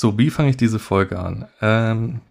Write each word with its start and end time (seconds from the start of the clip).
So, 0.00 0.16
wie 0.16 0.30
fange 0.30 0.48
ich 0.48 0.56
diese 0.56 0.78
Folge 0.78 1.18
an? 1.18 1.44
Ähm, 1.60 2.22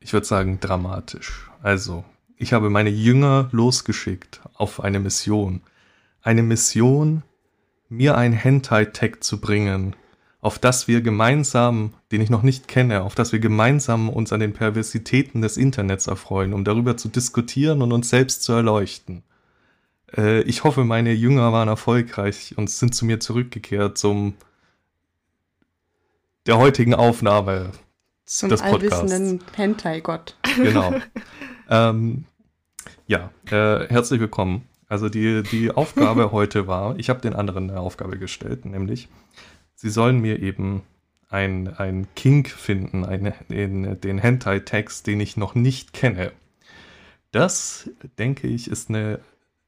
ich 0.00 0.12
würde 0.12 0.26
sagen 0.26 0.58
dramatisch. 0.58 1.48
Also, 1.62 2.04
ich 2.36 2.52
habe 2.52 2.70
meine 2.70 2.90
Jünger 2.90 3.48
losgeschickt 3.52 4.40
auf 4.54 4.82
eine 4.82 4.98
Mission. 4.98 5.60
Eine 6.22 6.42
Mission, 6.42 7.22
mir 7.88 8.16
ein 8.16 8.32
Hentai-Tag 8.32 9.22
zu 9.22 9.40
bringen, 9.40 9.94
auf 10.40 10.58
das 10.58 10.88
wir 10.88 11.02
gemeinsam, 11.02 11.94
den 12.10 12.20
ich 12.20 12.30
noch 12.30 12.42
nicht 12.42 12.66
kenne, 12.66 13.02
auf 13.02 13.14
das 13.14 13.30
wir 13.30 13.38
gemeinsam 13.38 14.08
uns 14.08 14.32
an 14.32 14.40
den 14.40 14.52
Perversitäten 14.52 15.40
des 15.40 15.58
Internets 15.58 16.08
erfreuen, 16.08 16.52
um 16.52 16.64
darüber 16.64 16.96
zu 16.96 17.08
diskutieren 17.08 17.80
und 17.80 17.92
uns 17.92 18.08
selbst 18.08 18.42
zu 18.42 18.54
erleuchten. 18.54 19.22
Äh, 20.16 20.40
ich 20.40 20.64
hoffe, 20.64 20.82
meine 20.82 21.12
Jünger 21.12 21.52
waren 21.52 21.68
erfolgreich 21.68 22.54
und 22.56 22.68
sind 22.70 22.92
zu 22.92 23.04
mir 23.04 23.20
zurückgekehrt 23.20 23.98
zum 23.98 24.34
der 26.46 26.58
heutigen 26.58 26.94
Aufnahme 26.94 27.70
zum 28.24 28.48
des 28.48 28.62
allwissenden 28.62 29.40
Hentai-Gott. 29.54 30.36
Genau. 30.56 30.94
ähm, 31.70 32.24
ja, 33.06 33.30
äh, 33.50 33.86
herzlich 33.88 34.20
willkommen. 34.20 34.68
Also 34.88 35.08
die, 35.08 35.42
die 35.42 35.70
Aufgabe 35.70 36.32
heute 36.32 36.66
war, 36.66 36.98
ich 36.98 37.08
habe 37.10 37.20
den 37.20 37.34
anderen 37.34 37.70
eine 37.70 37.80
Aufgabe 37.80 38.18
gestellt, 38.18 38.64
nämlich 38.64 39.08
sie 39.74 39.90
sollen 39.90 40.20
mir 40.20 40.40
eben 40.40 40.82
ein, 41.28 41.68
ein 41.76 42.08
Kink 42.14 42.50
finden, 42.50 43.04
eine, 43.04 43.34
in, 43.48 44.00
den 44.00 44.18
Hentai-Text, 44.18 45.06
den 45.06 45.20
ich 45.20 45.36
noch 45.36 45.54
nicht 45.54 45.92
kenne. 45.92 46.32
Das, 47.30 47.88
denke 48.18 48.48
ich, 48.48 48.68
ist 48.68 48.90
eine 48.90 49.20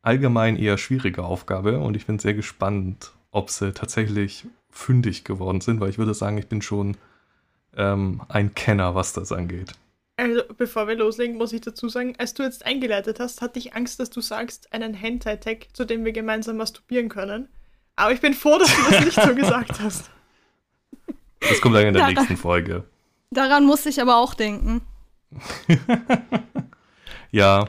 allgemein 0.03 0.57
eher 0.57 0.77
schwierige 0.77 1.25
Aufgabe 1.25 1.79
und 1.81 1.97
ich 1.97 2.05
bin 2.05 2.19
sehr 2.19 2.35
gespannt, 2.35 3.13
ob 3.31 3.49
sie 3.49 3.73
tatsächlich 3.73 4.47
fündig 4.75 5.25
geworden 5.25 5.61
sind, 5.61 5.81
weil 5.81 5.89
ich 5.89 5.99
würde 5.99 6.15
sagen, 6.15 6.37
ich 6.37 6.49
bin 6.49 6.61
schon 6.61 6.97
ähm, 7.77 8.23
ein 8.29 8.55
Kenner, 8.55 8.95
was 8.95 9.13
das 9.13 9.33
angeht. 9.33 9.73
Also, 10.17 10.43
bevor 10.57 10.87
wir 10.87 10.97
loslegen, 10.97 11.37
muss 11.37 11.53
ich 11.53 11.61
dazu 11.61 11.89
sagen, 11.89 12.15
als 12.19 12.35
du 12.35 12.43
jetzt 12.43 12.67
eingeleitet 12.67 13.19
hast, 13.19 13.41
hatte 13.41 13.59
ich 13.59 13.75
Angst, 13.75 13.99
dass 13.99 14.11
du 14.11 14.21
sagst, 14.21 14.73
einen 14.73 14.95
Hentai-Tag, 14.95 15.69
zu 15.73 15.85
dem 15.85 16.05
wir 16.05 16.13
gemeinsam 16.13 16.57
masturbieren 16.57 17.09
können. 17.09 17.49
Aber 17.97 18.13
ich 18.13 18.21
bin 18.21 18.35
froh, 18.35 18.59
dass 18.59 18.75
du 18.75 18.91
das 18.91 19.05
nicht 19.05 19.21
so 19.21 19.35
gesagt 19.35 19.81
hast. 19.81 20.11
Das 21.41 21.61
kommt 21.61 21.77
dann 21.77 21.87
in 21.87 21.95
der 21.95 22.03
daran, 22.03 22.15
nächsten 22.15 22.37
Folge. 22.37 22.85
Daran 23.31 23.65
musste 23.65 23.89
ich 23.89 24.01
aber 24.01 24.17
auch 24.17 24.35
denken. 24.35 24.83
ja. 27.31 27.69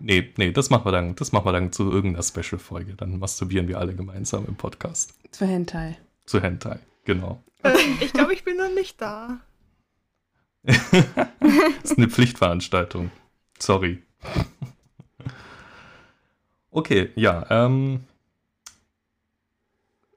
Nee, 0.00 0.32
nee, 0.36 0.52
das 0.52 0.70
machen 0.70 0.84
wir 0.84 0.92
dann, 0.92 1.16
das 1.16 1.32
machen 1.32 1.46
wir 1.46 1.52
dann 1.52 1.72
zu 1.72 1.90
irgendeiner 1.90 2.22
Special-Folge. 2.22 2.94
Dann 2.94 3.18
masturbieren 3.18 3.66
wir 3.66 3.78
alle 3.78 3.94
gemeinsam 3.94 4.46
im 4.46 4.56
Podcast. 4.56 5.14
Zu 5.32 5.46
Hentai. 5.46 5.96
Zu 6.28 6.42
Hentai, 6.42 6.78
genau. 7.06 7.42
Äh, 7.62 7.72
ich 8.02 8.12
glaube, 8.12 8.34
ich 8.34 8.44
bin 8.44 8.58
noch 8.58 8.70
nicht 8.70 9.00
da. 9.00 9.40
das 10.62 10.76
ist 11.84 11.96
eine 11.96 12.10
Pflichtveranstaltung. 12.10 13.10
Sorry. 13.58 14.02
okay, 16.70 17.08
ja, 17.14 17.46
ähm, 17.48 18.04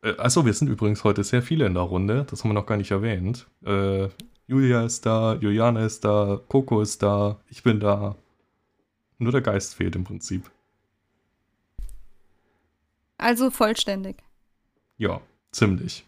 äh, 0.03 0.17
Achso, 0.17 0.45
wir 0.45 0.51
sind 0.53 0.67
übrigens 0.67 1.05
heute 1.05 1.23
sehr 1.23 1.41
viele 1.41 1.65
in 1.65 1.75
der 1.75 1.83
Runde. 1.83 2.25
Das 2.29 2.43
haben 2.43 2.49
wir 2.49 2.55
noch 2.55 2.65
gar 2.65 2.75
nicht 2.75 2.91
erwähnt. 2.91 3.47
Äh, 3.65 4.09
Julia 4.47 4.83
ist 4.83 5.05
da, 5.05 5.35
Juliane 5.35 5.85
ist 5.85 6.03
da, 6.03 6.41
Coco 6.49 6.81
ist 6.81 7.01
da, 7.01 7.39
ich 7.47 7.63
bin 7.63 7.79
da. 7.79 8.17
Nur 9.17 9.31
der 9.31 9.39
Geist 9.39 9.75
fehlt 9.75 9.95
im 9.95 10.03
Prinzip. 10.03 10.51
Also 13.17 13.49
vollständig. 13.49 14.17
Ja, 14.97 15.21
ziemlich. 15.51 16.05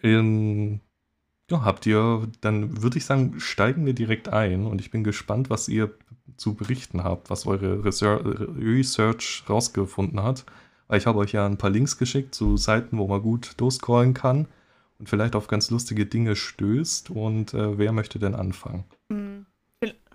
In, 0.00 0.80
ja, 1.50 1.64
habt 1.64 1.86
ihr, 1.86 2.28
dann 2.40 2.82
würde 2.82 2.98
ich 2.98 3.04
sagen, 3.04 3.38
steigen 3.38 3.86
wir 3.86 3.94
direkt 3.94 4.28
ein 4.28 4.66
und 4.66 4.80
ich 4.80 4.90
bin 4.90 5.04
gespannt, 5.04 5.50
was 5.50 5.68
ihr 5.68 5.94
zu 6.36 6.54
berichten 6.54 7.04
habt, 7.04 7.30
was 7.30 7.46
eure 7.46 7.78
Research 8.58 9.44
rausgefunden 9.48 10.22
hat. 10.22 10.44
Ich 10.92 11.06
habe 11.06 11.18
euch 11.20 11.32
ja 11.32 11.46
ein 11.46 11.58
paar 11.58 11.70
Links 11.70 11.98
geschickt 11.98 12.34
zu 12.34 12.56
Seiten, 12.56 12.98
wo 12.98 13.06
man 13.06 13.22
gut 13.22 13.54
durchscrollen 13.56 14.14
kann 14.14 14.46
und 14.98 15.08
vielleicht 15.08 15.34
auf 15.34 15.46
ganz 15.46 15.70
lustige 15.70 16.06
Dinge 16.06 16.36
stößt. 16.36 17.10
Und 17.10 17.54
äh, 17.54 17.78
wer 17.78 17.92
möchte 17.92 18.18
denn 18.18 18.34
anfangen? 18.34 18.84
Hm, 19.10 19.46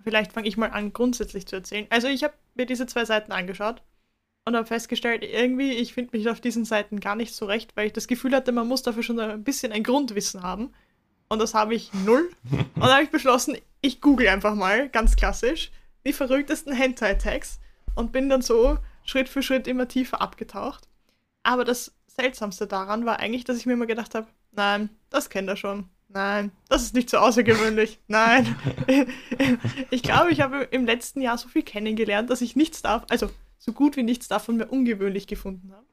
vielleicht 0.04 0.32
fange 0.32 0.48
ich 0.48 0.56
mal 0.56 0.70
an, 0.70 0.92
grundsätzlich 0.92 1.46
zu 1.46 1.56
erzählen. 1.56 1.86
Also 1.90 2.08
ich 2.08 2.22
habe 2.24 2.34
mir 2.54 2.66
diese 2.66 2.86
zwei 2.86 3.04
Seiten 3.04 3.32
angeschaut 3.32 3.82
und 4.44 4.56
habe 4.56 4.66
festgestellt, 4.66 5.22
irgendwie, 5.22 5.72
ich 5.72 5.94
finde 5.94 6.16
mich 6.16 6.28
auf 6.28 6.40
diesen 6.40 6.64
Seiten 6.64 7.00
gar 7.00 7.16
nicht 7.16 7.34
so 7.34 7.46
recht, 7.46 7.76
weil 7.76 7.86
ich 7.86 7.92
das 7.92 8.08
Gefühl 8.08 8.34
hatte, 8.34 8.52
man 8.52 8.66
muss 8.66 8.82
dafür 8.82 9.02
schon 9.02 9.20
ein 9.20 9.44
bisschen 9.44 9.72
ein 9.72 9.82
Grundwissen 9.82 10.42
haben. 10.42 10.72
Und 11.28 11.40
das 11.40 11.54
habe 11.54 11.74
ich 11.74 11.92
null. 11.92 12.30
und 12.50 12.80
dann 12.80 12.90
habe 12.90 13.02
ich 13.02 13.10
beschlossen, 13.10 13.58
ich 13.82 14.00
google 14.00 14.28
einfach 14.28 14.54
mal, 14.54 14.88
ganz 14.88 15.16
klassisch, 15.16 15.70
die 16.06 16.12
verrücktesten 16.12 16.72
Hentai-Tags 16.72 17.60
und 17.94 18.12
bin 18.12 18.28
dann 18.28 18.42
so 18.42 18.78
Schritt 19.04 19.28
für 19.28 19.42
Schritt 19.42 19.66
immer 19.66 19.88
tiefer 19.88 20.22
abgetaucht. 20.22 20.88
Aber 21.42 21.64
das 21.64 21.92
Seltsamste 22.06 22.66
daran 22.66 23.04
war 23.06 23.20
eigentlich, 23.20 23.44
dass 23.44 23.58
ich 23.58 23.66
mir 23.66 23.74
immer 23.74 23.86
gedacht 23.86 24.14
habe, 24.14 24.26
nein, 24.52 24.90
das 25.10 25.30
kennt 25.30 25.48
er 25.48 25.56
schon. 25.56 25.88
Nein, 26.08 26.52
das 26.68 26.82
ist 26.82 26.94
nicht 26.94 27.10
so 27.10 27.18
außergewöhnlich. 27.18 27.98
Nein. 28.08 28.56
ich 29.90 30.02
glaube, 30.02 30.30
ich 30.30 30.40
habe 30.40 30.62
im 30.70 30.86
letzten 30.86 31.20
Jahr 31.20 31.36
so 31.36 31.48
viel 31.48 31.62
kennengelernt, 31.62 32.30
dass 32.30 32.40
ich 32.40 32.56
nichts 32.56 32.80
darf, 32.80 33.04
also 33.10 33.30
so 33.58 33.72
gut 33.72 33.96
wie 33.96 34.02
nichts 34.02 34.28
davon 34.28 34.56
mehr 34.56 34.72
ungewöhnlich 34.72 35.26
gefunden 35.26 35.72
habe. 35.72 35.86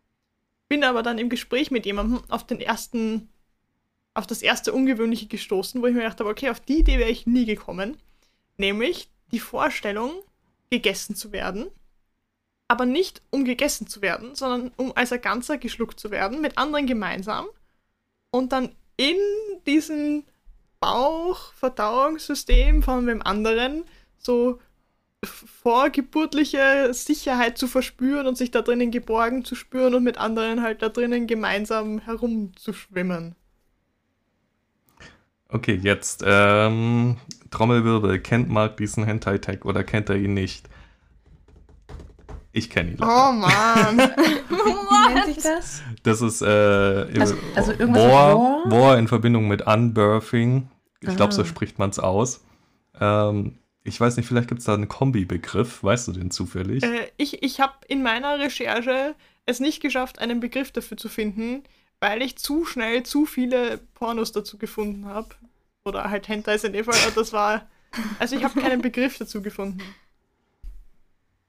Bin 0.67 0.83
aber 0.83 1.03
dann 1.03 1.17
im 1.17 1.29
Gespräch 1.29 1.71
mit 1.71 1.85
jemandem 1.85 2.21
auf 2.29 2.45
den 2.45 2.59
ersten, 2.59 3.29
auf 4.13 4.27
das 4.27 4.41
erste 4.41 4.73
Ungewöhnliche 4.73 5.27
gestoßen, 5.27 5.81
wo 5.81 5.87
ich 5.87 5.93
mir 5.93 6.01
gedacht 6.01 6.19
habe, 6.19 6.29
okay, 6.29 6.49
auf 6.49 6.59
die 6.59 6.79
Idee 6.79 6.97
wäre 6.97 7.09
ich 7.09 7.27
nie 7.27 7.45
gekommen. 7.45 7.97
Nämlich 8.57 9.09
die 9.31 9.39
Vorstellung, 9.39 10.11
gegessen 10.69 11.15
zu 11.15 11.31
werden 11.31 11.67
aber 12.67 12.85
nicht 12.85 13.21
um 13.29 13.45
gegessen 13.45 13.87
zu 13.87 14.01
werden, 14.01 14.35
sondern 14.35 14.73
um 14.77 14.91
als 14.95 15.11
ein 15.11 15.21
Ganzer 15.21 15.57
geschluckt 15.57 15.99
zu 15.99 16.11
werden, 16.11 16.39
mit 16.41 16.57
anderen 16.57 16.87
gemeinsam 16.87 17.45
und 18.31 18.51
dann 18.51 18.75
in 18.97 19.17
diesem 19.67 20.23
Bauchverdauungssystem 20.79 22.81
von 22.83 23.07
dem 23.07 23.21
anderen 23.21 23.83
so 24.17 24.59
vorgeburtliche 25.25 26.93
Sicherheit 26.93 27.57
zu 27.57 27.67
verspüren 27.67 28.27
und 28.27 28.37
sich 28.37 28.51
da 28.51 28.61
drinnen 28.61 28.91
geborgen 28.91 29.43
zu 29.43 29.55
spüren 29.55 29.95
und 29.95 30.03
mit 30.03 30.17
anderen 30.17 30.61
halt 30.61 30.81
da 30.81 30.89
drinnen 30.89 31.27
gemeinsam 31.27 31.99
herumzuschwimmen. 31.99 33.35
Okay, 35.49 35.79
jetzt 35.81 36.23
ähm, 36.25 37.17
Trommelwirbel. 37.51 38.19
Kennt 38.19 38.49
Mark 38.49 38.77
diesen 38.77 39.03
Hentai-Tag 39.03 39.65
oder 39.65 39.83
kennt 39.83 40.09
er 40.09 40.17
ihn 40.17 40.33
nicht? 40.33 40.67
Ich 42.51 42.69
kenne 42.69 42.91
ihn. 42.91 42.97
Leider. 42.97 43.11
Oh 43.11 43.31
Mann. 43.33 43.97
Wie 44.49 45.13
nennt 45.13 45.25
sich 45.25 45.43
das? 45.43 45.81
Das 46.03 46.21
ist 46.21 46.41
äh, 46.41 46.45
also, 46.45 47.35
also 47.55 47.71
irgendwas 47.71 48.03
War, 48.03 48.35
War? 48.35 48.71
War 48.71 48.97
in 48.97 49.07
Verbindung 49.07 49.47
mit 49.47 49.61
Unbirthing. 49.61 50.69
Ich 51.01 51.15
glaube, 51.15 51.33
so 51.33 51.43
spricht 51.43 51.77
man 51.79 51.89
es 51.89 51.99
aus. 51.99 52.43
Ähm, 52.99 53.59
ich 53.85 54.01
weiß 54.01 54.17
nicht, 54.17 54.27
vielleicht 54.27 54.49
gibt 54.49 54.59
es 54.59 54.65
da 54.65 54.73
einen 54.73 54.87
Kombi-Begriff. 54.87 55.83
Weißt 55.83 56.07
du 56.07 56.11
den 56.11 56.31
zufällig? 56.31 56.83
Äh, 56.83 57.11
ich 57.17 57.43
ich 57.43 57.59
habe 57.59 57.73
in 57.87 58.01
meiner 58.01 58.39
Recherche 58.39 59.15
es 59.45 59.59
nicht 59.59 59.79
geschafft, 59.79 60.19
einen 60.19 60.39
Begriff 60.39 60.71
dafür 60.71 60.97
zu 60.97 61.07
finden, 61.07 61.63
weil 61.99 62.23
ich 62.23 62.35
zu 62.37 62.65
schnell 62.65 63.03
zu 63.03 63.27
viele 63.27 63.77
Pornos 63.93 64.31
dazu 64.31 64.57
gefunden 64.57 65.05
habe. 65.05 65.29
Oder 65.85 66.09
halt 66.09 66.27
Hentai 66.27 66.55
in 66.55 66.73
dem 66.73 66.83
Fall. 66.83 66.95
Das 67.13 67.31
war. 67.31 67.69
Also 68.19 68.35
ich 68.35 68.43
habe 68.43 68.59
keinen 68.59 68.81
Begriff 68.81 69.19
dazu 69.19 69.41
gefunden. 69.41 69.81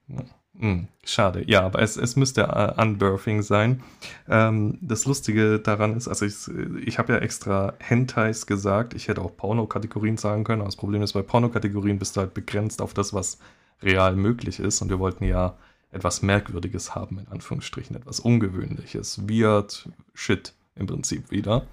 Ja. 0.07 0.23
Hm, 0.59 0.87
schade, 1.03 1.43
ja, 1.47 1.61
aber 1.61 1.81
es, 1.83 1.97
es 1.97 2.15
müsste 2.15 2.47
uh, 2.47 2.81
Unbirthing 2.81 3.43
sein. 3.43 3.83
Ähm, 4.27 4.79
das 4.81 5.05
Lustige 5.05 5.59
daran 5.59 5.95
ist, 5.95 6.07
also 6.07 6.25
ich, 6.25 6.35
ich 6.83 6.97
habe 6.97 7.13
ja 7.13 7.19
extra 7.19 7.73
Hentais 7.77 8.47
gesagt, 8.47 8.95
ich 8.95 9.07
hätte 9.07 9.21
auch 9.21 9.37
Porno-Kategorien 9.37 10.17
sagen 10.17 10.43
können, 10.43 10.61
aber 10.61 10.69
das 10.69 10.75
Problem 10.75 11.03
ist, 11.03 11.13
bei 11.13 11.21
Porno-Kategorien 11.21 11.99
bist 11.99 12.15
du 12.15 12.21
halt 12.21 12.33
begrenzt 12.33 12.81
auf 12.81 12.95
das, 12.95 13.13
was 13.13 13.37
real 13.83 14.15
möglich 14.15 14.59
ist 14.59 14.81
und 14.81 14.89
wir 14.89 14.97
wollten 14.97 15.25
ja 15.25 15.55
etwas 15.91 16.23
Merkwürdiges 16.23 16.95
haben, 16.95 17.19
in 17.19 17.27
Anführungsstrichen, 17.27 17.95
etwas 17.95 18.19
Ungewöhnliches, 18.19 19.29
weird 19.29 19.89
Shit 20.15 20.53
im 20.75 20.87
Prinzip 20.87 21.29
wieder. 21.29 21.67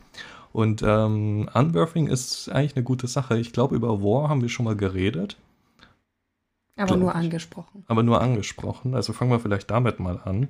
Und 0.52 0.82
ähm, 0.86 1.48
Unbirthing 1.52 2.06
ist 2.06 2.48
eigentlich 2.50 2.76
eine 2.76 2.84
gute 2.84 3.08
Sache. 3.08 3.38
Ich 3.38 3.52
glaube, 3.52 3.74
über 3.74 4.02
War 4.02 4.28
haben 4.28 4.42
wir 4.42 4.48
schon 4.48 4.64
mal 4.64 4.76
geredet. 4.76 5.36
Aber 6.76 6.96
nur 6.96 7.14
angesprochen. 7.14 7.84
Aber 7.86 8.02
nur 8.02 8.20
angesprochen. 8.20 8.94
Also 8.94 9.12
fangen 9.12 9.30
wir 9.30 9.38
vielleicht 9.38 9.70
damit 9.70 10.00
mal 10.00 10.20
an. 10.24 10.48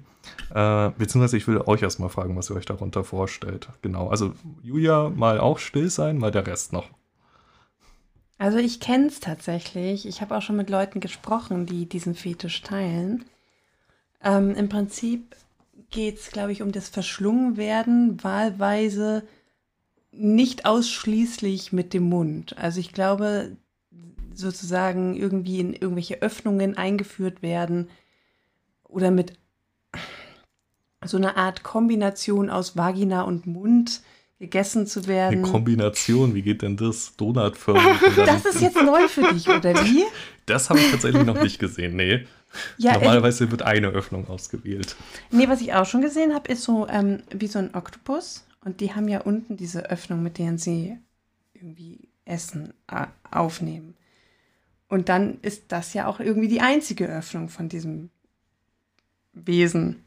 Äh, 0.54 0.90
beziehungsweise 0.96 1.36
ich 1.36 1.46
will 1.46 1.60
euch 1.60 1.82
erstmal 1.82 2.08
fragen, 2.08 2.34
was 2.36 2.50
ihr 2.50 2.56
euch 2.56 2.64
darunter 2.64 3.04
vorstellt. 3.04 3.68
Genau. 3.82 4.08
Also 4.08 4.32
Julia 4.62 5.10
mal 5.10 5.38
auch 5.38 5.58
still 5.58 5.90
sein, 5.90 6.16
mal 6.16 6.30
der 6.30 6.46
Rest 6.46 6.72
noch. 6.72 6.88
Also 8.38 8.56
ich 8.58 8.80
kenne 8.80 9.06
es 9.06 9.20
tatsächlich. 9.20 10.06
Ich 10.06 10.22
habe 10.22 10.36
auch 10.36 10.42
schon 10.42 10.56
mit 10.56 10.70
Leuten 10.70 11.00
gesprochen, 11.00 11.66
die 11.66 11.86
diesen 11.86 12.14
Fetisch 12.14 12.62
teilen. 12.62 13.26
Ähm, 14.22 14.54
Im 14.54 14.70
Prinzip 14.70 15.36
geht 15.90 16.18
es, 16.18 16.30
glaube 16.30 16.52
ich, 16.52 16.62
um 16.62 16.72
das 16.72 16.88
Verschlungenwerden 16.88 18.22
wahlweise 18.24 19.24
nicht 20.10 20.64
ausschließlich 20.64 21.72
mit 21.72 21.92
dem 21.92 22.04
Mund. 22.04 22.56
Also 22.56 22.80
ich 22.80 22.92
glaube, 22.92 23.56
sozusagen 24.34 25.16
irgendwie 25.16 25.60
in 25.60 25.72
irgendwelche 25.72 26.22
Öffnungen 26.22 26.76
eingeführt 26.76 27.42
werden 27.42 27.88
oder 28.84 29.10
mit 29.10 29.34
so 31.04 31.16
einer 31.16 31.36
Art 31.36 31.62
Kombination 31.62 32.50
aus 32.50 32.76
Vagina 32.76 33.22
und 33.22 33.46
Mund 33.46 34.00
gegessen 34.38 34.86
zu 34.86 35.06
werden. 35.06 35.44
Eine 35.44 35.50
Kombination, 35.50 36.34
wie 36.34 36.42
geht 36.42 36.62
denn 36.62 36.76
das? 36.76 37.16
Donutförmig. 37.16 38.00
das 38.16 38.44
ist 38.44 38.60
jetzt 38.60 38.82
neu 38.82 39.08
für 39.08 39.32
dich, 39.32 39.48
oder 39.48 39.74
wie? 39.84 40.04
Das 40.46 40.70
habe 40.70 40.80
ich 40.80 40.90
tatsächlich 40.90 41.24
noch 41.24 41.40
nicht 41.40 41.58
gesehen, 41.58 41.96
nee. 41.96 42.26
Ja, 42.78 42.94
Normalerweise 42.94 43.50
wird 43.50 43.62
eine 43.62 43.88
Öffnung 43.88 44.28
ausgewählt. 44.28 44.96
Nee, 45.30 45.48
was 45.48 45.60
ich 45.60 45.74
auch 45.74 45.86
schon 45.86 46.02
gesehen 46.02 46.34
habe, 46.34 46.52
ist 46.52 46.62
so 46.62 46.86
ähm, 46.88 47.22
wie 47.30 47.46
so 47.46 47.58
ein 47.58 47.74
Oktopus. 47.74 48.46
Und 48.64 48.80
die 48.80 48.94
haben 48.94 49.08
ja 49.08 49.20
unten 49.20 49.56
diese 49.56 49.90
Öffnung, 49.90 50.22
mit 50.22 50.38
denen 50.38 50.58
sie 50.58 50.96
irgendwie 51.52 52.08
Essen 52.24 52.72
äh, 52.90 53.06
aufnehmen. 53.30 53.94
Und 54.94 55.08
dann 55.08 55.40
ist 55.42 55.64
das 55.72 55.92
ja 55.92 56.06
auch 56.06 56.20
irgendwie 56.20 56.46
die 56.46 56.60
einzige 56.60 57.08
Öffnung 57.08 57.48
von 57.48 57.68
diesem 57.68 58.10
Wesen. 59.32 60.04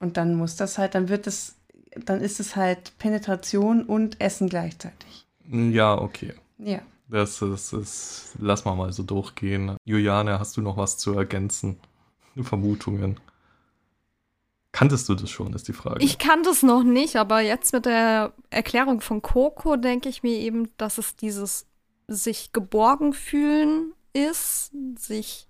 Und 0.00 0.16
dann 0.16 0.34
muss 0.34 0.56
das 0.56 0.76
halt, 0.76 0.96
dann 0.96 1.08
wird 1.08 1.28
es, 1.28 1.54
dann 1.94 2.20
ist 2.20 2.40
es 2.40 2.56
halt 2.56 2.98
Penetration 2.98 3.84
und 3.84 4.20
Essen 4.20 4.48
gleichzeitig. 4.48 5.24
Ja, 5.48 5.96
okay. 5.96 6.34
Ja. 6.58 6.80
Das 7.06 7.40
ist, 7.40 7.72
das 7.72 8.32
lass 8.40 8.64
mal 8.64 8.74
mal 8.74 8.92
so 8.92 9.04
durchgehen. 9.04 9.76
Juliane, 9.84 10.40
hast 10.40 10.56
du 10.56 10.62
noch 10.62 10.76
was 10.76 10.98
zu 10.98 11.12
ergänzen? 11.12 11.78
Vermutungen? 12.42 13.20
Kanntest 14.72 15.08
du 15.08 15.14
das 15.14 15.30
schon, 15.30 15.52
ist 15.52 15.68
die 15.68 15.72
Frage. 15.72 16.04
Ich 16.04 16.18
kannte 16.18 16.50
es 16.50 16.64
noch 16.64 16.82
nicht, 16.82 17.14
aber 17.14 17.38
jetzt 17.38 17.72
mit 17.72 17.86
der 17.86 18.32
Erklärung 18.50 19.00
von 19.00 19.22
Coco 19.22 19.76
denke 19.76 20.08
ich 20.08 20.24
mir 20.24 20.40
eben, 20.40 20.72
dass 20.76 20.98
es 20.98 21.14
dieses 21.14 21.66
sich 22.08 22.52
geborgen 22.52 23.12
fühlen 23.12 23.94
ist, 24.12 24.72
sich 24.96 25.46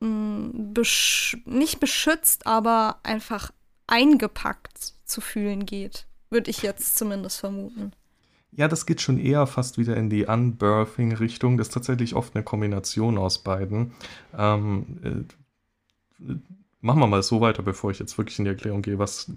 mh, 0.00 0.08
hm, 0.08 0.74
besch 0.74 1.36
nicht 1.44 1.80
beschützt, 1.80 2.46
aber 2.46 3.00
einfach 3.02 3.50
eingepackt 3.86 4.94
zu 5.04 5.20
fühlen 5.20 5.66
geht. 5.66 6.06
Würde 6.30 6.50
ich 6.50 6.62
jetzt 6.62 6.96
zumindest 6.96 7.40
vermuten. 7.40 7.92
Ja, 8.56 8.68
das 8.68 8.86
geht 8.86 9.00
schon 9.00 9.18
eher 9.18 9.46
fast 9.46 9.78
wieder 9.78 9.96
in 9.96 10.10
die 10.10 10.26
Unbirthing-Richtung. 10.26 11.58
Das 11.58 11.68
ist 11.68 11.74
tatsächlich 11.74 12.14
oft 12.14 12.34
eine 12.34 12.44
Kombination 12.44 13.18
aus 13.18 13.38
beiden. 13.42 13.92
Ähm, 14.36 15.26
äh, 16.20 16.34
machen 16.80 17.00
wir 17.00 17.06
mal 17.08 17.22
so 17.22 17.40
weiter, 17.40 17.62
bevor 17.62 17.90
ich 17.90 17.98
jetzt 17.98 18.16
wirklich 18.16 18.38
in 18.38 18.44
die 18.44 18.50
Erklärung 18.50 18.82
gehe. 18.82 18.98
Was 18.98 19.30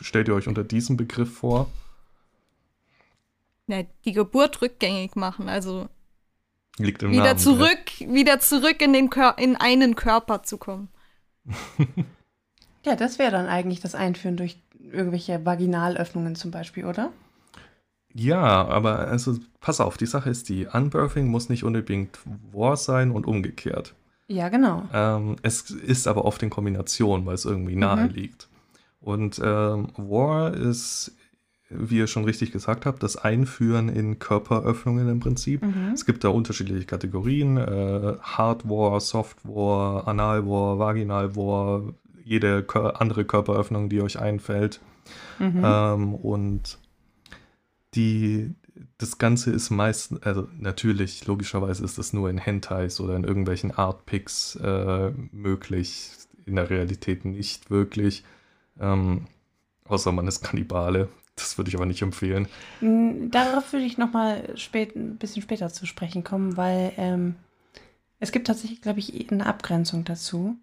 stellt 0.00 0.28
ihr 0.28 0.34
euch 0.34 0.46
unter 0.46 0.62
diesem 0.62 0.96
Begriff 0.96 1.38
vor? 1.38 1.68
Ja, 3.66 3.82
die 4.04 4.12
Geburt 4.12 4.62
rückgängig 4.62 5.16
machen, 5.16 5.48
also 5.48 5.88
Liegt 6.78 7.02
im 7.02 7.12
wieder 7.12 7.24
Namen, 7.24 7.38
zurück, 7.38 8.00
ja. 8.00 8.12
wieder 8.12 8.40
zurück 8.40 8.82
in 8.82 8.92
den 8.92 9.10
Kör 9.10 9.36
in 9.38 9.56
einen 9.56 9.94
Körper 9.94 10.42
zu 10.42 10.58
kommen. 10.58 10.88
ja, 12.84 12.96
das 12.96 13.18
wäre 13.18 13.30
dann 13.30 13.46
eigentlich 13.46 13.80
das 13.80 13.94
Einführen 13.94 14.36
durch 14.36 14.58
irgendwelche 14.78 15.44
Vaginalöffnungen 15.44 16.34
zum 16.34 16.50
Beispiel, 16.50 16.84
oder? 16.84 17.12
Ja, 18.12 18.66
aber 18.66 19.00
also 19.08 19.38
pass 19.60 19.80
auf, 19.80 19.96
die 19.96 20.06
Sache 20.06 20.30
ist 20.30 20.48
die, 20.48 20.66
Unbirthing 20.66 21.26
muss 21.26 21.48
nicht 21.48 21.64
unbedingt 21.64 22.18
War 22.52 22.76
sein 22.76 23.10
und 23.10 23.26
umgekehrt. 23.26 23.94
Ja, 24.28 24.48
genau. 24.48 24.84
Ähm, 24.92 25.36
es 25.42 25.70
ist 25.70 26.06
aber 26.06 26.24
oft 26.24 26.42
in 26.42 26.50
Kombination, 26.50 27.26
weil 27.26 27.34
es 27.34 27.44
irgendwie 27.44 27.76
nahe 27.76 28.08
mhm. 28.08 28.14
liegt. 28.14 28.48
Und 29.00 29.40
ähm, 29.44 29.88
War 29.96 30.54
ist 30.54 31.14
wie 31.78 31.98
ihr 31.98 32.06
schon 32.06 32.24
richtig 32.24 32.52
gesagt 32.52 32.86
habt, 32.86 33.02
das 33.02 33.16
Einführen 33.16 33.88
in 33.88 34.18
Körperöffnungen 34.18 35.08
im 35.08 35.20
Prinzip. 35.20 35.62
Mhm. 35.62 35.92
Es 35.94 36.06
gibt 36.06 36.24
da 36.24 36.28
unterschiedliche 36.28 36.86
Kategorien: 36.86 37.56
äh, 37.56 38.16
Hard 38.20 38.68
War, 38.68 39.00
Soft 39.00 39.38
War, 39.44 40.06
Anal 40.08 40.46
War, 40.46 40.78
Vaginal 40.78 41.36
War, 41.36 41.94
jede 42.24 42.62
Kör 42.62 43.00
andere 43.00 43.24
Körperöffnung, 43.24 43.88
die 43.88 44.00
euch 44.00 44.18
einfällt. 44.18 44.80
Mhm. 45.38 45.62
Ähm, 45.64 46.14
und 46.14 46.78
die, 47.94 48.54
das 48.98 49.18
Ganze 49.18 49.50
ist 49.50 49.70
meistens, 49.70 50.22
also 50.22 50.48
natürlich, 50.58 51.26
logischerweise 51.26 51.84
ist 51.84 51.98
das 51.98 52.12
nur 52.12 52.30
in 52.30 52.38
Hentais 52.38 53.00
oder 53.00 53.16
in 53.16 53.24
irgendwelchen 53.24 53.70
Artpics 53.70 54.56
äh, 54.56 55.12
möglich, 55.32 56.10
in 56.46 56.56
der 56.56 56.70
Realität 56.70 57.24
nicht 57.24 57.70
wirklich. 57.70 58.24
Ähm, 58.80 59.26
außer 59.86 60.12
man 60.12 60.26
ist 60.26 60.42
Kannibale, 60.42 61.08
das 61.36 61.58
würde 61.58 61.68
ich 61.68 61.76
aber 61.76 61.86
nicht 61.86 62.02
empfehlen. 62.02 62.48
Hm, 62.80 63.30
darauf 63.30 63.72
würde 63.72 63.86
ich 63.86 63.98
nochmal 63.98 64.56
spät, 64.56 64.94
ein 64.94 65.16
bisschen 65.16 65.42
später 65.42 65.68
zu 65.70 65.86
sprechen 65.86 66.24
kommen, 66.24 66.56
weil 66.56 66.92
ähm, 66.96 67.34
es 68.20 68.32
gibt 68.32 68.46
tatsächlich, 68.46 68.80
glaube 68.80 69.00
ich, 69.00 69.30
eine 69.30 69.46
Abgrenzung 69.46 70.04
dazu, 70.04 70.56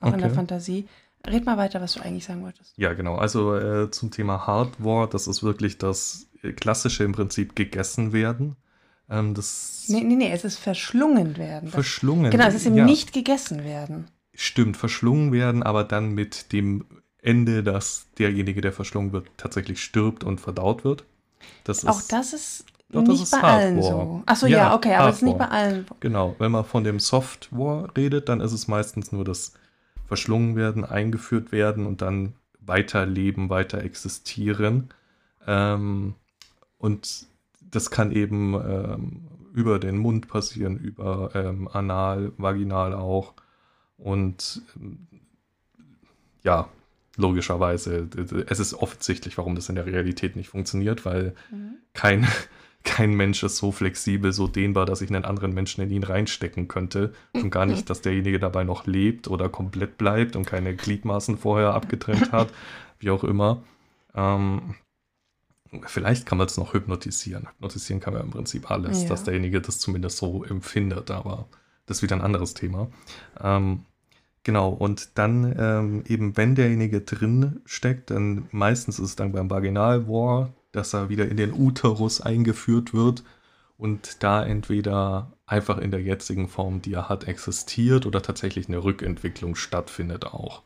auch 0.00 0.08
okay. 0.08 0.16
in 0.16 0.22
der 0.22 0.30
Fantasie. 0.30 0.88
Red 1.26 1.46
mal 1.46 1.56
weiter, 1.56 1.80
was 1.80 1.94
du 1.94 2.00
eigentlich 2.00 2.24
sagen 2.24 2.42
wolltest. 2.42 2.74
Ja, 2.76 2.94
genau. 2.94 3.14
Also 3.14 3.56
äh, 3.56 3.90
zum 3.90 4.10
Thema 4.10 4.46
Hardware, 4.46 5.08
das 5.08 5.28
ist 5.28 5.42
wirklich 5.42 5.78
das 5.78 6.26
klassische 6.56 7.04
im 7.04 7.12
Prinzip 7.12 7.54
gegessen 7.54 8.12
werden. 8.12 8.56
Ähm, 9.08 9.34
das 9.34 9.84
nee, 9.88 10.00
nee, 10.00 10.16
nee, 10.16 10.32
es 10.32 10.44
ist 10.44 10.58
verschlungen 10.58 11.36
werden. 11.36 11.68
Verschlungen. 11.68 12.30
Genau, 12.30 12.46
es 12.46 12.54
ist 12.54 12.66
eben 12.66 12.76
ja. 12.76 12.84
nicht 12.84 13.12
gegessen 13.12 13.62
werden. 13.62 14.06
Stimmt, 14.34 14.76
verschlungen 14.76 15.32
werden, 15.32 15.62
aber 15.62 15.84
dann 15.84 16.12
mit 16.12 16.52
dem 16.52 16.84
Ende, 17.22 17.62
dass 17.62 18.06
derjenige, 18.18 18.60
der 18.60 18.72
verschlungen 18.72 19.12
wird, 19.12 19.28
tatsächlich 19.36 19.82
stirbt 19.82 20.24
und 20.24 20.40
verdaut 20.40 20.84
wird. 20.84 21.04
Das 21.64 21.86
Auch 21.86 21.98
ist, 21.98 22.12
das 22.12 22.32
ist 22.32 22.66
doch, 22.90 23.00
nicht 23.00 23.12
das 23.12 23.20
ist 23.22 23.30
bei 23.30 23.42
allen 23.42 23.82
so. 23.82 24.22
Achso, 24.26 24.46
ja, 24.46 24.58
ja, 24.58 24.74
okay, 24.74 24.94
aber 24.94 25.08
es 25.08 25.16
ist 25.16 25.22
nicht 25.22 25.38
bei 25.38 25.48
allen. 25.48 25.86
Genau, 26.00 26.34
wenn 26.38 26.52
man 26.52 26.64
von 26.64 26.84
dem 26.84 27.00
Soft 27.00 27.48
War 27.50 27.96
redet, 27.96 28.28
dann 28.28 28.40
ist 28.40 28.52
es 28.52 28.68
meistens 28.68 29.12
nur 29.12 29.24
das 29.24 29.54
verschlungen 30.06 30.56
werden, 30.56 30.84
eingeführt 30.84 31.52
werden 31.52 31.86
und 31.86 32.02
dann 32.02 32.34
weiterleben, 32.60 33.48
weiter 33.48 33.82
existieren. 33.82 34.90
Ähm, 35.46 36.14
und 36.78 37.26
das 37.60 37.90
kann 37.90 38.12
eben 38.12 38.54
ähm, 38.54 39.28
über 39.54 39.78
den 39.78 39.96
Mund 39.96 40.28
passieren, 40.28 40.76
über 40.76 41.30
ähm, 41.34 41.68
anal, 41.72 42.32
vaginal 42.36 42.92
auch. 42.94 43.34
Und 43.96 44.62
ähm, 44.76 45.06
ja, 46.42 46.68
logischerweise. 47.16 48.08
Es 48.48 48.58
ist 48.58 48.74
offensichtlich, 48.74 49.38
warum 49.38 49.54
das 49.54 49.68
in 49.68 49.74
der 49.74 49.86
Realität 49.86 50.36
nicht 50.36 50.48
funktioniert, 50.48 51.04
weil 51.04 51.34
mhm. 51.50 51.76
kein, 51.92 52.26
kein 52.84 53.14
Mensch 53.14 53.42
ist 53.42 53.58
so 53.58 53.72
flexibel, 53.72 54.32
so 54.32 54.48
dehnbar, 54.48 54.86
dass 54.86 55.02
ich 55.02 55.10
einen 55.10 55.24
anderen 55.24 55.52
Menschen 55.52 55.82
in 55.82 55.90
ihn 55.90 56.04
reinstecken 56.04 56.68
könnte. 56.68 57.12
Und 57.32 57.50
gar 57.50 57.66
nicht, 57.66 57.90
dass 57.90 58.00
derjenige 58.00 58.38
dabei 58.38 58.64
noch 58.64 58.86
lebt 58.86 59.28
oder 59.28 59.48
komplett 59.48 59.98
bleibt 59.98 60.36
und 60.36 60.46
keine 60.46 60.74
Gliedmaßen 60.74 61.38
vorher 61.38 61.74
abgetrennt 61.74 62.32
hat, 62.32 62.52
wie 62.98 63.10
auch 63.10 63.24
immer. 63.24 63.62
Ähm, 64.14 64.74
vielleicht 65.86 66.26
kann 66.26 66.38
man 66.38 66.46
es 66.46 66.56
noch 66.56 66.74
hypnotisieren. 66.74 67.48
Hypnotisieren 67.48 68.00
kann 68.00 68.14
man 68.14 68.22
im 68.22 68.30
Prinzip 68.30 68.70
alles, 68.70 69.02
ja. 69.02 69.08
dass 69.08 69.24
derjenige 69.24 69.60
das 69.60 69.78
zumindest 69.78 70.18
so 70.18 70.44
empfindet, 70.44 71.10
aber 71.10 71.46
das 71.86 71.98
ist 71.98 72.02
wieder 72.02 72.16
ein 72.16 72.22
anderes 72.22 72.54
Thema. 72.54 72.88
Ähm, 73.40 73.84
Genau, 74.44 74.70
und 74.70 75.18
dann 75.18 75.54
ähm, 75.56 76.04
eben, 76.08 76.36
wenn 76.36 76.54
derjenige 76.56 77.00
drin 77.02 77.60
steckt, 77.64 78.10
dann 78.10 78.48
meistens 78.50 78.98
ist 78.98 79.10
es 79.10 79.16
dann 79.16 79.32
beim 79.32 79.50
Vaginal 79.50 80.08
War, 80.08 80.52
dass 80.72 80.94
er 80.94 81.08
wieder 81.08 81.28
in 81.28 81.36
den 81.36 81.52
Uterus 81.52 82.20
eingeführt 82.20 82.92
wird 82.92 83.22
und 83.76 84.22
da 84.22 84.44
entweder 84.44 85.32
einfach 85.46 85.78
in 85.78 85.90
der 85.90 86.02
jetzigen 86.02 86.48
Form, 86.48 86.82
die 86.82 86.94
er 86.94 87.08
hat, 87.08 87.24
existiert 87.24 88.06
oder 88.06 88.22
tatsächlich 88.22 88.68
eine 88.68 88.82
Rückentwicklung 88.82 89.54
stattfindet 89.54 90.26
auch. 90.26 90.62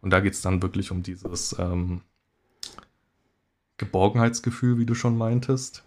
Und 0.00 0.10
da 0.10 0.20
geht 0.20 0.32
es 0.32 0.40
dann 0.40 0.62
wirklich 0.62 0.90
um 0.90 1.02
dieses 1.02 1.54
ähm, 1.58 2.00
Geborgenheitsgefühl, 3.76 4.78
wie 4.78 4.86
du 4.86 4.94
schon 4.94 5.16
meintest. 5.16 5.84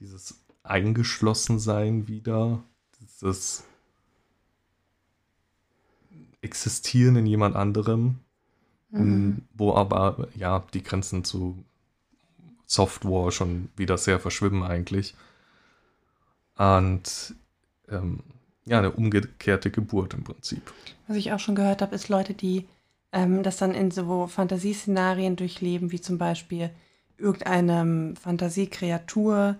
Dieses 0.00 0.44
Eingeschlossensein 0.62 2.08
wieder, 2.08 2.62
dieses 3.00 3.64
existieren 6.44 7.16
in 7.16 7.26
jemand 7.26 7.56
anderem, 7.56 8.20
mhm. 8.90 9.42
wo 9.54 9.74
aber 9.74 10.28
ja 10.36 10.64
die 10.72 10.82
Grenzen 10.82 11.24
zu 11.24 11.64
Software 12.66 13.32
schon 13.32 13.68
wieder 13.76 13.98
sehr 13.98 14.20
verschwimmen 14.20 14.62
eigentlich. 14.62 15.14
Und 16.56 17.34
ähm, 17.88 18.20
ja, 18.64 18.78
eine 18.78 18.92
umgekehrte 18.92 19.70
Geburt 19.70 20.14
im 20.14 20.24
Prinzip. 20.24 20.72
Was 21.06 21.16
ich 21.16 21.32
auch 21.32 21.38
schon 21.38 21.54
gehört 21.54 21.82
habe, 21.82 21.94
ist 21.94 22.08
Leute, 22.08 22.32
die 22.34 22.66
ähm, 23.12 23.42
das 23.42 23.58
dann 23.58 23.74
in 23.74 23.90
so 23.90 24.26
Fantasieszenarien 24.26 25.36
durchleben, 25.36 25.92
wie 25.92 26.00
zum 26.00 26.16
Beispiel 26.18 26.70
irgendeine 27.18 28.14
Fantasiekreatur 28.20 29.56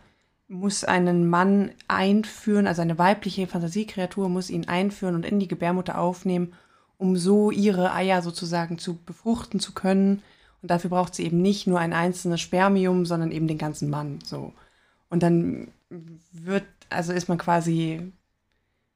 muss 0.49 0.85
einen 0.85 1.29
Mann 1.29 1.71
einführen, 1.89 2.67
also 2.67 2.83
eine 2.83 2.99
weibliche 2.99 3.47
Fantasiekreatur 3.47 4.29
muss 4.29 4.51
ihn 4.51 4.69
einführen 4.69 5.15
und 5.15 5.25
in 5.25 5.41
die 5.41 5.49
Gebärmutter 5.49 5.99
aufnehmen 5.99 6.53
um 6.99 7.17
so 7.17 7.51
ihre 7.51 7.93
Eier 7.93 8.23
sozusagen 8.23 8.79
zu 8.79 8.97
befruchten 8.97 9.61
zu 9.61 9.73
können. 9.73 10.23
Und 10.63 10.71
dafür 10.71 10.91
braucht 10.91 11.15
sie 11.15 11.25
eben 11.25 11.43
nicht 11.43 11.67
nur 11.67 11.79
ein 11.79 11.93
einzelnes 11.93 12.41
Spermium, 12.41 13.07
sondern 13.07 13.33
eben 13.33 13.49
den 13.49 13.59
ganzen 13.59 13.91
Mann. 13.91 14.19
So. 14.25 14.53
Und 15.11 15.23
dann 15.23 15.69
wird, 16.33 16.65
also 16.91 17.13
ist 17.13 17.29
man 17.29 17.39
quasi, 17.39 18.13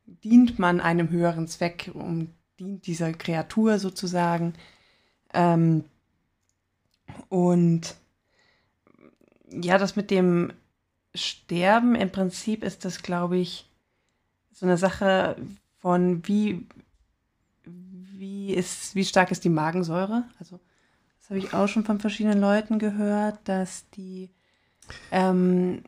dient 0.07 0.59
man 0.59 0.81
einem 0.81 1.11
höheren 1.11 1.49
Zweck, 1.49 1.91
um 1.95 2.31
dient 2.59 2.87
dieser 2.87 3.13
Kreatur 3.13 3.79
sozusagen. 3.79 4.55
Ähm, 5.35 5.85
und 7.29 7.95
ja, 9.51 9.79
das 9.79 9.97
mit 9.97 10.11
dem 10.11 10.53
Sterben, 11.15 11.95
im 11.95 12.11
Prinzip 12.11 12.63
ist 12.63 12.85
das, 12.85 13.03
glaube 13.03 13.39
ich, 13.39 13.69
so 14.53 14.67
eine 14.67 14.77
Sache 14.77 15.37
von 15.79 16.27
wie, 16.27 16.67
wie, 18.19 18.55
ist, 18.55 18.95
wie 18.95 19.05
stark 19.05 19.31
ist 19.31 19.45
die 19.45 19.49
Magensäure. 19.49 20.25
Also, 20.39 20.59
das 21.19 21.31
habe 21.31 21.39
ich 21.39 21.55
auch 21.55 21.69
schon 21.69 21.85
von 21.85 22.01
verschiedenen 22.01 22.41
Leuten 22.41 22.79
gehört, 22.79 23.39
dass 23.45 23.89
die, 23.91 24.31
ähm, 25.11 25.83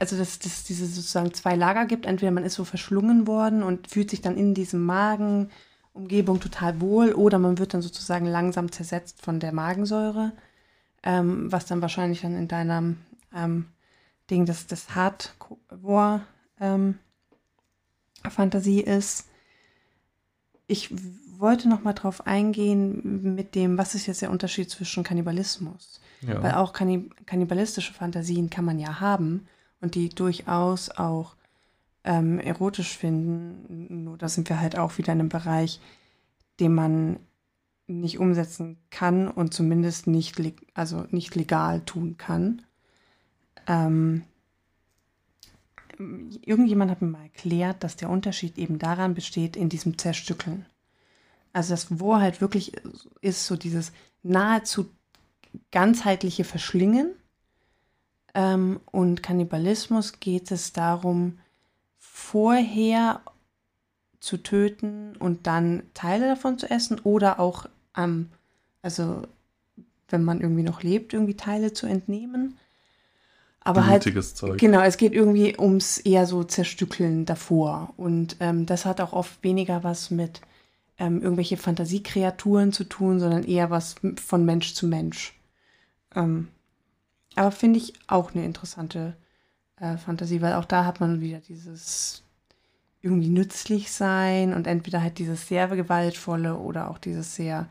also 0.00 0.16
dass 0.16 0.38
es 0.44 0.64
diese 0.64 0.86
sozusagen 0.86 1.34
zwei 1.34 1.56
Lager 1.56 1.84
gibt. 1.86 2.06
Entweder 2.06 2.32
man 2.32 2.44
ist 2.44 2.54
so 2.54 2.64
verschlungen 2.64 3.26
worden 3.26 3.62
und 3.62 3.88
fühlt 3.88 4.10
sich 4.10 4.22
dann 4.22 4.36
in 4.36 4.54
diesem 4.54 4.84
Magenumgebung 4.84 6.40
total 6.40 6.80
wohl 6.80 7.12
oder 7.12 7.38
man 7.38 7.58
wird 7.58 7.74
dann 7.74 7.82
sozusagen 7.82 8.26
langsam 8.26 8.72
zersetzt 8.72 9.22
von 9.22 9.40
der 9.40 9.52
Magensäure, 9.52 10.32
ähm, 11.02 11.52
was 11.52 11.66
dann 11.66 11.82
wahrscheinlich 11.82 12.22
dann 12.22 12.34
in 12.34 12.48
deinem 12.48 12.96
ähm, 13.34 13.66
Ding 14.30 14.46
des, 14.46 14.66
des 14.66 14.94
Hardcore 14.94 16.22
ähm, 16.60 16.98
ist. 18.86 19.28
Ich 20.66 20.92
wollte 21.38 21.68
noch 21.68 21.82
mal 21.82 21.92
drauf 21.92 22.26
eingehen 22.26 23.34
mit 23.34 23.54
dem, 23.54 23.78
was 23.78 23.94
ist 23.94 24.06
jetzt 24.06 24.22
der 24.22 24.30
Unterschied 24.30 24.70
zwischen 24.70 25.04
Kannibalismus? 25.04 26.00
Ja. 26.22 26.42
Weil 26.42 26.52
auch 26.52 26.72
kannibalistische 26.72 27.92
Fantasien 27.92 28.50
kann 28.50 28.64
man 28.64 28.78
ja 28.78 29.00
haben 29.00 29.46
und 29.80 29.94
die 29.94 30.08
durchaus 30.08 30.90
auch 30.90 31.36
ähm, 32.04 32.38
erotisch 32.38 32.96
finden. 32.96 34.04
Nur 34.04 34.16
da 34.16 34.28
sind 34.28 34.48
wir 34.48 34.60
halt 34.60 34.78
auch 34.78 34.98
wieder 34.98 35.12
in 35.12 35.20
einem 35.20 35.28
Bereich, 35.28 35.80
den 36.60 36.74
man 36.74 37.18
nicht 37.86 38.18
umsetzen 38.18 38.78
kann 38.90 39.28
und 39.28 39.54
zumindest 39.54 40.06
nicht, 40.06 40.40
also 40.74 41.06
nicht 41.10 41.34
legal 41.34 41.82
tun 41.82 42.16
kann. 42.16 42.62
Ähm, 43.66 44.22
irgendjemand 45.98 46.90
hat 46.90 47.02
mir 47.02 47.08
mal 47.08 47.22
erklärt, 47.22 47.84
dass 47.84 47.96
der 47.96 48.10
Unterschied 48.10 48.58
eben 48.58 48.78
daran 48.78 49.14
besteht, 49.14 49.56
in 49.56 49.68
diesem 49.68 49.98
Zerstückeln. 49.98 50.66
Also 51.56 51.72
das 51.72 51.86
Wo 51.88 52.16
halt 52.16 52.42
wirklich 52.42 52.72
ist 53.22 53.46
so 53.46 53.56
dieses 53.56 53.92
nahezu 54.22 54.90
ganzheitliche 55.72 56.44
Verschlingen. 56.44 57.14
Ähm, 58.34 58.78
und 58.92 59.22
Kannibalismus 59.22 60.20
geht 60.20 60.50
es 60.50 60.74
darum, 60.74 61.38
vorher 61.98 63.22
zu 64.20 64.36
töten 64.36 65.16
und 65.16 65.46
dann 65.46 65.84
Teile 65.94 66.28
davon 66.28 66.58
zu 66.58 66.68
essen 66.68 66.98
oder 67.04 67.40
auch, 67.40 67.64
ähm, 67.96 68.28
also 68.82 69.22
wenn 70.10 70.24
man 70.24 70.42
irgendwie 70.42 70.62
noch 70.62 70.82
lebt, 70.82 71.14
irgendwie 71.14 71.38
Teile 71.38 71.72
zu 71.72 71.86
entnehmen. 71.86 72.58
Aber 73.60 73.86
halt, 73.86 74.02
Zeug. 74.36 74.58
genau, 74.58 74.82
es 74.82 74.98
geht 74.98 75.14
irgendwie 75.14 75.56
ums 75.58 75.96
eher 75.96 76.26
so 76.26 76.44
Zerstückeln 76.44 77.24
davor. 77.24 77.94
Und 77.96 78.36
ähm, 78.40 78.66
das 78.66 78.84
hat 78.84 79.00
auch 79.00 79.14
oft 79.14 79.42
weniger 79.42 79.82
was 79.84 80.10
mit 80.10 80.42
ähm, 80.98 81.22
irgendwelche 81.22 81.56
Fantasiekreaturen 81.56 82.72
zu 82.72 82.84
tun, 82.84 83.20
sondern 83.20 83.44
eher 83.44 83.70
was 83.70 83.96
von 84.16 84.44
Mensch 84.44 84.74
zu 84.74 84.86
Mensch. 84.86 85.34
Ähm, 86.14 86.48
aber 87.34 87.52
finde 87.52 87.78
ich 87.78 87.92
auch 88.06 88.34
eine 88.34 88.44
interessante 88.44 89.16
äh, 89.78 89.96
Fantasie, 89.98 90.40
weil 90.40 90.54
auch 90.54 90.64
da 90.64 90.84
hat 90.84 91.00
man 91.00 91.20
wieder 91.20 91.40
dieses 91.40 92.22
irgendwie 93.02 93.28
nützlich 93.28 93.92
sein 93.92 94.52
und 94.54 94.66
entweder 94.66 95.02
halt 95.02 95.18
dieses 95.18 95.46
sehr 95.46 95.68
gewaltvolle 95.68 96.56
oder 96.56 96.90
auch 96.90 96.98
dieses 96.98 97.36
sehr 97.36 97.68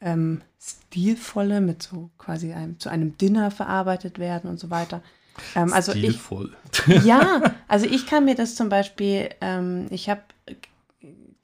ähm, 0.00 0.42
stilvolle 0.60 1.60
mit 1.60 1.82
so 1.82 2.10
quasi 2.18 2.52
einem, 2.52 2.78
zu 2.78 2.88
einem 2.88 3.16
Dinner 3.16 3.50
verarbeitet 3.50 4.18
werden 4.18 4.50
und 4.50 4.58
so 4.58 4.68
weiter. 4.68 5.00
Ähm, 5.54 5.72
also 5.72 5.92
Stilvoll. 5.92 6.54
Ich, 6.86 7.04
ja, 7.04 7.42
also 7.68 7.86
ich 7.86 8.06
kann 8.06 8.24
mir 8.24 8.34
das 8.34 8.56
zum 8.56 8.68
Beispiel, 8.68 9.30
ähm, 9.40 9.86
ich 9.90 10.10
habe 10.10 10.22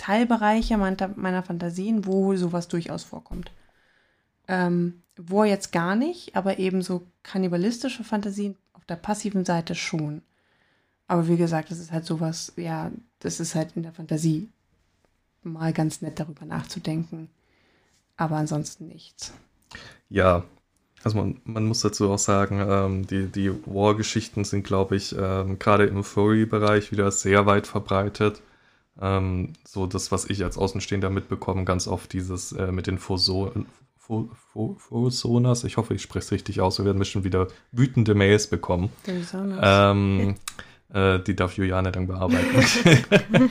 Teilbereiche 0.03 0.77
meiner, 0.77 1.43
Fantasien, 1.43 2.07
wo 2.07 2.35
sowas 2.37 2.69
durchaus 2.69 3.05
vorkommt. 3.05 3.53
Ähm, 4.49 5.03
wo 5.17 5.45
jetzt 5.45 5.73
gar 5.73 5.95
nicht, 5.95 6.35
aber 6.35 6.59
eben 6.59 6.83
so 6.83 7.07
kannibalistische 7.23 8.03
Fantasien 8.03 8.57
auf 8.73 8.85
der 8.85 8.97
passiven 8.97 9.45
Seite 9.45 9.75
schon. 9.75 10.23
Aber 11.07 11.29
wie 11.29 11.37
gesagt, 11.37 11.71
das 11.71 11.79
ist 11.79 11.93
halt 11.93 12.05
sowas, 12.05 12.53
ja, 12.57 12.91
das 13.21 13.39
ist 13.41 13.55
halt 13.55 13.77
in 13.77 13.83
der 13.83 13.93
Fantasie 13.93 14.49
mal 15.43 15.73
ganz 15.73 16.03
nett 16.03 16.19
darüber 16.19 16.47
nachzudenken 16.47 17.29
aber 18.17 18.37
ansonsten 18.37 18.87
nichts. 18.87 19.33
Ja, 20.09 20.45
also 21.03 21.19
man, 21.19 21.41
man 21.45 21.67
muss 21.67 21.81
dazu 21.81 22.11
auch 22.11 22.19
sagen, 22.19 22.65
ähm, 22.67 23.07
die, 23.07 23.27
die 23.27 23.51
War-Geschichten 23.67 24.45
sind, 24.45 24.65
glaube 24.65 24.97
ich, 24.97 25.15
ähm, 25.19 25.59
gerade 25.59 25.87
im 25.87 26.05
Furry-Bereich 26.05 26.93
wieder 26.93 27.11
sehr 27.11 27.47
weit 27.47 27.67
verbreitet. 27.67 28.41
Ähm, 29.01 29.55
so 29.65 29.87
das, 29.87 30.13
was 30.13 30.29
ich 30.29 30.45
als 30.45 30.59
Außenstehender 30.59 31.11
mitbekomme, 31.11 31.65
ganz 31.65 31.89
oft 31.89 32.13
dieses 32.13 32.53
äh, 32.53 32.73
mit 32.73 32.87
den 32.87 32.99
Fosonas. 32.99 33.65
Ich 35.65 35.77
hoffe, 35.77 35.95
ich 35.95 36.03
spreche 36.03 36.25
es 36.25 36.33
richtig 36.33 36.61
aus. 36.61 36.79
Wir 36.79 36.85
werden 36.85 36.99
bestimmt 36.99 37.25
wieder 37.25 37.49
wütende 37.71 38.15
Mails 38.15 38.49
bekommen. 38.49 38.91
Ähm, 39.63 40.35
äh, 40.93 41.21
die 41.21 41.35
darf 41.35 41.57
Juliane 41.57 41.93
dann 41.93 42.07
bearbeiten. 42.07 43.51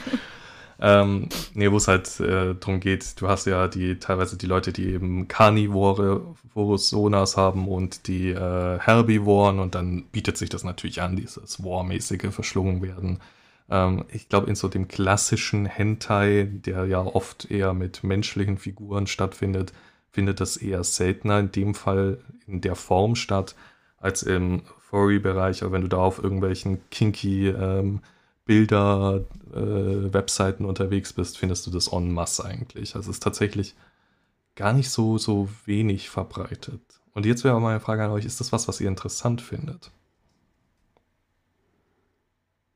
Ähm, 0.84 1.28
nee, 1.54 1.70
wo 1.70 1.76
es 1.76 1.86
halt 1.86 2.18
äh, 2.18 2.56
darum 2.58 2.80
geht, 2.80 3.20
du 3.20 3.28
hast 3.28 3.46
ja 3.46 3.68
die 3.68 4.00
teilweise 4.00 4.36
die 4.36 4.46
Leute, 4.46 4.72
die 4.72 4.86
eben 4.86 5.28
Carnivore 5.28 6.34
Sonas 6.76 7.36
haben 7.36 7.68
und 7.68 8.08
die 8.08 8.30
äh, 8.30 8.80
Herbivoren 8.80 9.60
und 9.60 9.76
dann 9.76 10.02
bietet 10.10 10.36
sich 10.36 10.48
das 10.48 10.64
natürlich 10.64 11.00
an, 11.00 11.14
dieses 11.14 11.62
War-mäßige 11.62 12.34
verschlungen 12.34 12.82
werden. 12.82 13.20
Ähm, 13.72 14.04
ich 14.12 14.28
glaube, 14.28 14.48
in 14.48 14.54
so 14.54 14.68
dem 14.68 14.86
klassischen 14.86 15.64
Hentai, 15.66 16.46
der 16.50 16.84
ja 16.84 17.00
oft 17.00 17.50
eher 17.50 17.72
mit 17.72 18.04
menschlichen 18.04 18.58
Figuren 18.58 19.06
stattfindet, 19.06 19.72
findet 20.10 20.40
das 20.40 20.58
eher 20.58 20.84
seltener 20.84 21.40
in 21.40 21.50
dem 21.50 21.74
Fall 21.74 22.18
in 22.46 22.60
der 22.60 22.76
Form 22.76 23.16
statt 23.16 23.56
als 23.96 24.22
im 24.22 24.62
Furry-Bereich. 24.78 25.62
Aber 25.62 25.72
wenn 25.72 25.82
du 25.82 25.88
da 25.88 25.98
auf 25.98 26.22
irgendwelchen 26.22 26.80
kinky 26.90 27.48
ähm, 27.48 28.02
Bilder, 28.44 29.24
äh, 29.54 30.12
Webseiten 30.12 30.66
unterwegs 30.66 31.14
bist, 31.14 31.38
findest 31.38 31.66
du 31.66 31.70
das 31.70 31.88
en 31.88 32.12
masse 32.12 32.44
eigentlich. 32.44 32.94
Also 32.94 33.10
es 33.10 33.16
ist 33.16 33.22
tatsächlich 33.22 33.74
gar 34.54 34.74
nicht 34.74 34.90
so, 34.90 35.16
so 35.16 35.48
wenig 35.64 36.10
verbreitet. 36.10 36.82
Und 37.14 37.24
jetzt 37.24 37.44
wäre 37.44 37.58
meine 37.60 37.80
Frage 37.80 38.04
an 38.04 38.10
euch, 38.10 38.26
ist 38.26 38.40
das 38.40 38.52
was, 38.52 38.68
was 38.68 38.80
ihr 38.80 38.88
interessant 38.88 39.40
findet? 39.40 39.92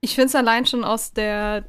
Ich 0.06 0.14
finde 0.14 0.28
es 0.28 0.36
allein 0.36 0.64
schon 0.64 0.84
aus 0.84 1.14
der 1.14 1.68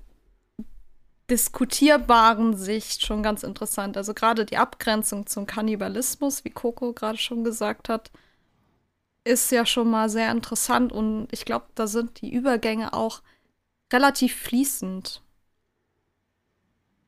diskutierbaren 1.28 2.56
Sicht 2.56 3.04
schon 3.04 3.24
ganz 3.24 3.42
interessant. 3.42 3.98
Also 3.98 4.14
gerade 4.14 4.46
die 4.46 4.58
Abgrenzung 4.58 5.26
zum 5.26 5.48
Kannibalismus, 5.48 6.46
wie 6.46 6.52
Coco 6.52 6.94
gerade 6.94 7.18
schon 7.18 7.44
gesagt 7.44 7.90
hat, 7.90 8.12
ist 9.24 9.52
ja 9.52 9.66
schon 9.66 9.90
mal 9.90 10.08
sehr 10.08 10.30
interessant 10.30 10.94
und 10.94 11.30
ich 11.32 11.46
glaube, 11.46 11.66
da 11.74 11.88
sind 11.88 12.22
die 12.22 12.32
Übergänge 12.32 12.94
auch 12.94 13.24
relativ 13.92 14.36
fließend. 14.36 15.24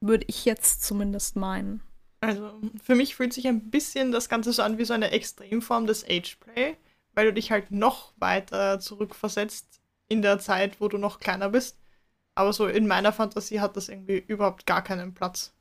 Würde 0.01 0.25
ich 0.27 0.45
jetzt 0.45 0.83
zumindest 0.83 1.36
meinen. 1.36 1.83
Also 2.21 2.59
für 2.83 2.95
mich 2.95 3.15
fühlt 3.15 3.33
sich 3.33 3.48
ein 3.48 3.69
bisschen 3.69 4.12
das 4.12 4.29
Ganze 4.29 4.51
so 4.51 4.63
an 4.63 4.79
wie 4.79 4.86
so 4.86 4.95
eine 4.95 5.12
Extremform 5.12 5.86
des 5.86 6.03
Ageplay, 6.05 6.75
weil 7.13 7.27
du 7.27 7.33
dich 7.33 7.51
halt 7.51 7.69
noch 7.69 8.13
weiter 8.17 8.79
zurückversetzt 8.79 9.78
in 10.09 10.21
der 10.21 10.39
Zeit, 10.39 10.81
wo 10.81 10.87
du 10.87 10.97
noch 10.97 11.19
kleiner 11.19 11.49
bist. 11.49 11.77
Aber 12.35 12.53
so 12.53 12.67
in 12.67 12.87
meiner 12.87 13.13
Fantasie 13.13 13.59
hat 13.59 13.77
das 13.77 13.89
irgendwie 13.89 14.17
überhaupt 14.17 14.65
gar 14.65 14.83
keinen 14.83 15.13
Platz. 15.13 15.53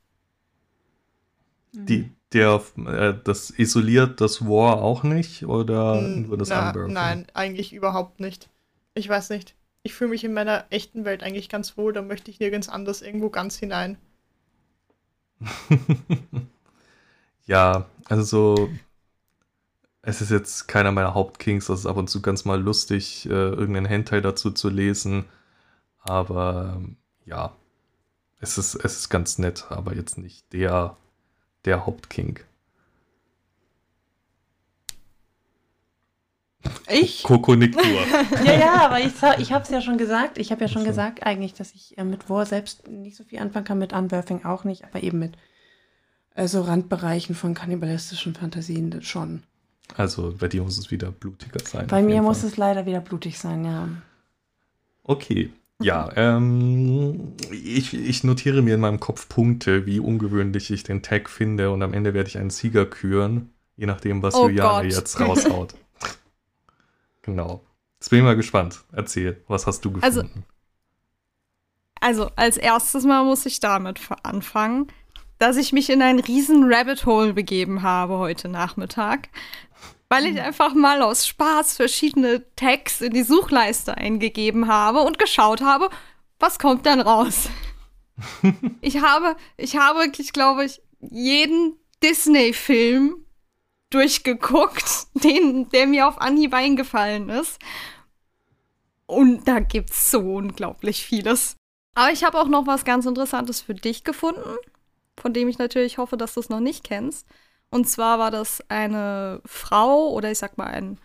Die, 1.71 2.11
der, 2.33 2.61
äh, 2.87 3.13
das 3.23 3.51
isoliert 3.51 4.21
das 4.21 4.45
War 4.45 4.81
auch 4.81 5.03
nicht 5.03 5.45
oder 5.45 6.01
nur 6.01 6.37
das 6.37 6.49
Na, 6.49 6.73
Nein, 6.73 7.27
eigentlich 7.33 7.73
überhaupt 7.73 8.19
nicht. 8.19 8.49
Ich 8.95 9.07
weiß 9.07 9.29
nicht 9.29 9.55
ich 9.83 9.93
fühle 9.93 10.11
mich 10.11 10.23
in 10.23 10.33
meiner 10.33 10.65
echten 10.69 11.05
Welt 11.05 11.23
eigentlich 11.23 11.49
ganz 11.49 11.77
wohl, 11.77 11.93
da 11.93 12.01
möchte 12.01 12.31
ich 12.31 12.39
nirgends 12.39 12.69
anders 12.69 13.01
irgendwo 13.01 13.29
ganz 13.29 13.57
hinein. 13.57 13.97
ja, 17.45 17.85
also 18.05 18.23
so, 18.23 18.69
es 20.09 20.21
ist 20.21 20.31
jetzt 20.31 20.67
keiner 20.67 20.91
meiner 20.91 21.13
Hauptkings, 21.13 21.67
das 21.67 21.81
ist 21.81 21.85
ab 21.85 21.97
und 21.97 22.09
zu 22.09 22.21
ganz 22.21 22.43
mal 22.43 22.59
lustig, 22.59 23.25
äh, 23.27 23.29
irgendeinen 23.29 23.85
Hentai 23.85 24.21
dazu 24.21 24.51
zu 24.51 24.69
lesen, 24.69 25.25
aber 25.99 26.81
ja, 27.25 27.55
es 28.39 28.57
ist, 28.57 28.75
es 28.75 28.97
ist 28.97 29.09
ganz 29.09 29.37
nett, 29.37 29.67
aber 29.69 29.95
jetzt 29.95 30.17
nicht 30.17 30.51
der, 30.51 30.97
der 31.65 31.85
Hauptking. 31.85 32.39
Ich? 36.89 37.23
Kokoniktur. 37.23 37.83
Ja, 38.45 38.53
ja, 38.57 38.85
aber 38.85 38.99
ich, 38.99 39.13
ich 39.37 39.51
habe 39.51 39.63
es 39.63 39.69
ja 39.69 39.81
schon 39.81 39.97
gesagt. 39.97 40.37
Ich 40.37 40.51
habe 40.51 40.61
ja 40.61 40.67
schon 40.67 40.81
Ach 40.81 40.85
so. 40.85 40.89
gesagt 40.89 41.23
eigentlich, 41.23 41.53
dass 41.53 41.73
ich 41.73 41.97
äh, 41.97 42.03
mit 42.03 42.29
War 42.29 42.45
selbst 42.45 42.87
nicht 42.87 43.15
so 43.15 43.23
viel 43.23 43.39
anfangen 43.39 43.65
kann, 43.65 43.77
mit 43.77 43.93
Unbirthing 43.93 44.43
auch 44.43 44.63
nicht, 44.63 44.85
aber 44.85 45.03
eben 45.03 45.19
mit 45.19 45.37
äh, 46.35 46.47
so 46.47 46.61
Randbereichen 46.61 47.35
von 47.35 47.53
kannibalistischen 47.53 48.33
Fantasien 48.33 49.01
schon. 49.03 49.43
Also 49.95 50.33
bei 50.39 50.47
dir 50.47 50.61
muss 50.63 50.77
es 50.77 50.91
wieder 50.91 51.11
blutiger 51.11 51.59
sein. 51.59 51.87
Bei 51.87 52.01
mir 52.01 52.21
muss 52.21 52.39
Fall. 52.41 52.49
es 52.49 52.57
leider 52.57 52.85
wieder 52.85 53.01
blutig 53.01 53.37
sein, 53.39 53.65
ja. 53.65 53.89
Okay. 55.03 55.51
Ja, 55.81 56.11
ähm, 56.15 57.33
ich, 57.51 57.93
ich 57.93 58.23
notiere 58.25 58.61
mir 58.61 58.75
in 58.75 58.81
meinem 58.81 58.99
Kopf 58.99 59.29
Punkte, 59.29 59.85
wie 59.85 59.99
ungewöhnlich 60.01 60.71
ich 60.71 60.83
den 60.83 61.01
Tag 61.01 61.29
finde 61.29 61.71
und 61.71 61.81
am 61.81 61.93
Ende 61.93 62.13
werde 62.13 62.27
ich 62.29 62.37
einen 62.37 62.49
Sieger 62.49 62.85
küren, 62.85 63.49
je 63.77 63.85
nachdem, 63.85 64.21
was 64.21 64.35
Oh 64.35 64.47
Juliane 64.49 64.89
Gott. 64.89 64.97
jetzt 64.97 65.19
raushaut. 65.19 65.73
genau. 67.21 67.61
Jetzt 67.99 68.09
bin 68.09 68.19
ich 68.19 68.25
mal 68.25 68.35
gespannt. 68.35 68.81
Erzähl, 68.91 69.41
was 69.47 69.67
hast 69.67 69.83
du 69.85 69.93
Also- 70.01 70.21
gefunden? 70.21 70.43
Also, 72.01 72.29
als 72.37 72.55
erstes 72.55 73.03
Mal 73.03 73.25
muss 73.25 73.45
ich 73.45 73.59
damit 73.59 73.99
fa- 73.99 74.15
anfangen, 74.23 74.87
dass 75.39 75.57
ich 75.57 75.73
mich 75.73 75.89
in 75.89 76.01
einen 76.01 76.19
riesen 76.19 76.71
Rabbit 76.71 77.05
Hole 77.05 77.33
begeben 77.33 77.81
habe 77.81 78.17
heute 78.17 78.49
Nachmittag, 78.49 79.29
weil 80.09 80.25
ich 80.25 80.39
einfach 80.39 80.73
mal 80.73 81.01
aus 81.01 81.25
Spaß 81.27 81.75
verschiedene 81.75 82.43
Tags 82.55 83.01
in 83.01 83.13
die 83.13 83.23
Suchleiste 83.23 83.95
eingegeben 83.95 84.67
habe 84.67 85.01
und 85.01 85.17
geschaut 85.17 85.61
habe, 85.61 85.89
was 86.39 86.59
kommt 86.59 86.85
dann 86.85 86.99
raus. 86.99 87.49
ich 88.81 89.01
habe, 89.01 89.35
ich 89.55 89.77
habe 89.77 89.99
wirklich, 89.99 90.33
glaube 90.33 90.65
ich, 90.65 90.81
jeden 90.99 91.77
Disney-Film 92.03 93.25
durchgeguckt, 93.91 95.07
den, 95.13 95.69
der 95.69 95.87
mir 95.87 96.07
auf 96.07 96.19
Anhieb 96.19 96.53
eingefallen 96.53 97.29
ist. 97.29 97.59
Und 99.05 99.47
da 99.47 99.59
gibt's 99.59 100.11
so 100.11 100.19
unglaublich 100.19 101.03
vieles. 101.05 101.55
Aber 101.95 102.11
ich 102.11 102.23
habe 102.23 102.37
auch 102.39 102.47
noch 102.47 102.67
was 102.67 102.85
ganz 102.85 103.05
Interessantes 103.05 103.61
für 103.61 103.73
dich 103.73 104.03
gefunden, 104.03 104.55
von 105.19 105.33
dem 105.33 105.47
ich 105.47 105.57
natürlich 105.57 105.97
hoffe, 105.97 106.17
dass 106.17 106.33
du 106.33 106.39
es 106.39 106.49
noch 106.49 106.59
nicht 106.59 106.83
kennst. 106.83 107.27
Und 107.69 107.87
zwar 107.87 108.19
war 108.19 108.31
das 108.31 108.63
eine 108.69 109.41
Frau 109.45 110.09
oder 110.09 110.31
ich 110.31 110.39
sag 110.39 110.57
mal 110.57 110.67
ein 110.67 110.97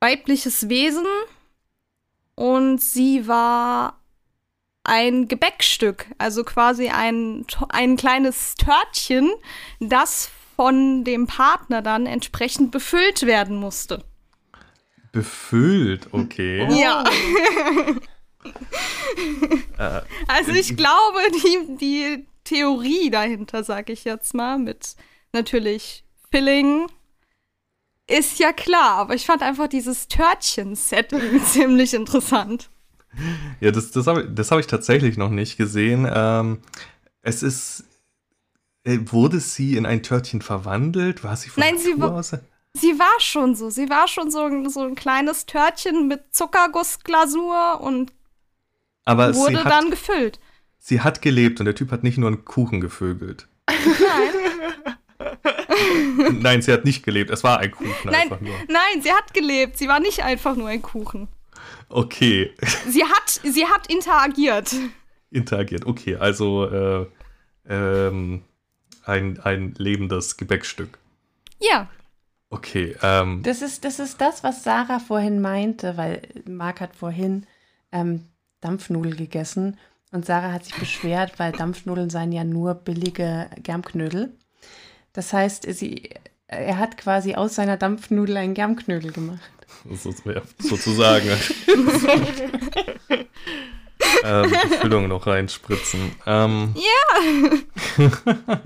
weibliches 0.00 0.68
Wesen. 0.68 1.06
Und 2.34 2.80
sie 2.80 3.26
war 3.26 3.98
ein 4.84 5.26
Gebäckstück, 5.28 6.06
also 6.18 6.44
quasi 6.44 6.88
ein, 6.88 7.44
ein 7.68 7.96
kleines 7.96 8.54
Törtchen, 8.54 9.30
das 9.80 10.30
von 10.56 11.04
dem 11.04 11.26
Partner 11.26 11.82
dann 11.82 12.06
entsprechend 12.06 12.70
befüllt 12.70 13.26
werden 13.26 13.58
musste. 13.58 14.04
Befüllt, 15.12 16.08
okay. 16.12 16.66
Ja. 16.80 17.04
Äh, 19.78 20.02
Also 20.28 20.52
ich 20.52 20.76
glaube, 20.76 21.18
die, 21.34 21.76
die 21.76 22.27
Theorie 22.48 23.10
dahinter, 23.10 23.62
sag 23.64 23.90
ich 23.90 24.04
jetzt 24.04 24.34
mal, 24.34 24.58
mit 24.58 24.96
natürlich 25.32 26.04
Filling, 26.30 26.86
ist 28.06 28.38
ja 28.38 28.52
klar. 28.52 28.96
Aber 28.96 29.14
ich 29.14 29.26
fand 29.26 29.42
einfach 29.42 29.68
dieses 29.68 30.08
Törtchen-Setting 30.08 31.42
ziemlich 31.46 31.94
interessant. 31.94 32.70
Ja, 33.60 33.70
das, 33.70 33.90
das 33.90 34.06
habe 34.06 34.28
das 34.28 34.50
hab 34.50 34.60
ich 34.60 34.66
tatsächlich 34.66 35.16
noch 35.16 35.30
nicht 35.30 35.56
gesehen. 35.56 36.08
Ähm, 36.12 36.60
es 37.22 37.42
ist. 37.42 37.84
äh, 38.84 38.98
Wurde 39.06 39.40
sie 39.40 39.76
in 39.76 39.86
ein 39.86 40.02
Törtchen 40.02 40.40
verwandelt? 40.42 41.24
War 41.24 41.36
sie 41.36 41.48
von 41.50 41.62
Nein, 41.62 41.78
sie 41.78 41.90
Natur 41.94 42.10
war- 42.12 42.18
aus? 42.18 42.32
Sie 42.74 42.98
war 42.98 43.18
schon 43.20 43.54
so. 43.56 43.70
Sie 43.70 43.88
war 43.90 44.06
schon 44.08 44.30
so, 44.30 44.42
ein- 44.44 44.68
so 44.70 44.82
ein 44.82 44.94
kleines 44.94 45.46
Törtchen 45.46 46.06
mit 46.06 46.34
Zuckergussglasur 46.34 47.80
und 47.80 48.12
Aber 49.04 49.34
wurde 49.34 49.56
sie 49.56 49.64
hat, 49.64 49.72
dann 49.72 49.90
gefüllt. 49.90 50.38
Sie 50.88 51.02
hat 51.02 51.20
gelebt 51.20 51.60
und 51.60 51.66
der 51.66 51.74
Typ 51.74 51.92
hat 51.92 52.02
nicht 52.02 52.16
nur 52.18 52.28
einen 52.28 52.44
Kuchen 52.46 52.80
gevögelt. 52.80 53.46
Nein, 53.68 53.76
Nein, 56.40 56.62
sie 56.62 56.72
hat 56.72 56.84
nicht 56.86 57.04
gelebt. 57.04 57.30
Es 57.30 57.44
war 57.44 57.58
ein 57.58 57.70
Kuchen 57.70 57.92
Nein. 58.04 58.14
einfach 58.14 58.40
nur. 58.40 58.54
nein, 58.68 59.02
sie 59.02 59.12
hat 59.12 59.34
gelebt. 59.34 59.76
Sie 59.76 59.86
war 59.86 60.00
nicht 60.00 60.24
einfach 60.24 60.56
nur 60.56 60.68
ein 60.68 60.80
Kuchen. 60.82 61.28
Okay, 61.90 62.54
Sie 62.88 63.04
hat, 63.04 63.28
sie 63.42 63.66
hat 63.66 63.86
interagiert. 63.92 64.74
interagiert. 65.30 65.86
Okay, 65.86 66.16
also 66.16 66.66
äh, 66.66 67.06
ähm, 67.68 68.42
ein, 69.04 69.40
ein 69.40 69.74
lebendes 69.76 70.36
Gebäckstück. 70.36 70.98
Ja, 71.60 71.88
Okay, 72.50 72.96
ähm, 73.02 73.42
Das 73.42 73.60
ist, 73.60 73.84
das 73.84 73.98
ist 73.98 74.22
das, 74.22 74.42
was 74.42 74.64
Sarah 74.64 75.00
vorhin 75.00 75.42
meinte, 75.42 75.98
weil 75.98 76.22
Marc 76.46 76.80
hat 76.80 76.96
vorhin 76.96 77.46
ähm, 77.92 78.24
Dampfnudel 78.62 79.16
gegessen 79.16 79.76
und 80.10 80.24
Sarah 80.24 80.52
hat 80.52 80.64
sich 80.64 80.74
beschwert, 80.74 81.38
weil 81.38 81.52
Dampfnudeln 81.52 82.10
seien 82.10 82.32
ja 82.32 82.44
nur 82.44 82.74
billige 82.74 83.50
Germknödel. 83.62 84.34
Das 85.12 85.32
heißt, 85.32 85.66
sie, 85.74 86.10
er 86.46 86.78
hat 86.78 86.96
quasi 86.96 87.34
aus 87.34 87.54
seiner 87.54 87.76
Dampfnudel 87.76 88.36
einen 88.36 88.54
Germknödel 88.54 89.12
gemacht. 89.12 89.50
so, 89.90 90.14
ja, 90.24 90.42
sozusagen. 90.58 91.28
ähm, 94.24 94.50
die 94.50 94.76
Füllung 94.76 95.08
noch 95.08 95.26
reinspritzen. 95.26 96.12
Ähm, 96.26 96.74
ja. 97.98 98.60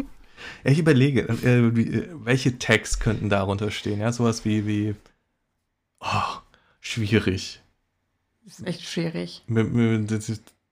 ich 0.64 0.78
überlege, 0.78 1.22
äh, 1.22 1.74
wie, 1.74 1.88
äh, 1.88 2.08
welche 2.24 2.58
Tags 2.58 3.00
könnten 3.00 3.28
darunter 3.28 3.70
stehen? 3.70 4.00
Ja, 4.00 4.12
sowas 4.12 4.44
wie, 4.44 4.66
wie, 4.66 4.94
oh, 6.00 6.36
schwierig. 6.80 7.60
Das 8.44 8.58
ist 8.58 8.66
echt 8.66 8.82
schwierig. 8.82 9.42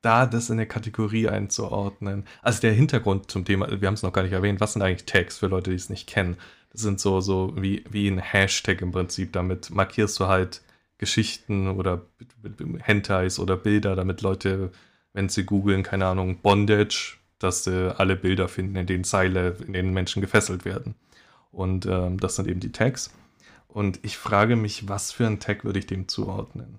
Da 0.02 0.26
das 0.26 0.48
in 0.50 0.56
der 0.56 0.66
Kategorie 0.66 1.28
einzuordnen. 1.28 2.24
Also 2.42 2.60
der 2.62 2.72
Hintergrund 2.72 3.30
zum 3.30 3.44
Thema, 3.44 3.68
wir 3.80 3.86
haben 3.86 3.94
es 3.94 4.02
noch 4.02 4.12
gar 4.12 4.22
nicht 4.22 4.32
erwähnt, 4.32 4.60
was 4.60 4.72
sind 4.72 4.82
eigentlich 4.82 5.04
Tags 5.04 5.38
für 5.38 5.48
Leute, 5.48 5.70
die 5.70 5.76
es 5.76 5.90
nicht 5.90 6.08
kennen? 6.08 6.36
Das 6.72 6.82
sind 6.82 7.00
so, 7.00 7.20
so 7.20 7.52
wie, 7.56 7.84
wie 7.90 8.08
ein 8.08 8.18
Hashtag 8.18 8.80
im 8.80 8.92
Prinzip. 8.92 9.32
Damit 9.32 9.70
markierst 9.70 10.18
du 10.20 10.26
halt 10.26 10.62
Geschichten 10.98 11.68
oder 11.68 12.02
Hentais 12.82 13.38
oder 13.38 13.56
Bilder, 13.56 13.96
damit 13.96 14.22
Leute, 14.22 14.70
wenn 15.12 15.28
sie 15.28 15.44
googeln, 15.44 15.82
keine 15.82 16.06
Ahnung, 16.06 16.40
Bondage, 16.40 17.16
dass 17.38 17.64
sie 17.64 17.98
alle 17.98 18.16
Bilder 18.16 18.48
finden, 18.48 18.76
in 18.76 18.86
denen 18.86 19.04
Seile, 19.04 19.56
in 19.66 19.72
denen 19.72 19.92
Menschen 19.92 20.20
gefesselt 20.20 20.64
werden. 20.64 20.94
Und 21.52 21.86
ähm, 21.86 22.20
das 22.20 22.36
sind 22.36 22.48
eben 22.48 22.60
die 22.60 22.72
Tags. 22.72 23.10
Und 23.66 23.98
ich 24.02 24.18
frage 24.18 24.56
mich, 24.56 24.88
was 24.88 25.12
für 25.12 25.26
einen 25.26 25.40
Tag 25.40 25.64
würde 25.64 25.78
ich 25.78 25.86
dem 25.86 26.08
zuordnen? 26.08 26.78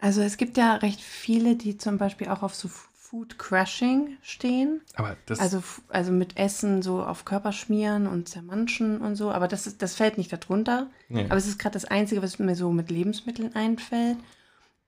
Also 0.00 0.22
es 0.22 0.36
gibt 0.36 0.56
ja 0.56 0.74
recht 0.76 1.00
viele, 1.00 1.56
die 1.56 1.76
zum 1.76 1.98
Beispiel 1.98 2.28
auch 2.28 2.42
auf 2.42 2.54
so 2.54 2.68
Food 3.10 3.38
Crushing 3.38 4.16
stehen. 4.22 4.82
Aber 4.94 5.16
das 5.26 5.40
Also, 5.40 5.62
also 5.88 6.12
mit 6.12 6.36
Essen 6.36 6.80
so 6.80 7.02
auf 7.02 7.24
Körper 7.24 7.52
schmieren 7.52 8.06
und 8.06 8.28
zermanschen 8.28 9.00
und 9.00 9.16
so. 9.16 9.32
Aber 9.32 9.48
das, 9.48 9.66
ist, 9.66 9.82
das 9.82 9.96
fällt 9.96 10.16
nicht 10.16 10.32
darunter. 10.32 10.88
nee. 11.08 11.24
Aber 11.24 11.36
es 11.36 11.48
ist 11.48 11.58
gerade 11.58 11.72
das 11.72 11.84
Einzige, 11.84 12.22
was 12.22 12.38
mir 12.38 12.54
so 12.54 12.70
mit 12.70 12.90
Lebensmitteln 12.90 13.54
einfällt. 13.56 14.16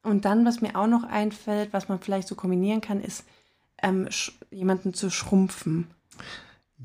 Und 0.04 0.24
dann, 0.24 0.44
was 0.44 0.60
mir 0.60 0.76
auch 0.76 0.86
noch 0.86 1.04
einfällt, 1.04 1.72
was 1.72 1.88
man 1.88 1.98
vielleicht 2.00 2.28
so 2.28 2.34
kombinieren 2.34 2.80
kann, 2.80 3.00
ist 3.00 3.24
ähm, 3.82 4.08
jemanden 4.50 4.94
zu 4.94 5.10
schrumpfen. 5.10 5.88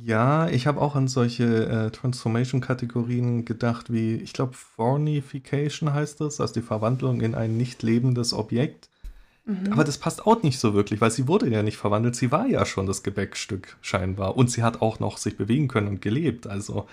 Ja, 0.04 0.48
ich 0.50 0.68
habe 0.68 0.82
auch 0.82 0.96
an 0.96 1.08
solche 1.08 1.66
äh, 1.66 1.92
Transformation-Kategorien 1.92 3.46
gedacht, 3.46 3.92
wie, 3.92 4.16
ich 4.16 4.34
glaube, 4.34 4.54
Fornification 4.54 5.94
heißt 5.94 6.22
das, 6.22 6.40
also 6.40 6.54
die 6.54 6.62
Verwandlung 6.62 7.22
in 7.22 7.36
ein 7.36 7.58
nicht 7.58 7.84
lebendes 7.84 8.34
Objekt. 8.34 8.90
Mhm. 9.46 9.72
Aber 9.72 9.84
das 9.84 9.98
passt 9.98 10.28
auch 10.28 10.44
nicht 10.44 10.60
so 10.60 10.74
wirklich, 10.74 11.02
weil 11.02 11.12
sie 11.12 11.28
wurde 11.28 11.50
ja 11.50 11.64
nicht 11.64 11.78
verwandelt, 11.78 12.16
sie 12.16 12.32
war 12.32 12.46
ja 12.46 12.66
schon 12.66 12.86
das 12.86 13.02
Gebäckstück 13.02 13.78
scheinbar. 13.82 14.38
Und 14.38 14.52
sie 14.52 14.62
hat 14.62 14.82
auch 14.82 15.00
noch 15.00 15.18
sich 15.18 15.38
bewegen 15.38 15.68
können 15.68 15.88
und 15.88 16.02
gelebt. 16.02 16.48
Also 16.48 16.86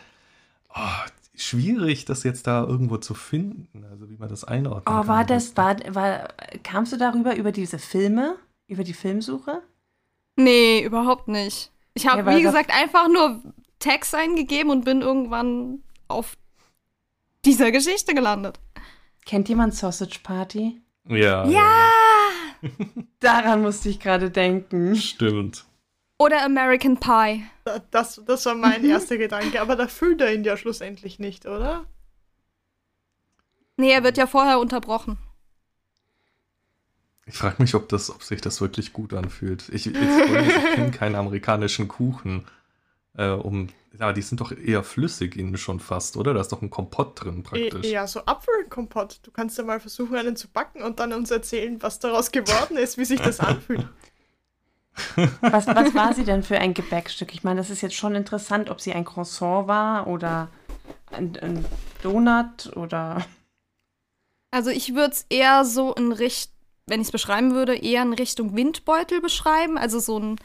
oh, 0.75 1.09
schwierig, 1.35 2.05
das 2.05 2.23
jetzt 2.23 2.47
da 2.47 2.65
irgendwo 2.65 2.97
zu 2.97 3.15
finden, 3.15 3.85
also 3.91 4.09
wie 4.09 4.17
man 4.17 4.29
das 4.29 4.45
einordnen 4.45 4.85
kann. 4.85 5.05
Oh, 5.05 5.09
war 5.09 5.25
das, 5.25 5.57
war, 5.57 5.77
war, 5.95 6.29
kamst 6.63 6.93
du 6.93 6.97
darüber, 6.97 7.37
über 7.37 7.53
diese 7.53 7.79
Filme, 7.79 8.37
über 8.67 8.85
die 8.85 8.95
Filmsuche? 8.95 9.63
Nee, 10.37 10.83
überhaupt 10.85 11.29
nicht. 11.29 11.71
Ich 11.95 12.07
habe, 12.07 12.31
Ja, 12.31 12.37
wie 12.37 12.43
gesagt, 12.43 12.71
einfach 12.75 13.09
nur 13.09 13.41
Tags 13.79 14.15
eingegeben 14.15 14.71
und 14.71 14.85
bin 14.85 15.01
irgendwann 15.03 15.83
auf 16.09 16.37
dieser 17.45 17.71
Geschichte 17.71 18.15
gelandet. 18.15 18.59
Kennt 19.27 19.49
jemand 19.49 19.75
Sausage 19.75 20.19
Party? 20.23 20.81
Ja, 21.09 21.47
Ja! 21.47 21.91
Daran 23.21 23.61
musste 23.63 23.91
ich 23.91 24.01
gerade 24.01 24.31
denken. 24.31 24.97
stimmt. 24.97 25.65
Oder 26.19 26.43
American 26.45 26.99
Pie. 26.99 27.45
Das, 27.91 28.23
das 28.27 28.47
war 28.47 28.55
mein 28.55 28.85
erster 28.85 29.19
Gedanke, 29.19 29.61
aber 29.61 29.77
da 29.77 29.87
fühlt 29.89 30.21
er 30.21 30.33
ihn 30.33 30.45
ja 30.45 30.57
schlussendlich 30.57 31.19
nicht, 31.19 31.45
oder? 31.47 31.85
Nee, 33.77 33.91
er 33.91 34.05
wird 34.05 34.17
ja 34.17 34.27
vorher 34.27 34.61
unterbrochen. 34.61 35.19
Ich 37.27 37.37
frage 37.39 37.57
mich, 37.63 37.75
ob, 37.75 37.89
das, 37.89 38.11
ob 38.11 38.23
sich 38.23 38.41
das 38.41 38.61
wirklich 38.61 38.93
gut 38.93 39.15
anfühlt. 39.15 39.69
Ich, 39.71 39.87
ich, 39.87 39.95
ich 39.95 40.75
kenne 40.75 40.91
keinen 40.91 41.15
amerikanischen 41.15 41.89
Kuchen. 41.89 42.47
äh, 43.17 43.29
um. 43.29 43.69
Ja, 43.99 44.13
die 44.13 44.23
sind 44.23 44.41
doch 44.41 44.51
eher 44.51 44.83
flüssig 44.83 45.37
innen 45.37 45.57
schon 45.57 45.79
fast, 45.79 46.17
oder? 46.17 46.35
Da 46.35 46.41
ist 46.41 46.49
doch 46.51 46.63
ein 46.63 46.69
Kompott 46.71 47.23
drin 47.25 47.45
praktisch. 47.45 47.87
E- 47.87 47.93
Ja, 47.93 48.07
so 48.09 48.25
Apfelkompott. 48.27 49.21
Du 49.23 49.31
kannst 49.31 49.57
ja 49.57 49.63
mal 49.65 49.79
versuchen, 49.79 50.17
einen 50.17 50.35
zu 50.37 50.49
backen 50.49 50.83
und 50.83 50.99
dann 50.99 51.13
uns 51.13 51.31
erzählen, 51.31 51.81
was 51.81 52.01
daraus 52.01 52.33
geworden 52.33 52.77
ist, 52.77 52.99
wie 52.99 53.05
sich 53.05 53.21
das 53.21 53.39
anfühlt. 53.41 53.87
Was, 55.41 55.67
was 55.67 55.93
war 55.93 56.15
sie 56.15 56.23
denn 56.23 56.45
für 56.45 56.59
ein 56.59 56.73
Gebäckstück? 56.73 57.35
Ich 57.35 57.43
meine, 57.43 57.59
das 57.59 57.69
ist 57.69 57.81
jetzt 57.83 57.97
schon 57.97 58.15
interessant, 58.15 58.71
ob 58.71 58.81
sie 58.81 58.93
ein 58.93 59.05
Croissant 59.05 59.67
war 59.67 60.07
oder 60.07 60.49
ein, 61.11 61.37
ein 61.43 61.65
Donut 62.03 62.77
oder. 62.77 63.25
Also 64.53 64.71
ich 64.71 64.95
würde 64.95 65.11
es 65.13 65.27
eher 65.29 65.65
so 65.65 65.93
in 65.95 66.13
Richtung, 66.13 66.54
wenn 66.87 67.01
ich 67.01 67.09
es 67.09 67.13
beschreiben 67.13 67.55
würde, 67.55 67.75
eher 67.77 68.03
in 68.03 68.13
Richtung 68.13 68.55
Windbeutel 68.57 69.21
beschreiben. 69.21 69.79
Also 69.79 69.99
so 70.01 70.19
ein, 70.19 70.37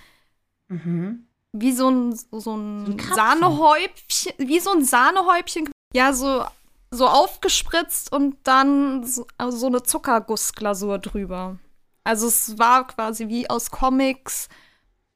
Mhm. 0.69 1.27
wie 1.51 1.71
so 1.71 1.89
ein, 1.89 2.13
so 2.15 2.55
ein 2.55 2.85
So 2.85 2.91
ein. 2.91 2.99
Sahnehäubchen, 3.15 4.33
wie 4.37 4.59
so 4.59 4.71
ein 4.71 4.83
Sahnehäubchen. 4.85 5.69
Ja, 5.93 6.13
so, 6.13 6.45
so 6.91 7.07
aufgespritzt 7.07 8.11
und 8.11 8.37
dann 8.43 9.03
so, 9.05 9.25
also 9.37 9.57
so 9.57 9.67
eine 9.67 9.83
Zuckergussglasur 9.83 10.99
drüber. 10.99 11.57
Also 12.03 12.27
es 12.27 12.57
war 12.57 12.87
quasi 12.87 13.27
wie 13.27 13.49
aus 13.49 13.71
Comics, 13.71 14.47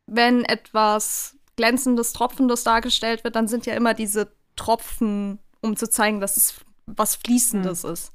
wenn 0.08 0.44
etwas 0.46 1.38
glänzendes, 1.56 2.14
tropfendes 2.14 2.64
dargestellt 2.64 3.24
wird, 3.24 3.36
dann 3.36 3.48
sind 3.48 3.66
ja 3.68 3.76
immer 3.76 3.94
diese 3.94 4.34
Tropfen, 4.56 5.40
um 5.62 5.76
zu 5.78 5.88
zeigen, 5.90 6.20
dass 6.20 6.36
es 6.38 6.56
was 6.88 7.16
Fließendes 7.16 7.84
ist. 7.86 8.12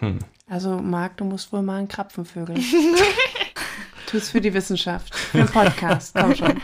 Mhm. 0.00 0.18
Also, 0.48 0.78
Marc, 0.78 1.16
du 1.18 1.24
musst 1.24 1.52
wohl 1.52 1.62
mal 1.62 1.78
einen 1.78 1.88
Krapfenvögel. 1.88 2.56
Tu's 4.06 4.30
für 4.30 4.40
die 4.40 4.54
Wissenschaft. 4.54 5.14
Für 5.14 5.38
den 5.38 5.46
Podcast. 5.48 6.14
Komm 6.14 6.34
schon. 6.34 6.60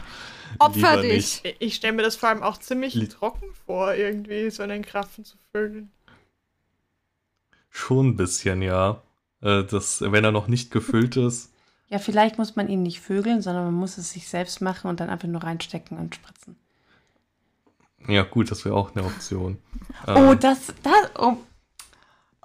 Opfer 0.58 0.96
Lieber 0.96 1.02
dich. 1.02 1.40
Ich- 1.44 1.56
Ich 1.60 1.74
stelle 1.76 1.94
mir 1.94 2.02
das 2.02 2.16
vor 2.16 2.28
allem 2.28 2.42
auch 2.42 2.58
ziemlich 2.58 2.94
Li- 2.94 3.08
trocken 3.08 3.46
vor, 3.66 3.94
irgendwie 3.94 4.50
so 4.50 4.62
einen 4.62 4.84
Krapfen 4.84 5.24
zu 5.24 5.36
füllen. 5.52 5.90
Schon 7.70 8.08
ein 8.08 8.16
bisschen, 8.16 8.62
ja. 8.62 9.00
Äh, 9.42 9.64
das, 9.64 10.00
wenn 10.02 10.24
er 10.24 10.32
noch 10.32 10.48
nicht 10.48 10.70
gefüllt 10.70 11.16
ist. 11.16 11.50
Ja, 11.88 11.98
vielleicht 11.98 12.38
muss 12.38 12.56
man 12.56 12.68
ihn 12.68 12.82
nicht 12.82 13.00
vögeln, 13.00 13.42
sondern 13.42 13.64
man 13.64 13.74
muss 13.74 13.96
es 13.98 14.10
sich 14.10 14.28
selbst 14.28 14.60
machen 14.60 14.88
und 14.88 15.00
dann 15.00 15.08
einfach 15.10 15.28
nur 15.28 15.42
reinstecken 15.42 15.98
und 15.98 16.14
spritzen. 16.14 16.56
Ja, 18.06 18.22
gut, 18.22 18.50
das 18.50 18.64
wäre 18.64 18.74
auch 18.76 18.94
eine 18.94 19.04
Option. 19.04 19.58
Oh, 20.06 20.10
Ähm, 20.32 20.40
das, 20.40 20.72
das, 20.82 20.94
oh, 21.18 21.36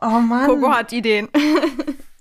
oh 0.01 0.19
Mann. 0.19 0.47
Kogo 0.47 0.71
hat 0.71 0.91
Ideen. 0.93 1.29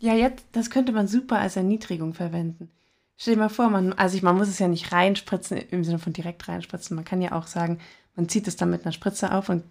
Ja, 0.01 0.13
jetzt, 0.13 0.45
das 0.53 0.69
könnte 0.69 0.93
man 0.93 1.09
super 1.09 1.39
als 1.39 1.57
Erniedrigung 1.57 2.13
verwenden. 2.13 2.69
Stell 3.17 3.37
dir 3.37 3.41
mal 3.41 3.49
vor, 3.49 3.71
man, 3.71 3.95
also 3.95 4.19
ich, 4.19 4.23
man 4.23 4.37
muss 4.37 4.49
es 4.49 4.59
ja 4.59 4.69
nicht 4.69 4.93
reinspritzen 4.93 5.57
im 5.57 5.83
Sinne 5.83 5.99
von 5.99 6.13
direkt 6.13 6.47
reinspritzen. 6.47 6.95
Man 6.95 7.07
kann 7.07 7.23
ja 7.23 7.33
auch 7.33 7.47
sagen, 7.47 7.79
man 8.15 8.29
zieht 8.29 8.47
es 8.47 8.57
dann 8.57 8.69
mit 8.69 8.85
einer 8.85 8.93
Spritze 8.93 9.33
auf 9.33 9.49
und 9.49 9.63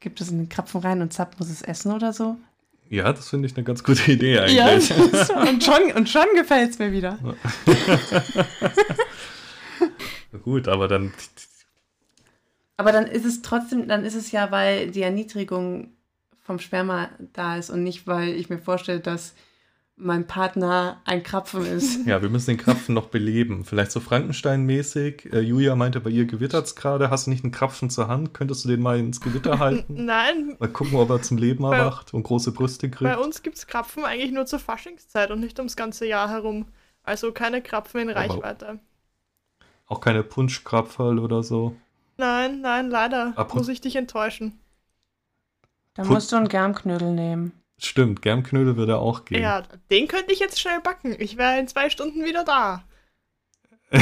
gibt 0.00 0.20
es 0.20 0.32
in 0.32 0.38
den 0.38 0.48
Krapfen 0.48 0.80
rein 0.80 1.00
und 1.00 1.12
zapp 1.12 1.38
muss 1.38 1.48
es 1.48 1.62
essen 1.62 1.92
oder 1.92 2.12
so. 2.12 2.36
ja, 2.90 3.12
das 3.12 3.28
finde 3.28 3.46
ich 3.46 3.54
eine 3.56 3.62
ganz 3.62 3.84
gute 3.84 4.10
Idee 4.10 4.44
Ja, 4.52 4.66
eigentlich. 4.66 4.98
und 4.98 5.62
schon, 5.62 5.92
und 5.94 6.08
schon 6.08 6.26
gefällt 6.34 6.70
es 6.70 6.80
mir 6.80 6.90
wieder. 6.90 7.16
gut, 10.42 10.66
aber 10.66 10.88
dann. 10.88 11.12
Aber 12.76 12.90
dann 12.90 13.06
ist 13.06 13.24
es 13.24 13.42
trotzdem, 13.42 13.86
dann 13.86 14.04
ist 14.04 14.14
es 14.14 14.32
ja, 14.32 14.50
weil 14.50 14.90
die 14.90 15.02
Erniedrigung 15.02 15.92
vom 16.48 16.58
Sperma 16.58 17.10
da 17.34 17.56
ist 17.58 17.68
und 17.68 17.82
nicht, 17.84 18.06
weil 18.06 18.30
ich 18.30 18.48
mir 18.48 18.58
vorstelle, 18.58 19.00
dass 19.00 19.34
mein 20.00 20.26
Partner 20.26 21.02
ein 21.04 21.22
Krapfen 21.22 21.66
ist. 21.66 22.06
Ja, 22.06 22.22
wir 22.22 22.30
müssen 22.30 22.52
den 22.52 22.56
Krapfen 22.56 22.94
noch 22.94 23.08
beleben. 23.08 23.64
Vielleicht 23.66 23.90
so 23.92 24.00
Frankenstein-mäßig. 24.00 25.30
Äh, 25.32 25.40
Julia 25.40 25.76
meinte, 25.76 26.00
bei 26.00 26.08
ihr 26.08 26.24
gewittert's 26.24 26.74
gerade. 26.74 27.10
Hast 27.10 27.26
du 27.26 27.30
nicht 27.30 27.44
einen 27.44 27.52
Krapfen 27.52 27.90
zur 27.90 28.08
Hand? 28.08 28.32
Könntest 28.32 28.64
du 28.64 28.68
den 28.70 28.80
mal 28.80 28.98
ins 28.98 29.20
Gewitter 29.20 29.58
halten? 29.58 30.06
Nein, 30.06 30.56
Mal 30.58 30.70
gucken, 30.70 30.96
ob 30.96 31.10
er 31.10 31.20
zum 31.20 31.36
Leben 31.36 31.64
Bei- 31.64 31.76
erwacht 31.76 32.14
und 32.14 32.22
große 32.22 32.52
Brüste 32.52 32.88
bei 32.88 32.96
kriegt. 32.96 33.18
uns 33.18 33.42
gibt 33.42 33.58
es 33.58 33.66
Krapfen 33.66 34.04
eigentlich 34.06 34.32
nur 34.32 34.46
zur 34.46 34.58
Faschingszeit 34.58 35.30
und 35.30 35.40
nicht 35.40 35.58
ums 35.58 35.76
ganze 35.76 36.06
Jahr 36.06 36.30
herum. 36.30 36.66
Also 37.02 37.30
keine 37.32 37.60
Krapfen 37.60 38.00
in 38.00 38.08
Aber- 38.10 38.20
Reichweite. 38.20 38.78
Auch 39.86 40.00
keine 40.00 40.22
Punschkrapferl 40.22 41.18
oder 41.18 41.42
so. 41.42 41.74
Nein, 42.16 42.60
nein, 42.62 42.88
leider. 42.90 43.32
Ab- 43.36 43.54
Muss 43.54 43.68
ich 43.68 43.80
dich 43.80 43.96
enttäuschen. 43.96 44.58
Dann 45.98 46.06
Put- 46.06 46.14
musst 46.14 46.30
du 46.30 46.36
einen 46.36 46.48
Germknödel 46.48 47.10
nehmen. 47.10 47.50
Stimmt, 47.76 48.22
Germknödel 48.22 48.76
würde 48.76 48.98
auch 48.98 49.24
gehen. 49.24 49.42
Ja, 49.42 49.64
den 49.90 50.06
könnte 50.06 50.32
ich 50.32 50.38
jetzt 50.38 50.60
schnell 50.60 50.80
backen. 50.80 51.16
Ich 51.18 51.36
wäre 51.36 51.58
in 51.58 51.66
zwei 51.66 51.90
Stunden 51.90 52.24
wieder 52.24 52.44
da. 52.44 52.84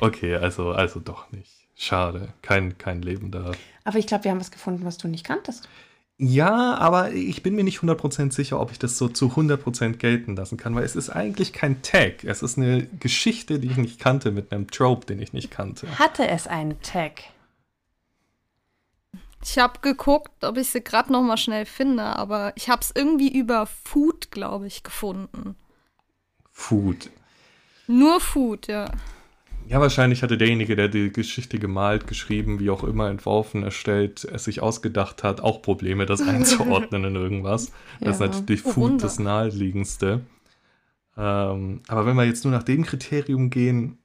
okay, 0.00 0.36
also, 0.36 0.70
also 0.70 0.98
doch 0.98 1.30
nicht. 1.30 1.68
Schade. 1.74 2.32
Kein, 2.40 2.78
kein 2.78 3.02
Leben 3.02 3.30
da. 3.30 3.52
Aber 3.84 3.98
ich 3.98 4.06
glaube, 4.06 4.24
wir 4.24 4.30
haben 4.30 4.40
was 4.40 4.50
gefunden, 4.50 4.86
was 4.86 4.96
du 4.96 5.08
nicht 5.08 5.26
kanntest. 5.26 5.68
Ja, 6.16 6.76
aber 6.76 7.12
ich 7.12 7.42
bin 7.42 7.54
mir 7.54 7.64
nicht 7.64 7.80
100% 7.80 8.32
sicher, 8.32 8.58
ob 8.58 8.72
ich 8.72 8.78
das 8.78 8.96
so 8.96 9.08
zu 9.08 9.26
100% 9.26 9.98
gelten 9.98 10.36
lassen 10.36 10.56
kann, 10.56 10.74
weil 10.74 10.84
es 10.84 10.96
ist 10.96 11.10
eigentlich 11.10 11.52
kein 11.52 11.82
Tag. 11.82 12.24
Es 12.24 12.42
ist 12.42 12.56
eine 12.56 12.86
Geschichte, 12.86 13.58
die 13.58 13.66
ich 13.68 13.76
nicht 13.76 14.00
kannte, 14.00 14.30
mit 14.30 14.52
einem 14.52 14.70
Trope, 14.70 15.04
den 15.04 15.20
ich 15.20 15.34
nicht 15.34 15.50
kannte. 15.50 15.98
Hatte 15.98 16.26
es 16.26 16.46
einen 16.46 16.80
Tag? 16.80 17.24
Ich 19.48 19.58
habe 19.58 19.78
geguckt, 19.80 20.42
ob 20.44 20.56
ich 20.56 20.68
sie 20.68 20.82
gerade 20.82 21.12
noch 21.12 21.22
mal 21.22 21.36
schnell 21.36 21.66
finde, 21.66 22.02
aber 22.02 22.52
ich 22.56 22.68
habe 22.68 22.80
es 22.82 22.90
irgendwie 22.94 23.32
über 23.32 23.66
Food, 23.66 24.32
glaube 24.32 24.66
ich, 24.66 24.82
gefunden. 24.82 25.54
Food. 26.50 27.10
Nur 27.86 28.20
Food, 28.20 28.66
ja. 28.66 28.90
Ja, 29.68 29.80
wahrscheinlich 29.80 30.22
hatte 30.24 30.36
derjenige, 30.36 30.74
der 30.74 30.88
die 30.88 31.12
Geschichte 31.12 31.58
gemalt, 31.60 32.06
geschrieben, 32.08 32.58
wie 32.58 32.70
auch 32.70 32.82
immer 32.82 33.08
entworfen, 33.08 33.62
erstellt, 33.62 34.24
es 34.24 34.44
sich 34.44 34.62
ausgedacht 34.62 35.22
hat, 35.22 35.40
auch 35.40 35.62
Probleme, 35.62 36.06
das 36.06 36.20
einzuordnen 36.28 37.04
in 37.04 37.14
irgendwas. 37.14 37.70
Das 38.00 38.16
ist 38.16 38.20
Ja. 38.20 38.26
natürlich 38.28 38.64
Oh, 38.66 38.70
Food 38.72 38.82
Wunder. 38.92 39.02
das 39.02 39.18
naheliegendste. 39.20 40.20
Ähm, 41.16 41.82
aber 41.88 42.04
wenn 42.06 42.16
wir 42.16 42.24
jetzt 42.24 42.44
nur 42.44 42.52
nach 42.52 42.62
dem 42.64 42.84
Kriterium 42.84 43.50
gehen, 43.50 43.98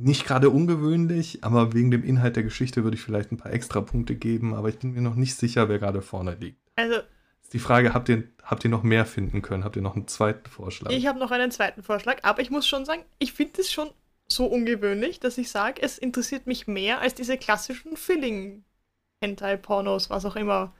nicht 0.00 0.26
gerade 0.26 0.50
ungewöhnlich, 0.50 1.44
aber 1.44 1.72
wegen 1.72 1.90
dem 1.90 2.04
Inhalt 2.04 2.36
der 2.36 2.42
Geschichte 2.42 2.84
würde 2.84 2.96
ich 2.96 3.02
vielleicht 3.02 3.32
ein 3.32 3.36
paar 3.36 3.52
extra 3.52 3.80
Punkte 3.80 4.16
geben, 4.16 4.54
aber 4.54 4.68
ich 4.68 4.78
bin 4.78 4.92
mir 4.92 5.00
noch 5.00 5.14
nicht 5.14 5.36
sicher, 5.36 5.68
wer 5.68 5.78
gerade 5.78 6.02
vorne 6.02 6.34
liegt. 6.34 6.58
Also, 6.76 6.96
Ist 7.42 7.52
die 7.52 7.58
Frage, 7.58 7.94
habt 7.94 8.08
ihr, 8.08 8.24
habt 8.42 8.64
ihr 8.64 8.70
noch 8.70 8.82
mehr 8.82 9.06
finden 9.06 9.42
können? 9.42 9.64
Habt 9.64 9.76
ihr 9.76 9.82
noch 9.82 9.96
einen 9.96 10.08
zweiten 10.08 10.48
Vorschlag? 10.48 10.90
ich 10.90 11.06
habe 11.06 11.18
noch 11.18 11.30
einen 11.30 11.50
zweiten 11.50 11.82
Vorschlag, 11.82 12.18
aber 12.22 12.40
ich 12.40 12.50
muss 12.50 12.66
schon 12.66 12.84
sagen, 12.84 13.02
ich 13.18 13.32
finde 13.32 13.60
es 13.60 13.70
schon 13.70 13.90
so 14.28 14.46
ungewöhnlich, 14.46 15.20
dass 15.20 15.38
ich 15.38 15.50
sage, 15.50 15.82
es 15.82 15.98
interessiert 15.98 16.46
mich 16.46 16.66
mehr 16.66 17.00
als 17.00 17.14
diese 17.14 17.36
klassischen 17.36 17.96
Filling-Hentai-Pornos, 17.96 20.10
was 20.10 20.24
auch 20.24 20.36
immer, 20.36 20.72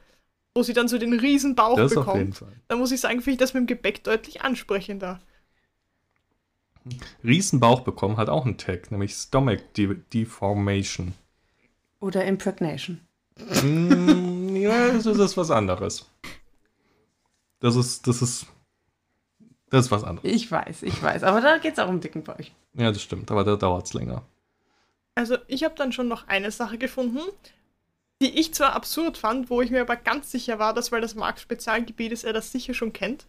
wo 0.55 0.63
sie 0.63 0.73
dann 0.73 0.89
so 0.89 0.99
den 0.99 1.19
riesen 1.19 1.55
Bauch 1.55 1.77
das 1.77 1.97
auf 1.97 2.07
jeden 2.15 2.31
bekommt. 2.31 2.37
Fall. 2.37 2.53
Da 2.69 2.77
muss 2.77 2.93
ich 2.93 3.01
sagen, 3.01 3.21
finde 3.21 3.33
ich 3.33 3.39
das 3.39 3.55
mit 3.55 3.63
dem 3.63 3.67
Gebäck 3.67 4.05
deutlich 4.05 4.43
ansprechender. 4.43 5.21
Riesenbauch 7.23 7.81
bekommen 7.81 8.17
hat 8.17 8.29
auch 8.29 8.47
einen 8.47 8.57
Tag, 8.57 8.91
nämlich 8.91 9.15
Stomach 9.15 9.61
De 9.77 9.97
Deformation. 10.13 11.15
Oder 12.01 12.25
Impregnation? 12.25 13.01
Mm, 13.63 14.57
ja, 14.57 14.93
das 14.93 15.07
ist 15.07 15.37
was 15.37 15.51
anderes. 15.51 16.11
Das 17.61 17.77
ist, 17.77 18.07
das 18.07 18.23
ist, 18.23 18.47
das 19.69 19.87
ist 19.87 19.91
was 19.91 20.05
anderes. 20.05 20.31
Ich 20.31 20.51
weiß, 20.51 20.83
ich 20.83 21.03
weiß. 21.03 21.23
Aber 21.25 21.41
da 21.41 21.59
geht 21.59 21.75
es 21.75 21.79
auch 21.79 21.89
um 21.89 22.01
dicken 22.01 22.23
Bauch. 22.23 22.37
Ja, 22.75 22.91
das 22.91 23.03
stimmt, 23.03 23.31
aber 23.31 23.45
da 23.45 23.57
dauert 23.57 23.87
es 23.87 23.95
länger. 23.95 24.23
Also 25.15 25.37
ich 25.49 25.65
habe 25.65 25.75
dann 25.75 25.93
schon 25.93 26.09
noch 26.09 26.29
eine 26.29 26.51
Sache 26.51 26.79
gefunden, 26.79 27.21
die 28.23 28.39
ich 28.39 28.55
zwar 28.55 28.75
absurd 28.75 29.19
fand, 29.19 29.51
wo 29.51 29.61
ich 29.61 29.71
mir 29.71 29.83
aber 29.83 29.97
ganz 29.97 30.31
sicher 30.31 30.59
war, 30.59 30.73
dass 30.73 30.93
weil 30.93 31.01
das 31.01 31.15
Marks 31.15 31.43
Spezialgebiet 31.43 32.13
ist, 32.13 32.25
er 32.25 32.33
das 32.33 32.53
sicher 32.53 32.75
schon 32.75 32.93
kennt. 32.93 33.27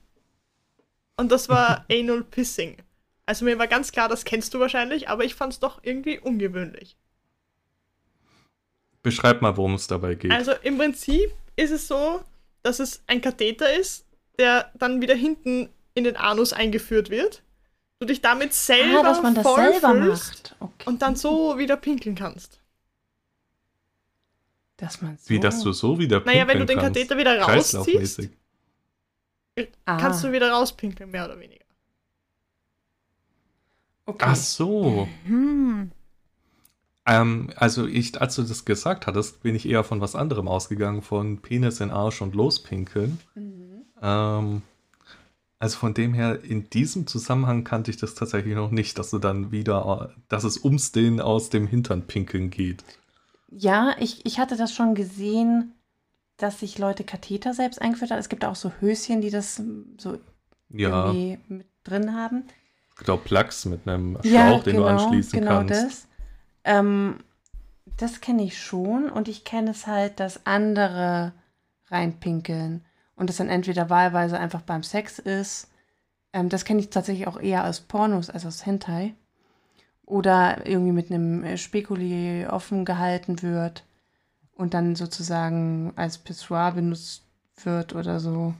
Und 1.17 1.31
das 1.31 1.49
war 1.49 1.85
Anal 1.91 2.23
Pissing. 2.23 2.77
Also 3.31 3.45
mir 3.45 3.57
war 3.57 3.67
ganz 3.67 3.93
klar, 3.93 4.09
das 4.09 4.25
kennst 4.25 4.53
du 4.53 4.59
wahrscheinlich, 4.59 5.07
aber 5.07 5.23
ich 5.23 5.35
fand 5.35 5.53
es 5.53 5.59
doch 5.61 5.79
irgendwie 5.83 6.19
ungewöhnlich. 6.19 6.97
Beschreib 9.03 9.41
mal, 9.41 9.55
worum 9.55 9.75
es 9.75 9.87
dabei 9.87 10.15
geht. 10.15 10.31
Also 10.31 10.51
im 10.63 10.77
Prinzip 10.77 11.31
ist 11.55 11.71
es 11.71 11.87
so, 11.87 12.21
dass 12.61 12.81
es 12.81 13.01
ein 13.07 13.21
Katheter 13.21 13.73
ist, 13.73 14.05
der 14.37 14.69
dann 14.73 14.99
wieder 15.01 15.15
hinten 15.15 15.69
in 15.93 16.03
den 16.03 16.17
Anus 16.17 16.51
eingeführt 16.51 17.09
wird. 17.09 17.41
Du 17.99 18.05
dich 18.05 18.19
damit 18.19 18.53
selber 18.53 18.99
Ah, 18.99 19.03
dass 19.03 19.23
man 19.23 19.33
das 19.33 19.43
voll 19.47 19.71
selber 19.79 19.93
macht. 19.93 20.53
Okay. 20.59 20.89
und 20.89 21.01
dann 21.01 21.15
so 21.15 21.57
wieder 21.57 21.77
pinkeln 21.77 22.15
kannst. 22.15 22.59
Dass 24.75 25.01
man 25.01 25.17
so. 25.17 25.29
Wie, 25.29 25.39
dass 25.39 25.63
du 25.63 25.71
so 25.71 25.97
wieder 25.97 26.19
Naja, 26.25 26.45
wenn 26.49 26.59
du 26.59 26.65
den 26.65 26.79
pinkeln 26.79 26.93
Katheter 26.93 27.17
wieder 27.17 27.37
kannst. 27.37 27.75
rausziehst, 27.75 28.27
kannst 29.85 30.21
du 30.21 30.33
wieder 30.33 30.51
rauspinkeln, 30.51 31.09
mehr 31.09 31.23
oder 31.23 31.39
weniger. 31.39 31.60
Okay. 34.05 34.31
Ach 34.31 34.35
so. 34.35 35.07
Hm. 35.25 35.91
Ähm, 37.05 37.49
also 37.55 37.85
ich, 37.87 38.19
als 38.21 38.35
du 38.35 38.43
das 38.43 38.65
gesagt 38.65 39.07
hattest, 39.07 39.41
bin 39.43 39.55
ich 39.55 39.67
eher 39.67 39.83
von 39.83 40.01
was 40.01 40.15
anderem 40.15 40.47
ausgegangen, 40.47 41.01
von 41.01 41.41
Penis 41.41 41.79
in 41.79 41.91
Arsch 41.91 42.21
und 42.21 42.35
lospinkeln. 42.35 43.19
Mhm. 43.35 43.85
Ähm, 44.01 44.63
Also 45.59 45.77
von 45.77 45.93
dem 45.93 46.13
her, 46.13 46.43
in 46.43 46.69
diesem 46.69 47.07
Zusammenhang 47.07 47.63
kannte 47.63 47.89
ich 47.91 47.95
das 47.97 48.15
tatsächlich 48.15 48.53
noch 48.55 48.71
nicht, 48.71 48.97
dass 48.99 49.11
du 49.11 49.19
dann 49.19 49.51
wieder, 49.51 50.13
dass 50.27 50.43
es 50.43 50.61
ums 50.63 50.91
den 50.91 51.21
aus 51.21 51.49
dem 51.49 51.67
Hintern 51.67 52.05
pinkeln 52.07 52.49
geht. 52.49 52.83
Ja, 53.49 53.95
ich, 53.99 54.25
ich 54.25 54.39
hatte 54.39 54.55
das 54.57 54.73
schon 54.73 54.95
gesehen, 54.95 55.73
dass 56.37 56.59
sich 56.59 56.77
Leute 56.77 57.03
Katheter 57.03 57.53
selbst 57.53 57.81
eingeführt 57.81 58.11
haben. 58.11 58.19
Es 58.19 58.29
gibt 58.29 58.45
auch 58.45 58.55
so 58.55 58.71
Höschen, 58.79 59.21
die 59.21 59.29
das 59.29 59.61
so 59.97 60.19
Ja, 60.69 61.13
irgendwie 61.13 61.39
mit 61.47 61.67
drin 61.83 62.13
haben. 62.15 62.45
Auch 63.09 63.23
Plugs 63.23 63.65
mit 63.65 63.87
einem 63.87 64.17
Schlauch, 64.21 64.31
Ja, 64.31 64.57
den 64.59 64.63
genau, 64.75 64.83
du 64.83 64.89
anschließen 64.89 65.39
genau 65.39 65.57
kannst. 65.57 65.71
das. 65.83 66.07
Ähm, 66.63 67.17
das 67.97 68.21
kenne 68.21 68.43
ich 68.43 68.61
schon 68.61 69.09
und 69.09 69.27
ich 69.27 69.43
kenne 69.43 69.71
es 69.71 69.87
halt, 69.87 70.19
dass 70.19 70.45
andere 70.45 71.33
reinpinkeln 71.89 72.83
und 73.15 73.29
es 73.29 73.37
dann 73.37 73.49
entweder 73.49 73.89
wahlweise 73.89 74.39
einfach 74.39 74.61
beim 74.61 74.83
Sex 74.83 75.19
ist. 75.19 75.69
Ähm, 76.33 76.49
das 76.49 76.65
kenne 76.65 76.79
ich 76.79 76.89
tatsächlich 76.89 77.27
auch 77.27 77.39
eher 77.39 77.65
aus 77.65 77.81
Pornos 77.81 78.29
als 78.29 78.45
aus 78.45 78.65
Hentai. 78.65 79.13
Oder 80.05 80.65
irgendwie 80.67 80.91
mit 80.91 81.09
einem 81.11 81.57
Spekuli 81.57 82.45
offen 82.45 82.83
gehalten 82.83 83.41
wird 83.41 83.83
und 84.55 84.73
dann 84.73 84.95
sozusagen 84.95 85.93
als 85.95 86.17
Pissoir 86.17 86.73
benutzt 86.73 87.23
wird 87.63 87.95
oder 87.95 88.19
so. 88.19 88.53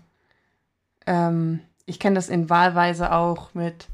Ähm, 1.06 1.60
ich 1.86 2.00
kenne 2.00 2.16
das 2.16 2.30
in 2.30 2.50
wahlweise 2.50 3.12
auch 3.12 3.54
mit 3.54 3.88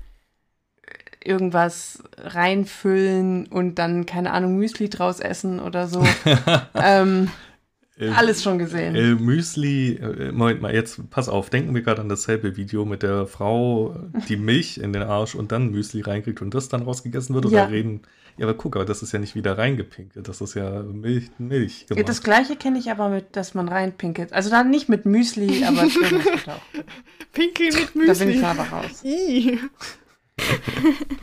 irgendwas 1.27 2.01
reinfüllen 2.17 3.47
und 3.47 3.75
dann, 3.79 4.05
keine 4.05 4.31
Ahnung, 4.31 4.57
Müsli 4.57 4.89
draus 4.89 5.19
essen 5.19 5.59
oder 5.59 5.87
so. 5.87 6.03
ähm, 6.75 7.29
Äh, 7.99 8.09
alles 8.09 8.43
schon 8.43 8.59
gesehen. 8.59 8.95
Äh, 8.95 9.15
Müsli, 9.15 9.93
äh, 9.95 10.31
Moment 10.31 10.61
mal, 10.61 10.71
jetzt 10.71 11.09
pass 11.09 11.27
auf, 11.29 11.49
denken 11.49 11.73
wir 11.73 11.81
gerade 11.81 11.99
an 12.01 12.09
dasselbe 12.09 12.55
Video 12.55 12.85
mit 12.85 13.01
der 13.01 13.25
Frau, 13.25 13.95
die 14.29 14.37
Milch 14.37 14.77
in 14.77 14.93
den 14.93 15.01
Arsch 15.01 15.33
und 15.33 15.51
dann 15.51 15.71
Müsli 15.71 16.01
reinkriegt 16.01 16.43
und 16.43 16.53
das 16.53 16.69
dann 16.69 16.83
rausgegessen 16.83 17.33
wird 17.33 17.45
Ja. 17.45 17.63
oder 17.63 17.71
reden. 17.71 18.01
Ja, 18.37 18.45
aber 18.45 18.53
guck, 18.53 18.75
aber 18.75 18.85
das 18.85 19.01
ist 19.01 19.13
ja 19.13 19.17
nicht 19.19 19.33
wieder 19.33 19.57
reingepinkelt, 19.57 20.27
das 20.27 20.41
ist 20.41 20.53
ja 20.53 20.83
Milch, 20.83 21.31
Milch 21.39 21.87
gemacht. 21.87 22.07
das 22.07 22.21
gleiche 22.21 22.55
kenne 22.55 22.77
ich 22.77 22.91
aber 22.91 23.09
mit, 23.09 23.35
dass 23.35 23.55
man 23.55 23.67
reinpinkelt. 23.67 24.31
Also 24.31 24.51
dann 24.51 24.69
nicht 24.69 24.89
mit 24.89 25.07
Müsli, 25.07 25.63
aber. 25.65 25.81
Pinkeln 27.33 27.73
mit 27.95 28.09
Da 28.09 28.13
bin 28.13 28.29
ich 28.29 28.35
Müsli. 28.35 28.43
aber 28.43 28.63
raus. 28.63 29.03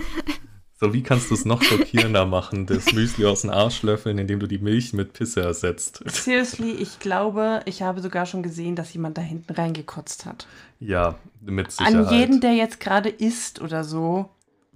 So, 0.80 0.92
wie 0.92 1.02
kannst 1.02 1.30
du 1.30 1.34
es 1.34 1.44
noch 1.44 1.62
schockierender 1.62 2.26
machen, 2.26 2.66
das 2.66 2.92
Müsli 2.92 3.24
aus 3.24 3.42
dem 3.42 3.50
Arsch 3.50 3.82
löffeln, 3.82 4.18
indem 4.18 4.40
du 4.40 4.48
die 4.48 4.58
Milch 4.58 4.92
mit 4.92 5.12
Pisse 5.12 5.40
ersetzt? 5.40 6.02
Seriously, 6.06 6.72
ich 6.72 6.98
glaube, 6.98 7.60
ich 7.64 7.80
habe 7.80 8.02
sogar 8.02 8.26
schon 8.26 8.42
gesehen, 8.42 8.74
dass 8.74 8.92
jemand 8.92 9.16
da 9.16 9.22
hinten 9.22 9.52
reingekotzt 9.54 10.26
hat. 10.26 10.46
Ja, 10.80 11.14
mit 11.40 11.70
Sicherheit. 11.70 11.94
An 11.94 12.12
jeden, 12.12 12.40
der 12.40 12.54
jetzt 12.54 12.80
gerade 12.80 13.08
isst 13.08 13.62
oder 13.62 13.84
so 13.84 14.28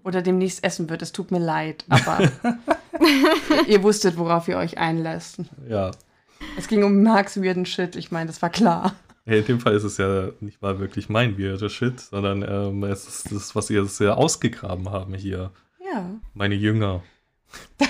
oder 0.04 0.22
demnächst 0.22 0.62
essen 0.62 0.88
wird, 0.88 1.02
es 1.02 1.10
tut 1.12 1.32
mir 1.32 1.40
leid, 1.40 1.84
aber 1.88 2.30
ihr 3.66 3.82
wusstet, 3.82 4.16
worauf 4.16 4.46
ihr 4.46 4.56
euch 4.56 4.78
einlässt. 4.78 5.40
Ja, 5.68 5.90
Es 6.56 6.68
ging 6.68 6.84
um 6.84 7.02
Marks 7.02 7.42
weirden 7.42 7.66
Shit, 7.66 7.96
ich 7.96 8.12
meine, 8.12 8.28
das 8.28 8.40
war 8.40 8.50
klar. 8.50 8.94
In 9.36 9.44
dem 9.44 9.60
Fall 9.60 9.74
ist 9.74 9.84
es 9.84 9.98
ja 9.98 10.30
nicht 10.40 10.62
mal 10.62 10.78
wirklich 10.78 11.08
mein 11.08 11.38
weirder 11.38 11.68
Shit, 11.68 12.00
sondern 12.00 12.42
ähm, 12.42 12.82
es 12.84 13.06
ist 13.06 13.32
das, 13.32 13.54
was 13.54 13.68
ihr 13.68 13.84
sehr 13.84 14.16
ausgegraben 14.16 14.90
haben 14.90 15.14
hier. 15.14 15.50
Ja. 15.84 16.18
Meine 16.32 16.54
Jünger. 16.54 17.02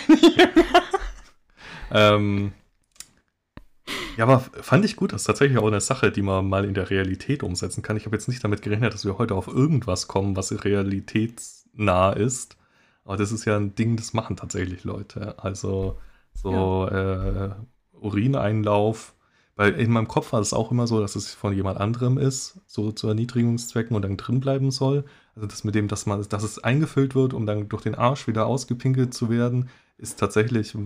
ähm, 1.92 2.52
ja, 4.16 4.24
aber 4.24 4.40
fand 4.40 4.84
ich 4.84 4.96
gut. 4.96 5.12
Das 5.12 5.22
ist 5.22 5.26
tatsächlich 5.26 5.58
auch 5.58 5.68
eine 5.68 5.80
Sache, 5.80 6.10
die 6.10 6.22
man 6.22 6.48
mal 6.48 6.64
in 6.64 6.74
der 6.74 6.90
Realität 6.90 7.44
umsetzen 7.44 7.82
kann. 7.82 7.96
Ich 7.96 8.04
habe 8.04 8.16
jetzt 8.16 8.26
nicht 8.26 8.42
damit 8.42 8.62
gerechnet, 8.62 8.92
dass 8.92 9.04
wir 9.04 9.16
heute 9.16 9.36
auf 9.36 9.46
irgendwas 9.46 10.08
kommen, 10.08 10.34
was 10.34 10.64
realitätsnah 10.64 12.14
ist. 12.14 12.56
Aber 13.04 13.16
das 13.16 13.30
ist 13.30 13.44
ja 13.44 13.56
ein 13.56 13.76
Ding, 13.76 13.96
das 13.96 14.12
machen 14.12 14.36
tatsächlich 14.36 14.82
Leute. 14.82 15.38
Also 15.38 16.00
so 16.34 16.88
äh, 16.88 17.50
Urineinlauf. 17.92 19.14
Weil 19.58 19.72
in 19.74 19.90
meinem 19.90 20.06
Kopf 20.06 20.32
war 20.32 20.40
es 20.40 20.52
auch 20.52 20.70
immer 20.70 20.86
so, 20.86 21.00
dass 21.00 21.16
es 21.16 21.34
von 21.34 21.52
jemand 21.52 21.80
anderem 21.80 22.16
ist, 22.16 22.60
so 22.68 22.92
zu 22.92 23.08
Erniedrigungszwecken 23.08 23.96
und 23.96 24.02
dann 24.02 24.16
drin 24.16 24.38
bleiben 24.38 24.70
soll. 24.70 25.04
Also 25.34 25.48
das 25.48 25.64
mit 25.64 25.74
dem, 25.74 25.88
dass 25.88 26.06
man, 26.06 26.24
dass 26.28 26.44
es 26.44 26.62
eingefüllt 26.62 27.16
wird, 27.16 27.34
um 27.34 27.44
dann 27.44 27.68
durch 27.68 27.82
den 27.82 27.96
Arsch 27.96 28.28
wieder 28.28 28.46
ausgepinkelt 28.46 29.12
zu 29.12 29.30
werden, 29.30 29.68
ist 29.98 30.16
tatsächlich 30.20 30.76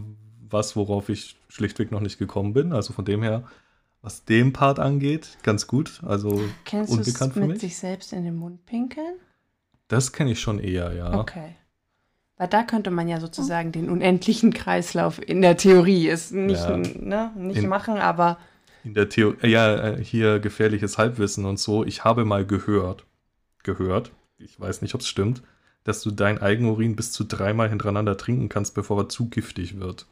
was, 0.49 0.75
worauf 0.75 1.11
ich 1.11 1.37
schlichtweg 1.51 1.93
noch 1.93 2.01
nicht 2.01 2.19
gekommen 2.19 2.55
bin. 2.55 2.73
Also 2.73 2.95
von 2.95 3.05
dem 3.05 3.23
her, 3.23 3.43
was 4.01 4.25
dem 4.25 4.55
Part 4.55 4.79
angeht, 4.79 5.37
ganz 5.43 5.67
gut. 5.67 6.01
Also 6.07 6.41
Kennst 6.65 6.95
du 6.95 6.99
es 7.01 7.07
unbekannt 7.09 7.35
für 7.35 7.41
mit 7.41 7.49
mich. 7.51 7.61
sich 7.61 7.77
selbst 7.77 8.15
in 8.15 8.25
den 8.25 8.37
Mund 8.37 8.65
pinkeln? 8.65 9.17
Das 9.89 10.13
kenne 10.13 10.33
ich 10.33 10.41
schon 10.41 10.59
eher, 10.59 10.95
ja. 10.95 11.19
Okay. 11.21 11.57
Weil 12.39 12.49
da 12.49 12.63
könnte 12.63 12.91
man 12.91 13.07
ja 13.07 13.21
sozusagen 13.21 13.71
den 13.71 13.91
unendlichen 13.91 14.55
Kreislauf 14.55 15.21
in 15.21 15.43
der 15.43 15.59
Theorie 15.59 16.09
ist 16.09 16.33
nicht, 16.33 16.63
Ja. 16.63 16.79
ne, 16.79 17.33
nicht 17.37 17.59
In- 17.65 17.69
machen, 17.69 17.99
aber 17.99 18.39
In 18.85 18.95
der 18.95 19.09
Theorie, 19.09 19.49
ja, 19.49 19.77
äh, 19.77 20.05
hier 20.05 20.38
gefährliches 20.40 20.99
Halbwissen 20.99 21.45
und 21.45 21.59
so. 21.59 21.85
Ich 21.85 22.05
habe 22.05 22.25
mal 22.25 22.45
gehört, 22.45 23.05
gehört, 23.62 24.11
ich 24.38 24.59
weiß 24.59 24.83
nicht, 24.83 24.95
ob 24.95 25.03
es 25.03 25.09
stimmt, 25.09 25.42
dass 25.85 26.03
du 26.03 26.11
dein 26.11 26.40
Eigenurin 26.40 26.97
bis 26.97 27.12
zu 27.12 27.25
dreimal 27.25 27.68
hintereinander 27.68 28.16
trinken 28.16 28.49
kannst, 28.49 28.75
bevor 28.75 29.03
er 29.03 29.09
zu 29.09 29.29
giftig 29.29 29.79
wird. 29.81 30.07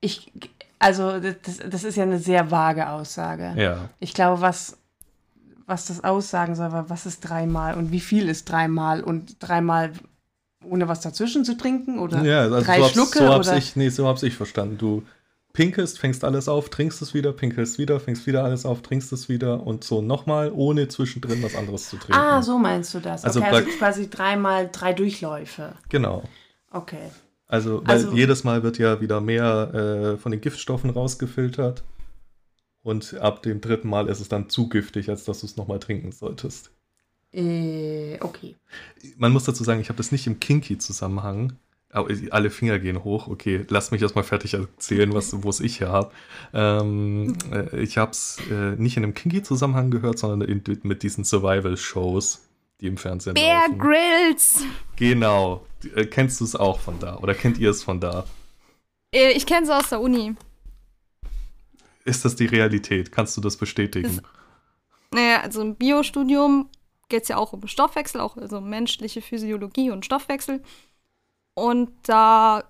ich, 0.00 0.32
also 0.78 1.18
das, 1.20 1.58
das 1.68 1.84
ist 1.84 1.96
ja 1.96 2.02
eine 2.02 2.18
sehr 2.18 2.50
vage 2.50 2.88
Aussage. 2.88 3.54
Ja, 3.56 3.88
Ich 3.98 4.14
glaube, 4.14 4.40
was, 4.42 4.76
was 5.66 5.86
das 5.86 6.04
aussagen 6.04 6.54
soll, 6.54 6.72
war, 6.72 6.90
was 6.90 7.06
ist 7.06 7.20
dreimal 7.20 7.74
und 7.74 7.92
wie 7.92 8.00
viel 8.00 8.28
ist 8.28 8.44
dreimal 8.44 9.02
und 9.02 9.36
dreimal 9.40 9.92
ohne 10.64 10.88
was 10.88 11.00
dazwischen 11.00 11.44
zu 11.44 11.56
trinken 11.56 11.98
oder 11.98 12.24
ja 12.24 12.40
also 12.40 12.60
drei 12.60 12.80
so 12.80 12.88
Schlucke 12.88 13.18
so 13.20 13.28
hab's 13.28 13.48
oder 13.48 13.56
ich, 13.56 13.76
nee, 13.76 13.88
so 13.88 14.06
hab's 14.06 14.22
ich 14.24 14.34
verstanden. 14.34 14.78
Du 14.78 15.04
pinkelst, 15.56 15.98
fängst 15.98 16.22
alles 16.22 16.48
auf, 16.48 16.68
trinkst 16.68 17.00
es 17.00 17.14
wieder, 17.14 17.32
pinkelst 17.32 17.78
wieder, 17.78 17.98
fängst 17.98 18.26
wieder 18.26 18.44
alles 18.44 18.66
auf, 18.66 18.82
trinkst 18.82 19.10
es 19.12 19.28
wieder 19.30 19.66
und 19.66 19.84
so 19.84 20.02
nochmal, 20.02 20.52
ohne 20.54 20.86
zwischendrin 20.88 21.42
was 21.42 21.56
anderes 21.56 21.88
zu 21.88 21.96
trinken. 21.96 22.14
Ah, 22.20 22.42
so 22.42 22.58
meinst 22.58 22.92
du 22.92 23.00
das. 23.00 23.24
Also 23.24 23.40
okay, 23.40 23.50
also 23.50 23.70
quasi 23.78 24.10
dreimal 24.10 24.68
drei 24.70 24.92
Durchläufe. 24.92 25.72
Genau. 25.88 26.22
Okay. 26.70 27.10
Also, 27.48 27.80
weil 27.86 27.96
Also- 27.96 28.12
jedes 28.12 28.44
Mal 28.44 28.62
wird 28.62 28.76
ja 28.78 29.00
wieder 29.00 29.20
mehr 29.22 30.14
äh, 30.14 30.16
von 30.18 30.30
den 30.30 30.40
Giftstoffen 30.42 30.90
rausgefiltert. 30.90 31.82
Und 32.82 33.14
ab 33.14 33.42
dem 33.42 33.60
dritten 33.60 33.88
Mal 33.88 34.08
ist 34.08 34.20
es 34.20 34.28
dann 34.28 34.48
zu 34.48 34.68
giftig, 34.68 35.08
als 35.08 35.24
dass 35.24 35.40
du 35.40 35.46
es 35.46 35.56
nochmal 35.56 35.80
trinken 35.80 36.12
solltest. 36.12 36.70
Äh, 37.32 38.18
okay. 38.20 38.54
Man 39.16 39.32
muss 39.32 39.44
dazu 39.44 39.64
sagen, 39.64 39.80
ich 39.80 39.88
habe 39.88 39.96
das 39.96 40.12
nicht 40.12 40.26
im 40.26 40.38
Kinky-Zusammenhang. 40.38 41.54
Aber 41.96 42.14
alle 42.30 42.50
Finger 42.50 42.78
gehen 42.78 43.04
hoch. 43.04 43.26
Okay, 43.26 43.64
lass 43.70 43.90
mich 43.90 44.02
erstmal 44.02 44.22
fertig 44.22 44.52
erzählen, 44.52 45.14
was 45.14 45.42
wo 45.42 45.48
es 45.48 45.60
ich 45.60 45.78
hier 45.78 45.88
habe. 45.88 46.10
Ähm, 46.52 47.38
äh, 47.50 47.80
ich 47.80 47.96
habe 47.96 48.10
es 48.10 48.38
äh, 48.50 48.76
nicht 48.76 48.98
in 48.98 49.02
einem 49.02 49.14
Kinky-Zusammenhang 49.14 49.90
gehört, 49.90 50.18
sondern 50.18 50.46
in, 50.46 50.62
mit 50.82 51.02
diesen 51.02 51.24
Survival-Shows, 51.24 52.42
die 52.82 52.88
im 52.88 52.98
Fernsehen 52.98 53.32
Bear 53.32 53.68
laufen. 53.68 53.78
Grylls. 53.78 54.64
Genau. 54.96 55.64
Äh, 55.94 56.04
kennst 56.04 56.40
du 56.40 56.44
es 56.44 56.54
auch 56.54 56.80
von 56.80 56.98
da? 56.98 57.16
Oder 57.16 57.32
kennt 57.32 57.56
ihr 57.56 57.70
es 57.70 57.82
von 57.82 57.98
da? 57.98 58.26
Äh, 59.14 59.32
Ich 59.32 59.46
kenne 59.46 59.64
sie 59.64 59.74
aus 59.74 59.88
der 59.88 60.02
Uni. 60.02 60.34
Ist 62.04 62.26
das 62.26 62.36
die 62.36 62.46
Realität? 62.46 63.10
Kannst 63.10 63.38
du 63.38 63.40
das 63.40 63.56
bestätigen? 63.56 64.20
Naja, 65.12 65.40
also 65.40 65.62
im 65.62 65.76
Biostudium 65.76 66.68
geht 67.08 67.22
es 67.22 67.28
ja 67.28 67.36
auch 67.38 67.54
um 67.54 67.66
Stoffwechsel, 67.66 68.20
auch 68.20 68.36
also 68.36 68.60
menschliche 68.60 69.22
Physiologie 69.22 69.90
und 69.90 70.04
Stoffwechsel. 70.04 70.62
Und 71.56 71.90
da 72.02 72.64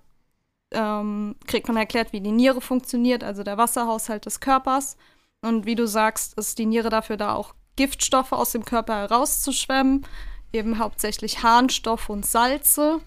ähm, 0.71 1.35
kriegt 1.47 1.67
man 1.67 1.77
erklärt, 1.77 2.13
wie 2.13 2.21
die 2.21 2.31
Niere 2.31 2.61
funktioniert, 2.61 3.25
also 3.25 3.43
der 3.43 3.59
Wasserhaushalt 3.59 4.27
des 4.27 4.39
Körpers. 4.39 4.97
Und 5.43 5.67
wie 5.67 5.75
du 5.75 5.87
sagst, 5.87 6.39
ist 6.39 6.59
die 6.59 6.67
Niere 6.67 6.89
dafür 6.89 7.17
da, 7.17 7.35
auch 7.35 7.55
Giftstoffe 7.75 8.33
aus 8.33 8.53
dem 8.53 8.65
Körper 8.65 8.95
herauszuschwemmen, 8.95 10.07
eben 10.53 10.79
hauptsächlich 10.79 11.43
Harnstoffe 11.43 12.09
und 12.09 12.25
Salze. 12.25 13.01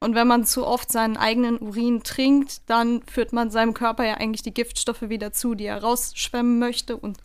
Und 0.00 0.14
wenn 0.14 0.28
man 0.28 0.44
zu 0.44 0.66
oft 0.66 0.92
seinen 0.92 1.16
eigenen 1.16 1.58
Urin 1.58 2.04
trinkt, 2.04 2.68
dann 2.70 3.02
führt 3.02 3.32
man 3.32 3.50
seinem 3.50 3.74
Körper 3.74 4.04
ja 4.04 4.14
eigentlich 4.14 4.42
die 4.42 4.54
Giftstoffe 4.54 5.02
wieder 5.02 5.32
zu, 5.32 5.56
die 5.56 5.66
er 5.66 5.82
rausschwemmen 5.82 6.60
möchte 6.60 6.96
und 6.96 7.18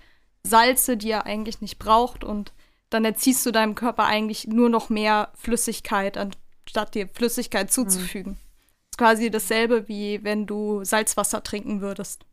Salze, 0.43 0.97
die 0.97 1.11
er 1.11 1.27
eigentlich 1.27 1.61
nicht 1.61 1.77
braucht. 1.77 2.23
Und 2.23 2.53
dann 2.89 3.05
erziehst 3.05 3.45
du 3.45 3.51
deinem 3.51 3.75
Körper 3.75 4.05
eigentlich 4.05 4.47
nur 4.47 4.69
noch 4.69 4.89
mehr 4.89 5.29
Flüssigkeit, 5.35 6.17
anstatt 6.69 6.93
dir 6.93 7.07
Flüssigkeit 7.07 7.71
zuzufügen. 7.71 8.37
ist 8.91 8.97
quasi 8.99 9.31
dasselbe, 9.31 9.87
wie 9.87 10.23
wenn 10.23 10.45
du 10.45 10.83
Salzwasser 10.83 11.41
trinken 11.41 11.81
würdest. 11.81 12.25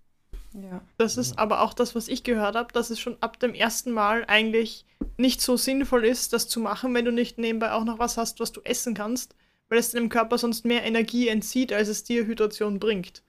Ja. 0.52 0.82
Das 0.98 1.16
ist 1.16 1.38
aber 1.38 1.62
auch 1.62 1.72
das, 1.72 1.94
was 1.94 2.08
ich 2.08 2.22
gehört 2.22 2.54
habe, 2.54 2.72
dass 2.72 2.90
es 2.90 3.00
schon 3.00 3.16
ab 3.22 3.40
dem 3.40 3.54
ersten 3.54 3.92
Mal 3.92 4.24
eigentlich 4.26 4.84
nicht 5.16 5.40
so 5.40 5.56
sinnvoll 5.56 6.04
ist, 6.04 6.34
das 6.34 6.48
zu 6.48 6.60
machen, 6.60 6.92
wenn 6.92 7.06
du 7.06 7.12
nicht 7.12 7.38
nebenbei 7.38 7.72
auch 7.72 7.84
noch 7.84 7.98
was 7.98 8.18
hast, 8.18 8.38
was 8.38 8.52
du 8.52 8.60
essen 8.62 8.92
kannst, 8.94 9.34
weil 9.70 9.78
es 9.78 9.92
deinem 9.92 10.10
Körper 10.10 10.36
sonst 10.36 10.66
mehr 10.66 10.84
Energie 10.84 11.28
entzieht, 11.28 11.72
als 11.72 11.88
es 11.88 12.04
dir 12.04 12.26
Hydration 12.26 12.78
bringt. 12.78 13.22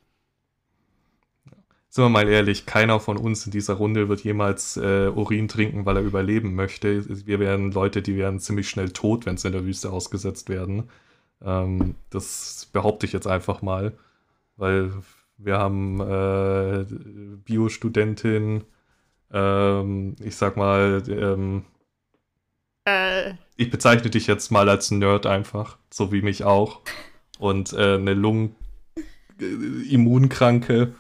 Sind 1.90 2.04
wir 2.04 2.10
mal 2.10 2.28
ehrlich, 2.28 2.66
keiner 2.66 3.00
von 3.00 3.18
uns 3.18 3.46
in 3.46 3.52
dieser 3.52 3.76
Runde 3.76 4.10
wird 4.10 4.24
jemals 4.24 4.78
äh, 4.78 5.10
Urin 5.10 5.48
trinken, 5.48 5.86
weil 5.86 5.98
er 5.98 6.04
überleben 6.04 6.56
möchte. 6.56 7.06
Wir 7.26 7.40
wären 7.40 7.72
Leute, 7.72 8.02
die 8.02 8.18
werden 8.18 8.40
ziemlich 8.40 8.70
schnell 8.70 8.90
tot, 8.92 9.26
wenn 9.26 9.38
sie 9.38 9.48
in 9.48 9.54
der 9.54 9.66
Wüste 9.66 9.92
ausgesetzt 9.92 10.50
werden. 10.50 10.90
Ähm, 11.42 11.96
das 12.10 12.70
behaupte 12.74 13.06
ich 13.06 13.14
jetzt 13.14 13.28
einfach 13.28 13.62
mal, 13.62 13.94
weil 14.58 14.92
wir 15.38 15.58
haben 15.58 16.02
äh, 16.02 16.86
Biostudentin, 17.46 18.64
ähm, 19.32 20.16
ich 20.24 20.36
sag 20.36 20.58
mal, 20.58 21.04
ähm, 21.08 21.64
Äh, 22.86 23.34
ich 23.56 23.70
bezeichne 23.70 24.10
dich 24.10 24.28
jetzt 24.28 24.52
mal 24.52 24.68
als 24.70 24.92
Nerd 24.92 25.26
einfach, 25.26 25.78
so 25.92 26.12
wie 26.12 26.22
mich 26.22 26.44
auch. 26.44 26.82
Und 27.40 27.74
äh, 27.74 27.96
eine 27.96 28.14
Lungen-Immunkranke. 28.14 30.94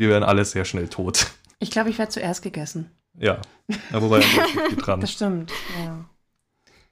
Wir 0.00 0.08
wären 0.08 0.22
alle 0.22 0.46
sehr 0.46 0.64
schnell 0.64 0.88
tot. 0.88 1.26
Ich 1.58 1.70
glaube, 1.70 1.90
ich 1.90 1.98
werde 1.98 2.10
zuerst 2.10 2.40
gegessen. 2.40 2.90
Ja, 3.18 3.38
ja 3.68 4.00
wobei 4.00 4.20
ich 4.70 4.76
dran. 4.78 4.98
Das 5.02 5.12
stimmt, 5.12 5.52
ja. 5.78 6.06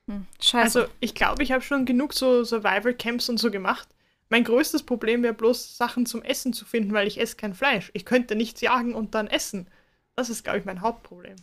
Hm, 0.09 0.27
Scheiße. 0.43 0.81
also 0.81 0.93
ich 1.01 1.15
glaube, 1.15 1.43
ich 1.43 1.53
habe 1.53 1.63
schon 1.63 1.87
genug 1.87 2.13
so 2.13 2.45
Survival-Camps 2.45 3.31
und 3.31 3.39
so 3.39 3.51
gemacht. 3.51 3.89
Mein 4.29 4.45
größtes 4.45 4.83
Problem 4.83 5.23
wäre 5.23 5.33
bloß, 5.33 5.79
Sachen 5.79 6.05
zum 6.05 6.21
Essen 6.21 6.53
zu 6.53 6.67
finden, 6.67 6.93
weil 6.93 7.07
ich 7.07 7.19
esse 7.19 7.37
kein 7.37 7.55
Fleisch. 7.55 7.91
Ich 7.95 8.05
könnte 8.05 8.37
nichts 8.37 8.61
jagen 8.61 8.95
und 8.95 9.15
dann 9.15 9.27
essen. 9.27 9.69
Das 10.15 10.29
ist, 10.29 10.45
glaube 10.45 10.59
ich, 10.59 10.67
mein 10.67 10.83
Hauptproblem. 10.83 11.37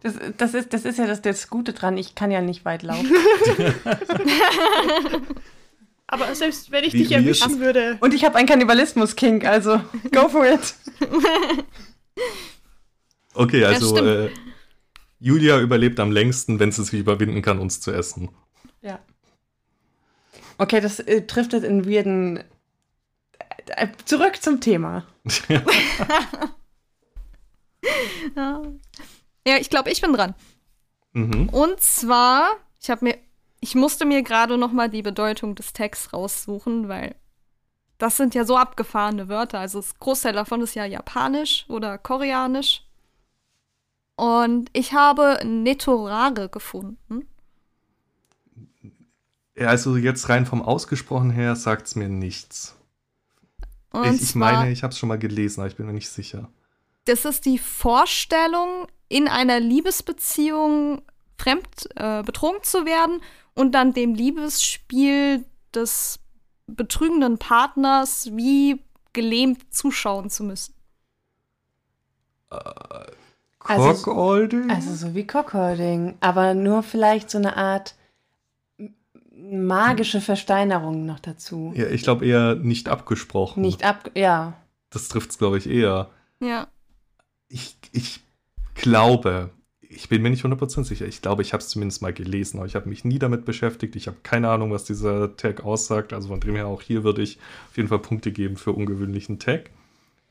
Das, 0.00 0.14
das, 0.38 0.54
ist, 0.54 0.72
das 0.72 0.86
ist 0.86 0.98
ja 0.98 1.06
das, 1.06 1.20
das 1.20 1.50
Gute 1.50 1.74
dran. 1.74 1.98
Ich 1.98 2.14
kann 2.14 2.30
ja 2.30 2.40
nicht 2.40 2.64
weit 2.64 2.82
laufen. 2.82 3.12
Aber 6.12 6.34
selbst 6.34 6.72
wenn 6.72 6.82
ich 6.82 6.92
Wie- 6.92 6.98
dich 6.98 7.12
ist 7.12 7.16
erwischen 7.42 7.60
würde, 7.60 7.96
Und 8.00 8.12
ich 8.14 8.24
habe 8.24 8.36
einen 8.36 8.48
Kannibalismus-Kink, 8.48 9.44
also 9.44 9.80
go 10.12 10.28
for 10.28 10.44
it. 10.46 10.74
Okay, 13.32 13.64
also 13.64 13.96
stimmt. 13.96 14.08
äh, 14.08 14.30
Julia 15.20 15.60
überlebt 15.60 16.00
am 16.00 16.10
längsten, 16.10 16.58
wenn 16.58 16.72
sie 16.72 16.82
sich 16.82 16.98
überwinden 16.98 17.42
kann, 17.42 17.60
uns 17.60 17.80
zu 17.80 17.92
essen. 17.92 18.28
Ja. 18.82 18.98
Okay, 20.58 20.80
das 20.80 20.98
äh, 20.98 21.24
trifft 21.26 21.52
jetzt 21.52 21.62
in 21.64 21.88
weirden. 21.88 22.42
Äh, 23.68 23.86
zurück 24.04 24.42
zum 24.42 24.60
Thema. 24.60 25.06
ja. 25.48 25.62
ja, 29.46 29.56
ich 29.58 29.70
glaube, 29.70 29.90
ich 29.90 30.00
bin 30.00 30.12
dran. 30.12 30.34
mhm. 31.12 31.48
Und 31.50 31.80
zwar, 31.80 32.56
ich 32.82 32.90
habe 32.90 33.04
mir, 33.04 33.16
ich 33.60 33.74
musste 33.74 34.04
mir 34.06 34.22
gerade 34.22 34.56
noch 34.58 34.72
mal 34.72 34.88
die 34.88 35.02
Bedeutung 35.02 35.54
des 35.54 35.72
Texts 35.72 36.12
raussuchen, 36.12 36.88
weil 36.88 37.14
das 37.98 38.16
sind 38.16 38.34
ja 38.34 38.44
so 38.44 38.56
abgefahrene 38.56 39.28
Wörter. 39.28 39.58
Also 39.60 39.80
das 39.80 39.98
Großteil 39.98 40.32
davon 40.32 40.62
ist 40.62 40.74
ja 40.74 40.84
japanisch 40.86 41.66
oder 41.68 41.98
koreanisch. 41.98 42.84
Und 44.16 44.70
ich 44.72 44.92
habe 44.92 45.40
Netorare 45.44 46.48
gefunden. 46.48 47.26
Ja, 49.56 49.68
also 49.68 49.96
jetzt 49.96 50.28
rein 50.28 50.46
vom 50.46 50.62
Ausgesprochen 50.62 51.30
her 51.30 51.56
sagt 51.56 51.86
es 51.86 51.94
mir 51.96 52.08
nichts. 52.08 52.76
Und 53.92 54.14
Ich, 54.14 54.22
ich 54.22 54.34
meine, 54.34 54.70
ich 54.70 54.82
habe 54.82 54.92
es 54.92 54.98
schon 54.98 55.08
mal 55.08 55.18
gelesen, 55.18 55.60
aber 55.60 55.68
ich 55.68 55.76
bin 55.76 55.86
mir 55.86 55.92
nicht 55.92 56.08
sicher. 56.08 56.48
das 57.04 57.24
ist 57.24 57.44
die 57.44 57.58
Vorstellung, 57.58 58.86
in 59.08 59.26
einer 59.26 59.58
Liebesbeziehung 59.58 61.02
fremd 61.36 61.66
äh, 61.96 62.22
betrogen 62.22 62.62
zu 62.62 62.84
werden 62.86 63.20
und 63.54 63.72
dann 63.72 63.92
dem 63.92 64.14
Liebesspiel 64.14 65.44
des 65.74 66.18
betrügenden 66.66 67.38
Partners 67.38 68.30
wie 68.32 68.80
gelähmt 69.12 69.72
zuschauen 69.74 70.30
zu 70.30 70.44
müssen. 70.44 70.74
Also- 73.60 74.02
Cockolding? 74.04 74.70
Also 74.70 74.94
so 74.94 75.14
wie 75.14 75.26
Cockholding, 75.26 76.16
aber 76.20 76.54
nur 76.54 76.82
vielleicht 76.82 77.30
so 77.30 77.38
eine 77.38 77.56
Art 77.56 77.94
magische 79.32 80.20
Versteinerung 80.20 81.06
noch 81.06 81.20
dazu. 81.20 81.72
ja, 81.74 81.86
ich 81.88 82.02
glaube 82.02 82.26
eher 82.26 82.54
nicht 82.56 82.88
abgesprochen. 82.88 83.62
Nicht 83.62 83.84
ab, 83.84 84.10
ja. 84.14 84.54
Das 84.90 85.08
trifft 85.08 85.30
es, 85.30 85.38
glaube 85.38 85.58
ich, 85.58 85.68
eher. 85.68 86.10
Ja. 86.40 86.68
Ich, 87.48 87.76
ich 87.92 88.20
glaube, 88.74 89.50
ich 89.92 90.08
bin 90.08 90.22
mir 90.22 90.30
nicht 90.30 90.44
100% 90.44 90.84
sicher. 90.84 91.06
Ich 91.06 91.20
glaube, 91.20 91.42
ich 91.42 91.52
habe 91.52 91.62
es 91.62 91.68
zumindest 91.68 92.00
mal 92.00 92.12
gelesen, 92.12 92.58
aber 92.58 92.66
ich 92.66 92.76
habe 92.76 92.88
mich 92.88 93.04
nie 93.04 93.18
damit 93.18 93.44
beschäftigt. 93.44 93.96
Ich 93.96 94.06
habe 94.06 94.18
keine 94.22 94.48
Ahnung, 94.48 94.70
was 94.70 94.84
dieser 94.84 95.36
Tag 95.36 95.64
aussagt. 95.64 96.12
Also 96.12 96.28
von 96.28 96.38
dem 96.38 96.54
her 96.54 96.68
auch 96.68 96.80
hier 96.80 97.02
würde 97.02 97.22
ich 97.22 97.38
auf 97.70 97.76
jeden 97.76 97.88
Fall 97.88 97.98
Punkte 97.98 98.30
geben 98.30 98.56
für 98.56 98.72
ungewöhnlichen 98.72 99.40
Tag. 99.40 99.70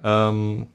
Ähm, 0.01 0.67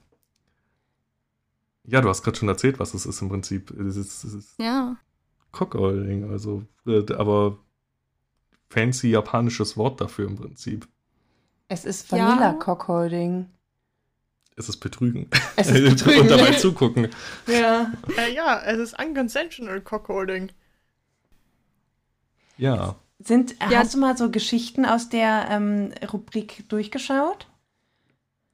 ja, 1.87 2.03
du 2.03 2.09
hast 2.11 2.23
gerade 2.23 2.37
schon 2.37 2.49
erzählt, 2.49 2.79
was 2.79 2.93
es 2.93 3.07
ist 3.07 3.23
im 3.23 3.31
Prinzip. 3.31 3.71
Es 3.71 3.97
ist, 3.97 4.23
es 4.23 4.35
ist 4.35 4.61
Ja. 4.61 4.97
Cockolding, 5.53 6.31
also, 6.31 6.65
äh, 6.87 7.11
aber 7.15 7.59
fancy 8.69 9.09
japanisches 9.11 9.77
Wort 9.79 10.01
dafür 10.01 10.29
im 10.29 10.37
Prinzip. 10.37 10.87
Es 11.69 11.87
ist 11.87 12.11
Ja. 12.13 12.19
Vanilla 12.29 12.53
Cockholding. 12.53 13.47
Es 14.57 14.69
ist 14.69 14.77
Betrügen. 14.79 15.29
Es 15.57 15.69
ist 15.71 15.83
Betrügen. 15.89 16.21
Und 16.23 16.31
dabei 16.31 16.53
zugucken. 16.53 17.09
ja. 17.47 17.93
äh, 18.17 18.33
ja, 18.33 18.61
es 18.63 18.79
ist 18.79 18.99
unconsensual 19.03 19.81
Cockholding. 19.81 20.51
Ja. 22.57 22.97
Sind, 23.19 23.57
Ja. 23.71 23.79
Hast 23.79 23.95
du 23.95 23.99
mal 23.99 24.17
so 24.17 24.31
Geschichten 24.31 24.85
aus 24.85 25.09
der 25.09 25.47
ähm, 25.51 25.93
Rubrik 26.13 26.69
durchgeschaut? 26.69 27.47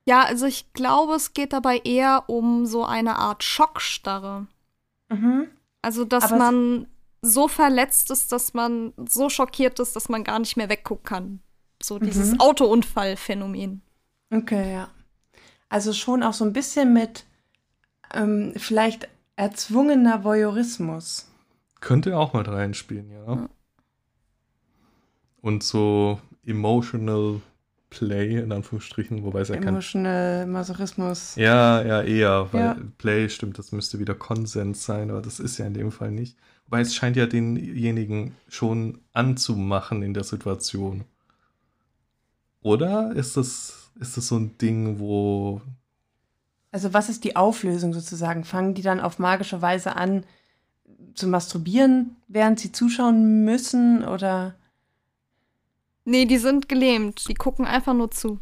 Ja, 0.07 0.23
also 0.23 0.47
ich 0.47 0.73
glaube, 0.73 1.15
es 1.15 1.35
geht 1.35 1.53
dabei 1.53 1.79
eher 1.85 2.25
um 2.29 2.67
so 2.67 2.85
eine 2.85 3.17
Art 3.17 3.43
Schockstarre. 3.45 4.47
Mhm. 5.11 5.49
Also, 5.83 6.05
dass 6.05 6.25
Aber 6.25 6.37
man 6.39 6.87
so 7.23 7.49
verletzt 7.49 8.11
ist, 8.11 8.33
dass 8.33 8.55
man 8.55 8.93
so 9.09 9.29
schockiert 9.29 9.79
ist, 9.79 9.95
dass 9.97 10.09
man 10.09 10.25
gar 10.25 10.39
nicht 10.39 10.57
mehr 10.57 10.69
weggucken 10.71 11.05
kann. 11.05 11.41
So 11.83 11.99
dieses 11.99 12.33
Mhm. 12.33 12.41
Autounfallphänomen. 12.41 13.83
Okay, 14.33 14.73
ja. 14.73 14.89
Also 15.71 15.95
schon 15.95 16.23
auch 16.23 16.35
so 16.35 16.45
ein 16.45 16.53
bisschen 16.53 16.93
mit 16.93 17.25
ähm, 18.13 18.53
vielleicht 18.57 19.09
erzwungener 19.37 20.25
Voyeurismus. 20.25 21.31
Könnte 21.81 22.19
auch 22.19 22.35
mit 22.35 22.47
reinspielen, 22.49 23.11
ja. 23.11 23.35
Ja. 23.35 23.49
Und 25.41 25.63
so 25.63 26.21
emotional 26.45 27.41
Play, 27.89 28.39
in 28.39 28.53
Anführungsstrichen, 28.53 29.25
wobei 29.25 29.41
es 29.41 29.49
ja 29.49 29.57
kein. 29.57 29.69
Emotional 29.69 30.47
Masochismus. 30.47 31.35
Ja, 31.37 31.83
ja, 31.83 32.03
eher, 32.03 32.53
weil 32.53 32.61
Ja. 32.61 32.77
Play 32.99 33.29
stimmt, 33.29 33.59
das 33.59 33.73
müsste 33.73 33.99
wieder 33.99 34.15
Konsens 34.15 34.85
sein, 34.85 35.11
aber 35.11 35.23
das 35.23 35.41
ist 35.41 35.59
ja 35.59 35.67
in 35.67 35.75
dem 35.75 35.91
Fall 35.91 36.11
nicht. 36.13 36.37
Wobei 36.67 36.83
es 36.83 36.95
scheint 36.95 37.17
ja 37.17 37.27
denjenigen 37.27 38.37
schon 38.49 39.01
anzumachen 39.13 40.03
in 40.03 40.15
der 40.15 40.23
Situation. 40.23 41.05
Oder 42.63 43.13
ist 43.17 43.37
das, 43.37 43.80
ist 44.01 44.17
das 44.17 44.27
so 44.29 44.37
ein 44.39 44.57
Ding, 44.59 44.99
wo. 44.99 45.61
Also 46.73 46.93
was 46.93 47.09
ist 47.09 47.25
die 47.25 47.37
Auflösung 47.37 47.93
sozusagen? 47.93 48.45
Fangen 48.45 48.75
die 48.75 48.83
dann 48.83 49.01
auf 49.01 49.19
magische 49.19 49.61
Weise 49.63 49.97
an 49.97 50.25
zu 51.15 51.27
masturbieren, 51.27 52.17
während 52.29 52.61
sie 52.61 52.73
zuschauen 52.73 53.45
müssen? 53.45 54.05
Oder 54.05 54.55
Nee, 56.05 56.25
die 56.25 56.39
sind 56.39 56.69
gelähmt. 56.69 57.29
Die 57.29 57.35
gucken 57.35 57.67
einfach 57.67 57.95
nur 57.95 58.11
zu. 58.11 58.41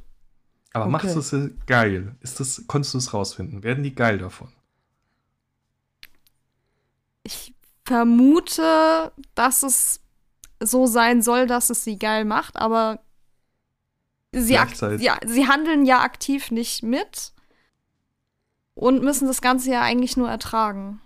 Aber 0.73 0.85
Okay. 0.85 0.93
machst 0.93 1.17
du 1.17 1.19
es 1.21 1.51
geil? 1.67 2.15
Ist 2.21 2.41
das, 2.41 2.65
konntest 2.67 2.95
du 2.95 2.99
es 2.99 3.13
rausfinden? 3.15 3.63
Werden 3.63 3.83
die 3.83 3.95
geil 3.95 4.19
davon? 4.19 4.53
Ich 7.23 7.55
vermute, 7.85 9.13
dass 9.35 9.63
es 9.63 10.01
so 10.61 10.87
sein 10.87 11.23
soll, 11.23 11.47
dass 11.47 11.71
es 11.71 11.85
sie 11.85 11.99
geil 11.99 12.25
macht, 12.25 12.57
aber 12.57 13.01
sie, 14.33 14.55
ja, 14.55 15.19
sie 15.27 15.47
handeln 15.47 15.85
ja 15.85 16.01
aktiv 16.01 16.51
nicht 16.51 16.83
mit 16.83 17.33
und 18.75 19.03
müssen 19.03 19.27
das 19.27 19.41
Ganze 19.41 19.73
ja 19.73 19.83
eigentlich 19.83 20.17
nur 20.17 20.29
ertragen. 20.29 21.01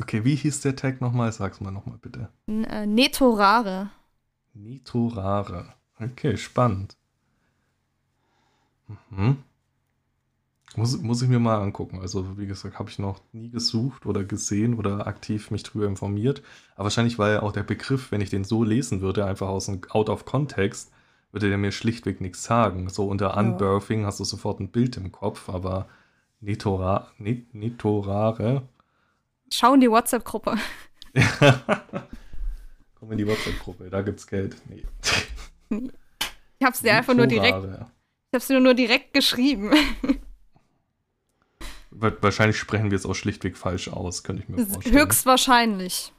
Okay, 0.00 0.24
wie 0.24 0.34
hieß 0.34 0.62
der 0.62 0.76
Tag 0.76 1.00
nochmal? 1.00 1.32
Sag's 1.32 1.60
mal 1.60 1.70
nochmal 1.70 1.98
bitte. 1.98 2.28
N 2.46 2.64
äh, 2.64 2.86
Netorare. 2.86 3.90
Nitorare. 4.54 5.74
Okay, 5.98 6.36
spannend. 6.36 6.96
Mhm. 9.10 9.38
Muss, 10.74 10.98
muss 10.98 11.20
ich 11.20 11.28
mir 11.28 11.38
mal 11.38 11.60
angucken. 11.60 12.00
Also, 12.00 12.38
wie 12.38 12.46
gesagt, 12.46 12.78
habe 12.78 12.88
ich 12.88 12.98
noch 12.98 13.20
nie 13.32 13.50
gesucht 13.50 14.06
oder 14.06 14.24
gesehen 14.24 14.74
oder 14.74 15.06
aktiv 15.06 15.50
mich 15.50 15.62
drüber 15.62 15.86
informiert. 15.86 16.42
Aber 16.74 16.84
wahrscheinlich 16.84 17.18
war 17.18 17.30
ja 17.30 17.42
auch 17.42 17.52
der 17.52 17.62
Begriff, 17.62 18.10
wenn 18.10 18.22
ich 18.22 18.30
den 18.30 18.44
so 18.44 18.64
lesen 18.64 19.02
würde, 19.02 19.26
einfach 19.26 19.48
aus 19.48 19.66
dem 19.66 19.82
Out 19.90 20.08
of 20.08 20.24
Context, 20.24 20.90
würde 21.32 21.48
der 21.48 21.58
mir 21.58 21.72
schlichtweg 21.72 22.20
nichts 22.20 22.44
sagen. 22.44 22.88
So 22.88 23.08
unter 23.08 23.28
Ja. 23.30 23.40
Unbirthing 23.40 24.04
hast 24.06 24.20
du 24.20 24.24
sofort 24.24 24.60
ein 24.60 24.68
Bild 24.70 24.96
im 24.96 25.10
Kopf, 25.12 25.48
aber 25.48 25.88
Nitora, 26.40 27.08
Nit- 27.18 27.54
Nitorare. 27.54 28.62
Schau 29.50 29.74
in 29.74 29.80
die 29.80 29.90
WhatsApp-Gruppe. 29.90 30.56
Komm 32.98 33.12
in 33.12 33.18
die 33.18 33.26
WhatsApp-Gruppe, 33.26 33.90
da 33.90 34.02
gibt's 34.02 34.26
Geld. 34.26 34.56
Nee. 34.68 34.84
Ich 36.58 36.64
hab's 36.66 36.80
dir 36.82 36.94
einfach 36.94 37.14
nur 37.14 37.26
direkt, 37.26 37.58
ich 37.64 38.34
hab's 38.34 38.46
dir 38.46 38.60
nur 38.60 38.74
direkt 38.74 39.12
geschrieben. 39.14 39.72
Wa- 41.90 42.12
Wahrscheinlich 42.20 42.56
sprechen 42.58 42.90
wir 42.90 42.96
es 42.96 43.04
auch 43.06 43.14
schlichtweg 43.14 43.56
falsch 43.56 43.88
aus, 43.88 44.22
könnte 44.22 44.42
ich 44.42 44.48
mir 44.48 44.66
vorstellen. 44.66 44.96
Höchstwahrscheinlich. 44.96 46.12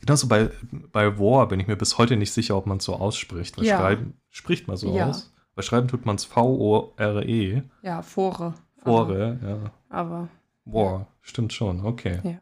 Genauso 0.00 0.28
bei, 0.28 0.50
bei 0.92 1.18
War 1.18 1.48
bin 1.48 1.60
ich 1.60 1.66
mir 1.66 1.76
bis 1.76 1.98
heute 1.98 2.16
nicht 2.16 2.32
sicher, 2.32 2.56
ob 2.56 2.66
man 2.66 2.78
es 2.78 2.84
so 2.84 2.94
ausspricht. 2.96 3.58
Weil 3.58 3.64
Ja. 3.66 3.78
schreiben 3.78 4.14
spricht 4.28 4.68
man 4.68 4.76
so 4.76 4.94
Ja. 4.94 5.08
aus. 5.08 5.32
Bei 5.54 5.62
Schreiben 5.62 5.88
tut 5.88 6.06
man 6.06 6.16
es 6.16 6.24
V-O-R-E. 6.24 7.62
Ja, 7.82 8.02
Fore. 8.02 8.54
Fore, 8.78 9.38
ja. 9.42 9.70
Aber, 9.88 10.28
War, 10.64 11.06
stimmt 11.22 11.52
schon, 11.52 11.84
okay. 11.84 12.20
Ja. 12.22 12.38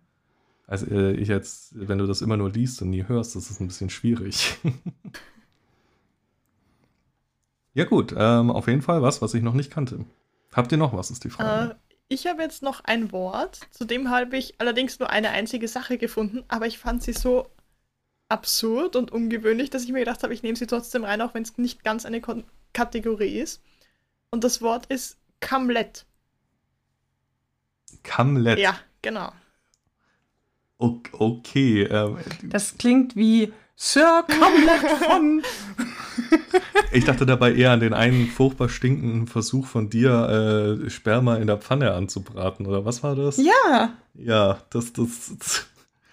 Also 0.67 0.87
äh, 0.87 1.13
ich 1.13 1.29
jetzt, 1.29 1.73
wenn 1.75 1.99
du 1.99 2.07
das 2.07 2.21
immer 2.21 2.37
nur 2.37 2.51
liest 2.51 2.83
und 2.83 2.91
nie 2.91 3.05
hörst, 3.09 3.35
das 3.35 3.51
ist 3.51 3.61
ein 3.61 3.69
bisschen 3.69 3.91
schwierig. 3.91 4.59
ja 7.75 7.85
gut, 7.85 8.15
ähm, 8.17 8.51
auf 8.51 8.67
jeden 8.69 8.83
Fall 8.83 9.03
was, 9.03 9.23
was 9.23 9.35
ich 9.35 9.43
noch 9.43 9.55
nicht 9.55 9.71
kannte. 9.71 10.05
Habt 10.53 10.73
ihr 10.73 10.79
noch 10.79 10.93
was, 10.93 11.11
ist 11.11 11.25
die 11.25 11.31
Frage. 11.31 11.73
Äh, 11.73 11.75
ich 12.09 12.27
habe 12.27 12.43
jetzt 12.43 12.63
noch 12.63 12.83
ein 12.85 13.13
Wort, 13.13 13.61
zu 13.71 13.85
dem 13.85 14.11
habe 14.11 14.37
ich 14.37 14.55
allerdings 14.61 14.99
nur 14.99 15.11
eine 15.11 15.31
einzige 15.31 15.69
Sache 15.69 15.99
gefunden, 15.99 16.45
aber 16.49 16.67
ich 16.67 16.79
fand 16.79 17.03
sie 17.03 17.13
so 17.13 17.49
absurd 18.29 18.97
und 18.97 19.11
ungewöhnlich, 19.11 19.71
dass 19.71 19.85
ich 19.85 19.93
mir 19.93 20.01
gedacht 20.01 20.23
habe, 20.23 20.35
ich 20.35 20.43
nehme 20.43 20.57
sie 20.57 20.67
trotzdem 20.67 21.05
rein, 21.05 21.21
auch 21.23 21.35
wenn 21.35 21.43
es 21.43 21.57
nicht 21.59 21.85
ganz 21.85 22.05
eine 22.07 22.21
Kon 22.21 22.45
Kategorie 22.75 23.39
ist. 23.39 23.63
Und 24.31 24.45
das 24.45 24.61
Wort 24.61 24.87
ist 24.87 25.17
Kamlet. 25.41 26.05
Kamlet. 28.03 28.59
Ja, 28.59 28.79
genau. 29.03 29.33
O- 30.79 31.01
Okay, 31.13 31.83
ähm, 31.85 32.19
das 32.43 32.77
klingt 32.79 33.17
wie 33.17 33.53
Sir 33.81 34.25
Camlet 34.27 34.91
von. 35.07 35.43
ich 36.91 37.05
dachte 37.05 37.25
dabei 37.27 37.55
eher 37.55 37.71
an 37.71 37.79
den 37.79 37.95
einen 37.95 38.27
furchtbar 38.27 38.69
stinkenden 38.69 39.29
Versuch 39.29 39.69
von 39.69 39.89
dir, 39.89 40.81
äh, 40.85 40.91
Sperma 40.91 41.37
in 41.37 41.47
der 41.47 41.59
Pfanne 41.59 41.95
anzubraten, 41.95 42.67
oder 42.67 42.85
was 42.85 43.05
war 43.05 43.15
das? 43.15 43.37
Ja. 43.37 43.93
Ja, 44.15 44.59
das, 44.71 44.93
das, 44.93 45.31
das 45.39 45.67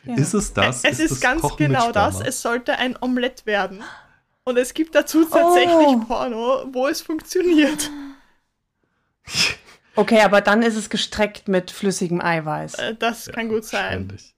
ja. 0.03 0.13
ist 0.13 0.33
es 0.35 0.53
das? 0.53 0.83
es 0.83 0.99
ist, 0.99 1.11
das 1.13 1.21
ganz 1.21 1.41
Kochen 1.41 1.57
genau 1.57 1.91
das. 1.91 2.21
Es 2.21 2.43
sollte 2.43 2.77
ein 2.77 2.95
Omelett 3.01 3.47
werden. 3.47 3.81
Und 4.43 4.57
es 4.57 4.75
gibt 4.75 4.93
dazu 4.93 5.25
tatsächlich 5.25 5.73
Oh. 5.75 6.01
Porno, 6.07 6.65
wo 6.71 6.85
es 6.87 7.01
funktioniert. 7.01 7.89
Okay, 9.95 10.21
aber 10.21 10.41
dann 10.41 10.61
ist 10.61 10.75
es 10.75 10.91
gestreckt 10.91 11.47
mit 11.47 11.71
flüssigem 11.71 12.21
Eiweiß. 12.21 12.75
Äh, 12.75 12.95
Das 12.95 13.25
kann 13.31 13.49
gut 13.49 13.65
sein. 13.65 14.07
Wahrscheinlich. 14.09 14.34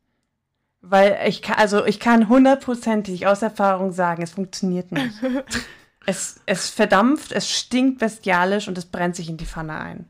Weil 0.89 1.19
ich 1.27 1.41
kann, 1.41 1.57
also 1.57 1.85
ich 1.85 1.99
kann 1.99 2.29
hundertprozentig 2.29 3.27
aus 3.27 3.41
Erfahrung 3.41 3.91
sagen, 3.91 4.21
es 4.21 4.31
funktioniert 4.31 4.91
nicht. 4.91 5.15
es, 6.05 6.39
es 6.45 6.69
verdampft, 6.69 7.33
es 7.33 7.51
stinkt 7.51 7.99
bestialisch 7.99 8.67
und 8.69 8.77
es 8.77 8.85
brennt 8.85 9.15
sich 9.15 9.29
in 9.29 9.35
die 9.35 9.45
Pfanne 9.45 9.77
ein. 9.77 10.09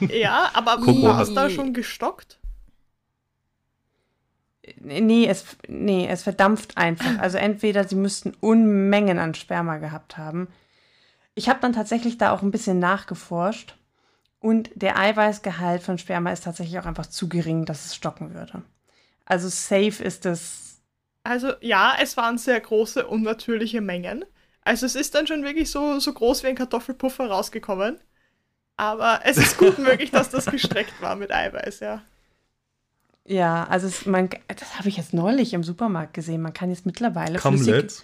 Ja, 0.00 0.50
aber 0.52 0.76
Coco 0.76 1.10
es 1.20 1.32
da 1.32 1.48
schon 1.48 1.72
gestockt? 1.72 2.38
Nee, 4.80 5.26
es, 5.26 5.46
nee, 5.66 6.06
es 6.06 6.22
verdampft 6.22 6.76
einfach. 6.76 7.18
Also 7.18 7.38
entweder 7.38 7.88
sie 7.88 7.96
müssten 7.96 8.34
Unmengen 8.40 9.18
an 9.18 9.34
Sperma 9.34 9.78
gehabt 9.78 10.18
haben. 10.18 10.48
Ich 11.34 11.48
habe 11.48 11.60
dann 11.60 11.72
tatsächlich 11.72 12.18
da 12.18 12.32
auch 12.32 12.42
ein 12.42 12.50
bisschen 12.50 12.78
nachgeforscht. 12.78 13.76
Und 14.40 14.70
der 14.74 14.98
Eiweißgehalt 14.98 15.82
von 15.82 15.96
Sperma 15.96 16.30
ist 16.32 16.44
tatsächlich 16.44 16.78
auch 16.78 16.86
einfach 16.86 17.06
zu 17.06 17.28
gering, 17.28 17.64
dass 17.64 17.86
es 17.86 17.96
stocken 17.96 18.34
würde. 18.34 18.62
Also 19.28 19.48
safe 19.48 20.02
ist 20.02 20.24
es. 20.24 20.80
Also 21.22 21.52
ja, 21.60 21.94
es 22.00 22.16
waren 22.16 22.38
sehr 22.38 22.58
große, 22.58 23.06
unnatürliche 23.06 23.82
Mengen. 23.82 24.24
Also 24.62 24.86
es 24.86 24.94
ist 24.94 25.14
dann 25.14 25.26
schon 25.26 25.44
wirklich 25.44 25.70
so, 25.70 26.00
so 26.00 26.12
groß 26.14 26.42
wie 26.42 26.48
ein 26.48 26.56
Kartoffelpuffer 26.56 27.26
rausgekommen. 27.28 27.98
Aber 28.78 29.20
es 29.24 29.36
ist 29.36 29.58
gut 29.58 29.78
möglich, 29.78 30.10
dass 30.10 30.30
das 30.30 30.46
gestreckt 30.46 31.02
war 31.02 31.14
mit 31.14 31.30
Eiweiß, 31.30 31.80
ja. 31.80 32.02
Ja, 33.26 33.64
also 33.64 33.86
es, 33.86 34.06
man, 34.06 34.30
das 34.48 34.78
habe 34.78 34.88
ich 34.88 34.96
jetzt 34.96 35.12
neulich 35.12 35.52
im 35.52 35.62
Supermarkt 35.62 36.14
gesehen. 36.14 36.40
Man 36.40 36.54
kann 36.54 36.70
jetzt 36.70 36.86
mittlerweile 36.86 37.38
flüssig, 37.38 37.66
Kamlet. 37.66 38.02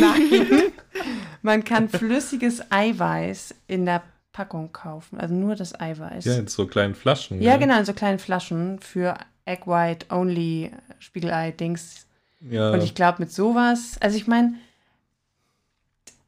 Nein. 0.00 0.72
Man 1.42 1.62
kann 1.62 1.90
flüssiges 1.90 2.62
Eiweiß 2.70 3.54
in 3.66 3.84
der 3.84 4.02
Packung 4.32 4.72
kaufen. 4.72 5.20
Also 5.20 5.34
nur 5.34 5.56
das 5.56 5.78
Eiweiß. 5.78 6.24
Ja, 6.24 6.36
in 6.36 6.46
so 6.46 6.66
kleinen 6.66 6.94
Flaschen. 6.94 7.42
Ja, 7.42 7.54
ne? 7.54 7.58
genau, 7.58 7.78
in 7.78 7.84
so 7.84 7.92
kleinen 7.92 8.18
Flaschen 8.18 8.78
für 8.78 9.18
Egg 9.44 9.66
White 9.66 10.06
Only 10.10 10.70
Spiegelei-Dings. 10.98 12.06
Ja. 12.40 12.70
Und 12.72 12.82
ich 12.82 12.94
glaube, 12.94 13.20
mit 13.20 13.32
sowas, 13.32 13.96
also 14.00 14.16
ich 14.16 14.26
meine, 14.26 14.54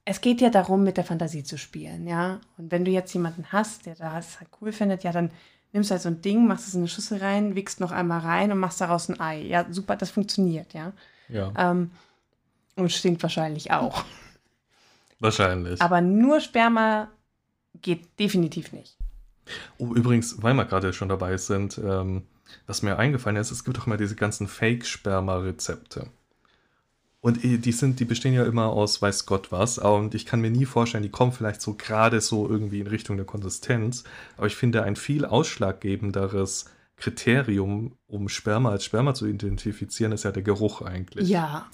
es 0.05 0.21
geht 0.21 0.41
ja 0.41 0.51
darum, 0.51 0.85
mit 0.85 0.97
der 0.97 1.05
Fantasie 1.05 1.43
zu 1.43 1.59
spielen, 1.59 2.07
ja. 2.07 2.41
Und 2.57 2.71
wenn 2.71 2.85
du 2.85 2.91
jetzt 2.91 3.13
jemanden 3.13 3.47
hast, 3.51 3.87
der 3.87 3.97
das 3.97 4.39
halt 4.39 4.49
cool 4.61 4.73
findet, 4.73 5.03
ja, 5.05 5.13
dann 5.13 5.31
nimmst 5.73 5.91
du 5.91 5.93
halt 5.93 6.03
so 6.03 6.09
ein 6.09 6.23
Ding, 6.23 6.47
machst 6.47 6.69
es 6.69 6.75
in 6.75 6.81
eine 6.81 6.89
Schüssel 6.89 7.19
rein, 7.19 7.55
wickst 7.55 7.81
noch 7.81 7.91
einmal 7.93 8.21
rein 8.21 8.53
und 8.53 8.59
machst 8.59 8.81
daraus 8.81 9.09
ein 9.09 9.21
Ei. 9.21 9.43
Ja, 9.43 9.67
super, 9.69 9.97
das 9.97 10.11
funktioniert, 10.11 10.73
ja. 10.75 10.93
ja, 11.29 11.53
Ähm, 11.57 11.91
und 12.77 12.93
stinkt 12.93 13.23
wahrscheinlich 13.23 13.73
auch. 13.73 14.05
wahrscheinlich. 15.19 15.83
Aber 15.83 16.01
nur 16.01 16.41
Sperma 16.41 17.09
geht 17.83 18.19
definitiv 18.19 18.73
nicht. 18.73 18.97
Oh, 19.79 19.95
übrigens, 19.95 20.43
weil 20.43 20.55
wir 20.55 20.65
gerade 20.65 20.93
schon 20.93 21.09
dabei 21.09 21.37
sind, 21.37 21.79
ähm, 21.79 22.27
was 22.67 22.83
mir 22.83 22.99
eingefallen 22.99 23.37
ist, 23.37 23.51
es 23.51 23.65
gibt 23.65 23.77
doch 23.77 23.87
immer 23.87 23.97
diese 23.97 24.17
ganzen 24.17 24.49
Fake-Sperma-Rezepte. 24.49 26.09
Und 27.21 27.43
die 27.43 27.73
sind, 27.73 27.99
die 27.99 28.05
bestehen 28.05 28.35
ja 28.35 28.45
immer 28.45 28.67
aus 28.67 29.03
weiß 29.03 29.27
Gott 29.27 29.51
was. 29.51 29.79
Und 29.79 30.15
ich 30.15 30.27
kann 30.27 30.41
mir 30.41 30.51
nie 30.51 30.65
vorstellen, 30.65 31.03
die 31.03 31.11
kommen 31.11 31.33
vielleicht 31.33 31.61
so 31.61 31.75
gerade 31.75 32.21
so 32.21 32.49
irgendwie 32.49 32.81
in 32.81 32.87
Richtung 32.87 33.17
der 33.17 33.27
Konsistenz. 33.27 34.05
Aber 34.37 34.47
ich 34.47 34.55
finde, 34.55 34.85
ein 34.85 34.95
viel 34.95 35.25
ausschlaggebenderes 35.25 36.67
Kriterium, 36.97 37.97
um 38.07 38.29
Sperma 38.29 38.71
als 38.71 38.85
Sperma 38.85 39.13
zu 39.15 39.27
identifizieren, 39.27 40.13
ist 40.13 40.23
ja 40.23 40.31
der 40.31 40.45
Geruch 40.45 40.83
eigentlich. 40.83 41.29
Ja. 41.29 41.67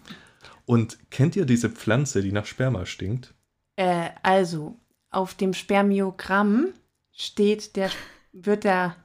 Und 0.65 0.99
kennt 1.11 1.37
ihr 1.37 1.45
diese 1.45 1.69
Pflanze, 1.69 2.23
die 2.23 2.33
nach 2.33 2.47
Sperma 2.47 2.87
stinkt? 2.87 3.35
Äh, 3.77 4.09
also, 4.23 4.79
auf 5.11 5.35
dem 5.35 5.53
Spermiogramm 5.53 6.69
steht 7.13 7.77
der, 7.77 7.91
wird 8.33 8.65
der, 8.65 8.97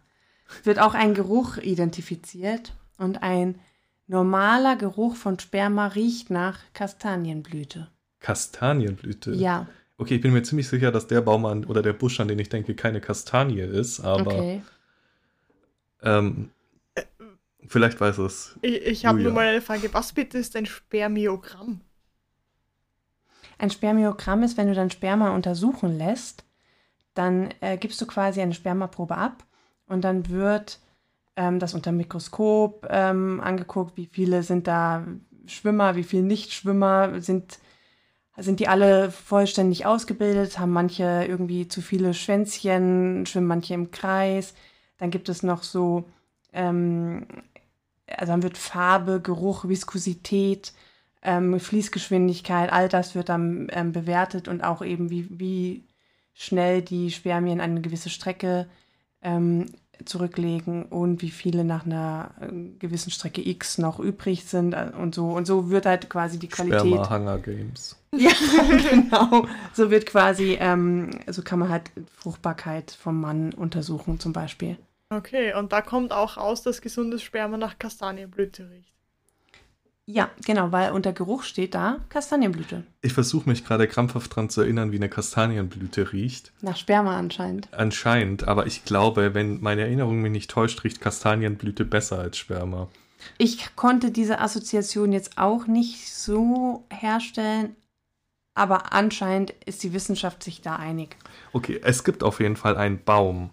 wird 0.63 0.79
auch 0.79 0.93
ein 0.93 1.13
Geruch 1.13 1.57
identifiziert 1.57 2.73
und 2.97 3.23
ein 3.23 3.59
normaler 4.07 4.75
Geruch 4.75 5.15
von 5.15 5.39
Sperma 5.39 5.87
riecht 5.87 6.29
nach 6.29 6.59
Kastanienblüte. 6.73 7.89
Kastanienblüte. 8.19 9.33
Ja, 9.33 9.67
Okay, 9.99 10.15
ich 10.15 10.21
bin 10.21 10.31
mir 10.31 10.43
ziemlich 10.43 10.67
sicher, 10.67 10.91
dass 10.91 11.07
der 11.07 11.21
Baum 11.21 11.45
an, 11.45 11.65
oder 11.65 11.81
der 11.81 11.93
Busch, 11.93 12.19
an 12.19 12.27
den 12.27 12.37
ich 12.37 12.49
denke, 12.49 12.75
keine 12.75 13.01
Kastanie 13.01 13.61
ist, 13.61 13.99
aber 13.99 14.35
okay. 14.35 14.61
ähm, 16.03 16.51
vielleicht 17.65 17.99
weiß 17.99 18.19
es. 18.19 18.55
Ich, 18.61 18.75
ich 18.83 19.05
habe 19.07 19.19
nur 19.19 19.33
mal 19.33 19.47
eine 19.47 19.61
Frage. 19.61 19.91
Was 19.93 20.13
bitte 20.13 20.37
ist 20.37 20.55
ein 20.55 20.67
Spermiogramm? 20.67 21.81
Ein 23.57 23.71
Spermiogramm 23.71 24.43
ist, 24.43 24.55
wenn 24.55 24.67
du 24.67 24.75
dein 24.75 24.91
Sperma 24.91 25.33
untersuchen 25.33 25.97
lässt, 25.97 26.45
dann 27.15 27.49
äh, 27.61 27.77
gibst 27.77 27.99
du 27.99 28.05
quasi 28.05 28.39
eine 28.39 28.53
Spermaprobe 28.53 29.17
ab 29.17 29.46
und 29.87 30.03
dann 30.03 30.29
wird 30.29 30.79
ähm, 31.35 31.59
das 31.59 31.73
unter 31.73 31.91
dem 31.91 31.97
Mikroskop 31.97 32.87
ähm, 32.89 33.39
angeguckt, 33.41 33.97
wie 33.97 34.07
viele 34.07 34.43
sind 34.43 34.67
da 34.67 35.05
Schwimmer, 35.45 35.95
wie 35.95 36.03
viele 36.03 36.23
Nichtschwimmer, 36.23 37.21
sind, 37.21 37.59
sind 38.37 38.59
die 38.59 38.67
alle 38.67 39.11
vollständig 39.11 39.85
ausgebildet, 39.85 40.59
haben 40.59 40.71
manche 40.71 41.25
irgendwie 41.27 41.67
zu 41.67 41.81
viele 41.81 42.13
Schwänzchen, 42.13 43.25
schwimmen 43.25 43.47
manche 43.47 43.73
im 43.73 43.91
Kreis. 43.91 44.53
Dann 44.97 45.11
gibt 45.11 45.29
es 45.29 45.43
noch 45.43 45.63
so, 45.63 46.05
ähm, 46.53 47.27
also 48.07 48.33
dann 48.33 48.43
wird 48.43 48.57
Farbe, 48.57 49.21
Geruch, 49.21 49.67
Viskosität, 49.67 50.73
ähm, 51.21 51.59
Fließgeschwindigkeit, 51.59 52.71
all 52.71 52.89
das 52.89 53.15
wird 53.15 53.29
dann 53.29 53.67
ähm, 53.71 53.91
bewertet 53.91 54.47
und 54.47 54.63
auch 54.63 54.81
eben, 54.83 55.09
wie, 55.09 55.27
wie 55.39 55.83
schnell 56.33 56.81
die 56.81 57.11
Spermien 57.11 57.61
eine 57.61 57.81
gewisse 57.81 58.09
Strecke 58.09 58.67
ähm, 59.21 59.67
zurücklegen 60.05 60.83
und 60.85 61.21
wie 61.21 61.29
viele 61.29 61.63
nach 61.63 61.85
einer 61.85 62.31
äh, 62.39 62.47
gewissen 62.79 63.11
Strecke 63.11 63.47
X 63.47 63.77
noch 63.77 63.99
übrig 63.99 64.45
sind 64.45 64.73
äh, 64.73 64.91
und 64.97 65.15
so. 65.15 65.31
Und 65.31 65.47
so 65.47 65.69
wird 65.69 65.85
halt 65.85 66.09
quasi 66.09 66.39
die 66.39 66.47
Qualität. 66.47 66.79
Sperma 66.79 67.09
Hunger 67.09 67.37
Games. 67.39 67.95
Ja, 68.15 68.31
genau. 68.89 69.45
So 69.73 69.91
wird 69.91 70.05
quasi, 70.07 70.57
ähm, 70.59 71.11
so 71.27 71.43
kann 71.43 71.59
man 71.59 71.69
halt 71.69 71.91
Fruchtbarkeit 72.15 72.89
vom 72.89 73.19
Mann 73.19 73.53
untersuchen, 73.53 74.19
zum 74.19 74.33
Beispiel. 74.33 74.77
Okay, 75.13 75.53
und 75.53 75.71
da 75.71 75.81
kommt 75.81 76.11
auch 76.11 76.37
raus, 76.37 76.63
dass 76.63 76.81
gesundes 76.81 77.21
Sperma 77.21 77.57
nach 77.57 77.77
Kastanienblüte 77.77 78.69
riecht. 78.69 78.96
Ja, 80.09 80.31
genau, 80.45 80.71
weil 80.71 80.93
unter 80.93 81.11
Geruch 81.11 81.43
steht 81.43 81.75
da 81.75 81.99
Kastanienblüte. 82.07 82.83
Ich 83.01 83.11
versuche 83.11 83.49
mich 83.49 83.65
gerade 83.65 83.89
krampfhaft 83.89 84.33
dran 84.33 84.49
zu 84.49 84.61
erinnern, 84.61 84.93
wie 84.93 84.95
eine 84.95 85.09
Kastanienblüte 85.09 86.13
riecht. 86.13 86.53
Nach 86.61 86.77
Sperma 86.77 87.17
anscheinend. 87.17 87.67
Anscheinend, 87.73 88.47
aber 88.47 88.67
ich 88.67 88.85
glaube, 88.85 89.33
wenn 89.33 89.59
meine 89.61 89.81
Erinnerung 89.81 90.21
mich 90.21 90.31
nicht 90.31 90.49
täuscht, 90.49 90.85
riecht 90.85 91.01
Kastanienblüte 91.01 91.83
besser 91.83 92.19
als 92.19 92.37
Sperma. 92.37 92.87
Ich 93.37 93.75
konnte 93.75 94.11
diese 94.11 94.39
Assoziation 94.39 95.11
jetzt 95.11 95.37
auch 95.37 95.67
nicht 95.67 96.09
so 96.13 96.85
herstellen, 96.89 97.75
aber 98.53 98.93
anscheinend 98.93 99.53
ist 99.65 99.83
die 99.83 99.91
Wissenschaft 99.91 100.41
sich 100.41 100.61
da 100.61 100.77
einig. 100.77 101.17
Okay, 101.51 101.81
es 101.83 102.05
gibt 102.05 102.23
auf 102.23 102.39
jeden 102.39 102.55
Fall 102.55 102.77
einen 102.77 103.03
Baum, 103.03 103.49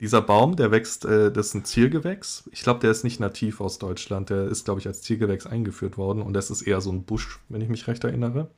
Dieser 0.00 0.22
Baum, 0.22 0.54
der 0.54 0.70
wächst, 0.70 1.04
äh, 1.04 1.32
das 1.32 1.48
ist 1.48 1.54
ein 1.54 1.64
Ziergewächs. 1.64 2.48
Ich 2.52 2.62
glaube, 2.62 2.80
der 2.80 2.90
ist 2.92 3.02
nicht 3.02 3.18
nativ 3.18 3.60
aus 3.60 3.78
Deutschland. 3.78 4.30
Der 4.30 4.46
ist, 4.46 4.64
glaube 4.64 4.80
ich, 4.80 4.86
als 4.86 5.02
Ziergewächs 5.02 5.46
eingeführt 5.46 5.98
worden. 5.98 6.22
Und 6.22 6.34
das 6.34 6.50
ist 6.50 6.62
eher 6.62 6.80
so 6.80 6.92
ein 6.92 7.04
Busch, 7.04 7.40
wenn 7.48 7.60
ich 7.60 7.68
mich 7.68 7.86
recht 7.88 8.04
erinnere. 8.04 8.48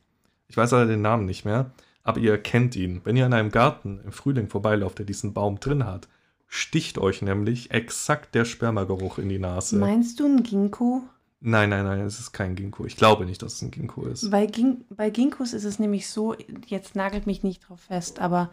Ich 0.49 0.57
weiß 0.57 0.72
leider 0.72 0.86
den 0.86 1.03
Namen 1.03 1.24
nicht 1.24 1.45
mehr. 1.45 1.70
Aber 2.03 2.20
ihr 2.20 2.36
kennt 2.38 2.76
ihn. 2.76 3.01
Wenn 3.05 3.16
ihr 3.16 3.26
in 3.26 3.32
einem 3.32 3.51
Garten 3.51 4.01
im 4.05 4.12
Frühling 4.12 4.49
vorbeilauft, 4.49 4.99
der 4.99 5.07
diesen 5.07 5.32
Baum 5.32 5.61
drin 5.61 5.86
hat, 5.86 6.09
sticht 6.47 6.99
euch 6.99 7.22
nämlich 7.22 7.70
exakt 7.70 8.34
der 8.34 8.45
Spermageruch 8.45 9.18
in 9.18 9.28
die 9.28 9.38
Nase. 9.38 9.76
Meinst 9.76 10.20
du 10.20 10.26
ein 10.26 10.43
Ginkgo? 10.43 11.03
Nein, 11.41 11.70
nein, 11.70 11.84
nein, 11.84 12.01
es 12.01 12.20
ist 12.20 12.32
kein 12.32 12.55
Ginkgo. 12.55 12.84
Ich 12.84 12.97
glaube 12.97 13.24
nicht, 13.24 13.41
dass 13.43 13.55
es 13.55 13.62
ein 13.62 13.70
Ginkgo 13.70 14.07
ist. 14.07 14.30
Bei, 14.30 14.47
Gin 14.47 14.84
bei 14.91 15.09
Ginkgos 15.09 15.55
ist 15.55 15.64
es 15.64 15.78
nämlich 15.78 16.09
so, 16.09 16.34
jetzt 16.66 16.97
nagelt 16.97 17.26
mich 17.26 17.43
nicht 17.43 17.66
drauf 17.66 17.80
fest, 17.80 18.18
aber 18.18 18.51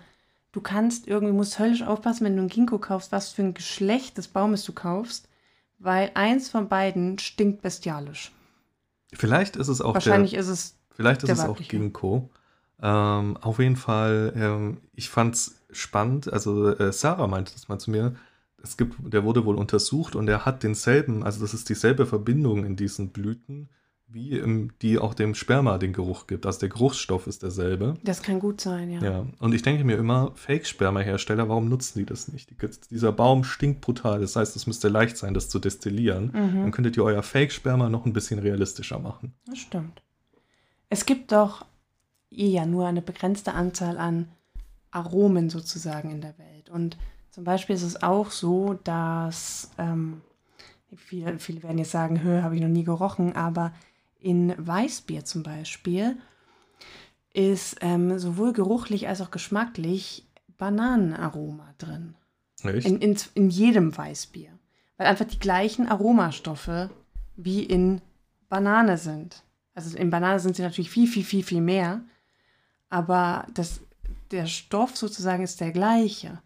du 0.52 0.62
kannst 0.62 1.08
irgendwie, 1.08 1.34
musst 1.34 1.60
höllisch 1.60 1.84
aufpassen, 1.84 2.26
wenn 2.26 2.36
du 2.36 2.44
ein 2.44 2.48
Ginkgo 2.48 2.80
kaufst, 2.80 3.12
was 3.12 3.30
für 3.30 3.44
ein 3.44 3.54
Geschlecht 3.54 4.18
des 4.18 4.28
Baumes 4.28 4.64
du 4.64 4.74
kaufst, 4.74 5.28
weil 5.80 6.12
eins 6.14 6.50
von 6.50 6.68
beiden 6.68 7.20
stinkt 7.20 7.62
bestialisch. 7.62 8.32
Vielleicht 9.14 9.56
ist 9.56 9.68
es 9.68 9.82
auch 9.82 9.94
Wahrscheinlich 9.94 10.32
der, 10.32 10.42
ist 10.42 10.48
es, 10.48 10.78
vielleicht 10.92 11.24
ist 11.24 11.30
es 11.30 11.40
auch. 11.40 11.58
Ginkgo. 11.58 12.30
Ähm, 12.82 13.38
auf 13.38 13.60
jeden 13.60 13.76
Fall, 13.76 14.34
ähm, 14.36 14.78
ich 14.94 15.10
fand's 15.10 15.62
spannend. 15.72 16.32
Also 16.32 16.76
äh, 16.76 16.92
Sarah 16.92 17.28
meinte 17.28 17.54
das 17.54 17.68
mal 17.68 17.80
zu 17.80 17.92
mir. 17.92 18.16
Es 18.62 18.78
gibt, 18.78 18.96
der 19.02 19.24
wurde 19.24 19.46
wohl 19.46 19.56
untersucht 19.56 20.16
und 20.16 20.28
er 20.28 20.46
hat 20.46 20.64
denselben, 20.64 21.24
also 21.24 21.40
das 21.42 21.54
ist 21.54 21.70
dieselbe 21.70 22.06
Verbindung 22.06 22.66
in 22.66 22.76
diesen 22.76 23.10
Blüten, 23.10 23.70
wie 24.10 24.38
im, 24.40 24.72
die 24.82 25.00
auch 25.00 25.14
dem 25.14 25.36
Sperma 25.36 25.78
den 25.78 25.92
Geruch 25.92 26.28
gibt. 26.28 26.46
Also 26.46 26.62
der 26.62 26.70
Geruchsstoff 26.70 27.28
ist 27.28 27.44
derselbe. 27.44 27.96
das 28.04 28.24
kann 28.24 28.40
gut 28.40 28.62
sein, 28.62 28.90
ja. 28.90 29.02
Ja, 29.02 29.26
und 29.40 29.54
ich 29.54 29.64
denke 29.64 29.84
mir 29.84 29.98
immer, 29.98 30.32
Fake-Sperma-Hersteller, 30.36 31.50
warum 31.50 31.68
nutzen 31.68 32.00
die 32.00 32.06
das 32.06 32.30
nicht? 32.30 32.50
Die, 32.50 32.56
dieser 32.90 33.12
Baum 33.12 33.44
stinkt 33.44 33.82
brutal, 33.82 34.22
das 34.22 34.36
heißt, 34.38 34.56
es 34.56 34.66
müsste 34.66 34.88
leicht 34.88 35.18
sein, 35.18 35.34
das 35.34 35.50
zu 35.50 35.60
destillieren. 35.60 36.32
Dann 36.32 36.64
Mhm, 36.66 36.72
könntet 36.72 36.96
ihr 36.96 37.04
euer 37.04 37.22
Fake-Sperma 37.22 37.90
noch 37.90 38.06
ein 38.06 38.14
bisschen 38.14 38.40
realistischer 38.40 39.00
machen. 39.00 39.34
das 39.46 39.58
stimmt. 39.60 40.02
Es 40.90 41.06
gibt 41.06 41.34
doch 41.34 41.66
eh 42.32 42.48
ja 42.48 42.66
nur 42.66 42.88
eine 42.88 43.02
begrenzte 43.02 43.54
Anzahl 43.54 43.98
an 43.98 44.30
Aromen 44.92 45.50
sozusagen 45.50 46.12
in 46.12 46.22
der 46.22 46.38
Welt. 46.40 46.70
Und 46.70 46.98
zum 47.32 47.44
Beispiel 47.44 47.76
ist 47.76 47.84
es 47.84 48.02
auch 48.02 48.32
so, 48.32 48.80
dass 48.86 49.70
ähm, 49.78 50.22
viele, 50.96 51.40
viele 51.40 51.62
werden 51.64 51.78
jetzt 51.78 51.92
sagen, 51.92 52.24
hö, 52.24 52.42
habe 52.42 52.56
ich 52.56 52.62
noch 52.62 52.70
nie 52.70 52.86
gerochen, 52.86 53.36
aber 53.36 53.74
in 54.20 54.54
Weißbier 54.58 55.26
zum 55.26 55.44
Beispiel 55.44 56.18
ist 57.34 57.78
ähm, 57.82 58.18
sowohl 58.18 58.54
geruchlich 58.54 59.08
als 59.08 59.22
auch 59.22 59.32
geschmacklich 59.32 60.26
Bananenaroma 60.58 61.74
drin. 61.78 62.16
Echt? 62.64 62.88
In, 62.88 63.00
in, 63.00 63.18
in 63.36 63.50
jedem 63.50 63.96
Weißbier. 63.96 64.50
Weil 64.98 65.08
einfach 65.08 65.26
die 65.26 65.40
gleichen 65.40 65.88
Aromastoffe 65.88 66.90
wie 67.36 67.64
in 67.64 68.02
Banane 68.50 68.98
sind. 68.98 69.44
Also 69.76 69.96
in 69.96 70.10
Banane 70.10 70.40
sind 70.40 70.56
sie 70.56 70.64
natürlich 70.64 70.90
viel, 70.90 71.08
viel, 71.08 71.24
viel, 71.24 71.44
viel 71.44 71.62
mehr. 71.62 72.02
Aber 72.90 73.46
das, 73.54 73.82
der 74.32 74.48
Stoff 74.48 74.98
sozusagen 74.98 75.44
ist 75.44 75.62
der 75.62 75.72
gleiche. 75.72 76.42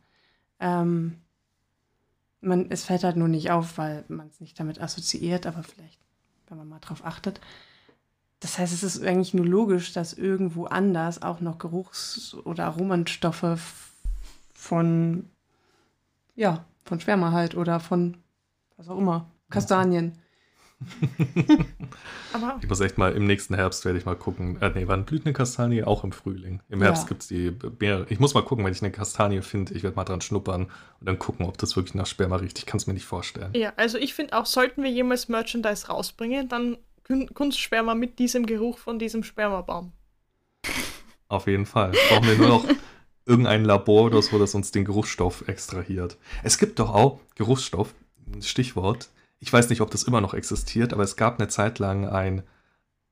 Ähm, 0.59 1.21
man, 2.41 2.69
es 2.69 2.83
fällt 2.83 3.03
halt 3.03 3.15
nur 3.15 3.29
nicht 3.29 3.51
auf, 3.51 3.77
weil 3.77 4.03
man 4.09 4.27
es 4.27 4.41
nicht 4.41 4.59
damit 4.59 4.81
assoziiert, 4.81 5.45
aber 5.45 5.63
vielleicht, 5.63 5.99
wenn 6.51 6.57
man 6.57 6.69
mal 6.69 6.79
drauf 6.79 7.03
achtet. 7.05 7.39
Das 8.41 8.59
heißt, 8.59 8.73
es 8.73 8.83
ist 8.83 9.03
eigentlich 9.03 9.33
nur 9.33 9.45
logisch, 9.45 9.93
dass 9.93 10.13
irgendwo 10.13 10.65
anders 10.65 11.21
auch 11.21 11.39
noch 11.39 11.57
Geruchs- 11.57 12.35
oder 12.43 12.65
Aromenstoffe 12.65 13.59
von, 14.53 15.29
ja, 16.35 16.65
von 16.83 16.99
Schwärmer 16.99 17.31
halt 17.31 17.55
oder 17.55 17.79
von 17.79 18.17
was 18.77 18.89
auch 18.89 18.97
immer, 18.97 19.27
Kastanien. 19.49 20.17
Aber 22.33 22.57
Ich 22.61 22.67
muss 22.69 22.79
echt 22.79 22.97
mal, 22.97 23.11
im 23.13 23.25
nächsten 23.27 23.55
Herbst 23.55 23.83
werde 23.85 23.97
ich 23.99 24.05
mal 24.05 24.15
gucken. 24.15 24.61
Äh, 24.61 24.71
nee, 24.73 24.87
wann 24.87 25.05
blüht 25.05 25.25
eine 25.25 25.33
Kastanie? 25.33 25.83
Auch 25.83 26.03
im 26.03 26.11
Frühling. 26.11 26.61
Im 26.69 26.81
Herbst 26.81 27.03
Ja. 27.03 27.09
gibt 27.09 27.21
es 27.23 27.27
die 27.27 27.51
Beere. 27.51 28.05
Ich 28.09 28.19
muss 28.19 28.33
mal 28.33 28.43
gucken, 28.43 28.63
wenn 28.65 28.71
ich 28.71 28.81
eine 28.81 28.91
Kastanie 28.91 29.41
finde. 29.41 29.73
Ich 29.73 29.83
werde 29.83 29.95
mal 29.95 30.05
dran 30.05 30.21
schnuppern 30.21 30.63
und 30.63 31.05
dann 31.05 31.19
gucken, 31.19 31.45
ob 31.45 31.57
das 31.57 31.75
wirklich 31.75 31.93
nach 31.95 32.05
Sperma 32.07 32.37
riecht. 32.37 32.57
Ich 32.59 32.65
kann 32.65 32.77
es 32.77 32.87
mir 32.87 32.93
nicht 32.93 33.05
vorstellen. 33.05 33.51
ja, 33.53 33.73
also 33.75 33.97
ich 33.97 34.13
finde 34.13 34.37
auch, 34.37 34.45
sollten 34.45 34.83
wir 34.83 34.89
jemals 34.91 35.27
Merchandise 35.27 35.87
rausbringen, 35.87 36.47
dann 36.49 36.77
Kun- 37.07 37.33
Kunstsperma 37.33 37.95
mit 37.95 38.19
diesem 38.19 38.45
Geruch 38.45 38.77
von 38.77 38.97
diesem 38.99 39.23
Spermabaum. 39.23 39.91
Auf 41.27 41.47
jeden 41.47 41.65
Fall. 41.65 41.91
Brauchen 42.09 42.27
wir 42.27 42.37
nur 42.37 42.47
noch 42.47 42.65
irgendein 43.25 43.65
Labor 43.65 44.03
oder 44.05 44.21
so, 44.21 44.39
das 44.39 44.55
uns 44.55 44.71
den 44.71 44.85
Geruchsstoff 44.85 45.47
extrahiert. 45.47 46.17
Es 46.43 46.57
gibt 46.57 46.79
doch 46.79 46.93
auch 46.93 47.19
Geruchsstoff, 47.35 47.93
Stichwort. 48.41 49.09
Ich 49.43 49.51
weiß 49.51 49.69
nicht, 49.69 49.81
ob 49.81 49.89
das 49.91 50.03
immer 50.03 50.21
noch 50.21 50.33
existiert, 50.33 50.93
aber 50.93 51.03
es 51.03 51.15
gab 51.17 51.39
eine 51.39 51.47
Zeit 51.49 51.79
lang 51.79 52.07
ein 52.07 52.43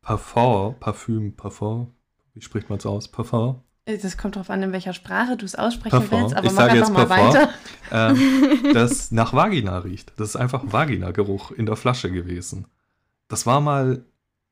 Parfum, 0.01 0.75
Parfüm, 0.79 1.35
Parfum. 1.35 1.91
Wie 2.33 2.41
spricht 2.41 2.69
man 2.69 2.77
es 2.79 2.85
aus? 2.85 3.07
Parfum. 3.09 3.61
Äh, 3.85 3.97
Das 3.97 4.15
kommt 4.17 4.35
darauf 4.35 4.49
an, 4.51 4.61
in 4.63 4.71
welcher 4.71 4.93
Sprache 4.93 5.35
du 5.37 5.43
es 5.45 5.55
aussprechen 5.55 5.89
Parfum. 5.99 6.21
willst, 6.21 6.35
aber 6.35 6.45
Ich 6.45 6.53
mach 6.53 6.61
sage 6.67 6.71
einfach 6.73 6.87
jetzt 6.87 6.93
mal 6.93 7.05
Parfum. 7.07 7.33
weiter. 7.33 7.53
ähm, 7.91 8.73
das 8.73 9.11
nach 9.11 9.33
Vagina 9.33 9.79
riecht. 9.79 10.13
Das 10.17 10.29
ist 10.29 10.35
einfach 10.35 10.63
Vagina-Geruch 10.65 11.51
in 11.51 11.65
der 11.65 11.75
Flasche 11.75 12.11
gewesen. 12.11 12.67
Das 13.27 13.45
war 13.47 13.59
mal, 13.59 14.05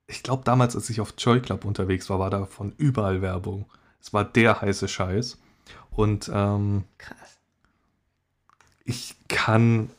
ich 0.08 0.24
glaube 0.24 0.44
damals, 0.46 0.76
als 0.76 0.90
ich 0.90 1.00
auf 1.00 1.14
Joy 1.18 1.40
Club 1.42 1.64
unterwegs 1.64 2.10
war, 2.10 2.18
war 2.20 2.30
da 2.32 2.46
von 2.48 2.74
überall 2.78 3.22
Werbung. 3.22 3.66
Es 4.02 4.12
war 4.14 4.26
der 4.26 4.62
heiße 4.62 4.88
Scheiß. 4.88 5.38
Und 5.92 6.30
ähm, 6.34 6.86
Krass. 6.98 7.38
ich 8.84 9.16
kann 9.28 9.90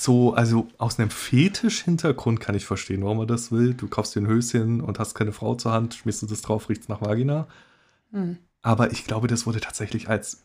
so, 0.00 0.32
also 0.32 0.66
aus 0.78 0.98
einem 0.98 1.10
Fetisch-Hintergrund 1.10 2.40
kann 2.40 2.54
ich 2.54 2.64
verstehen, 2.64 3.02
warum 3.04 3.18
man 3.18 3.26
das 3.26 3.52
will. 3.52 3.74
Du 3.74 3.86
kaufst 3.86 4.14
dir 4.14 4.22
ein 4.22 4.26
Höschen 4.26 4.80
und 4.80 4.98
hast 4.98 5.14
keine 5.14 5.32
Frau 5.32 5.54
zur 5.56 5.72
Hand, 5.72 5.94
schmierst 5.94 6.22
du 6.22 6.26
das 6.26 6.40
drauf, 6.40 6.70
riecht's 6.70 6.88
nach 6.88 7.02
Vagina. 7.02 7.46
Hm. 8.12 8.38
Aber 8.62 8.92
ich 8.92 9.04
glaube, 9.04 9.26
das 9.28 9.46
wurde 9.46 9.60
tatsächlich 9.60 10.08
als 10.08 10.42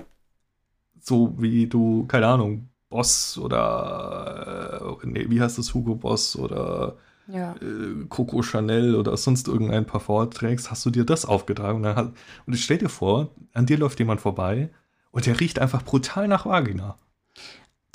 so 1.00 1.36
wie 1.38 1.68
du, 1.68 2.06
keine 2.08 2.28
Ahnung, 2.28 2.70
Boss 2.90 3.38
oder 3.38 4.98
äh, 5.02 5.08
nee, 5.08 5.26
wie 5.30 5.40
heißt 5.42 5.58
das, 5.58 5.74
Hugo 5.74 5.96
Boss 5.96 6.36
oder 6.36 6.98
Ja. 7.28 7.54
äh, 7.56 8.06
Coco 8.10 8.42
Chanel 8.44 8.96
oder 8.96 9.16
sonst 9.16 9.48
irgendein 9.48 9.86
Parfum 9.86 10.30
trägst, 10.32 10.70
hast 10.70 10.86
du 10.86 10.90
dir 10.90 11.06
das 11.06 11.26
aufgetragen. 11.26 11.78
Und, 11.78 11.84
dann 11.84 11.96
hat, 11.96 12.14
und 12.46 12.54
ich 12.54 12.64
stell 12.64 12.78
dir 12.80 12.90
vor, 12.90 13.30
an 13.54 13.66
dir 13.66 13.78
läuft 13.78 14.00
jemand 14.00 14.20
vorbei 14.20 14.70
und 15.12 15.26
der 15.26 15.40
riecht 15.40 15.60
einfach 15.60 15.84
brutal 15.84 16.28
nach 16.28 16.46
Vagina. 16.46 16.98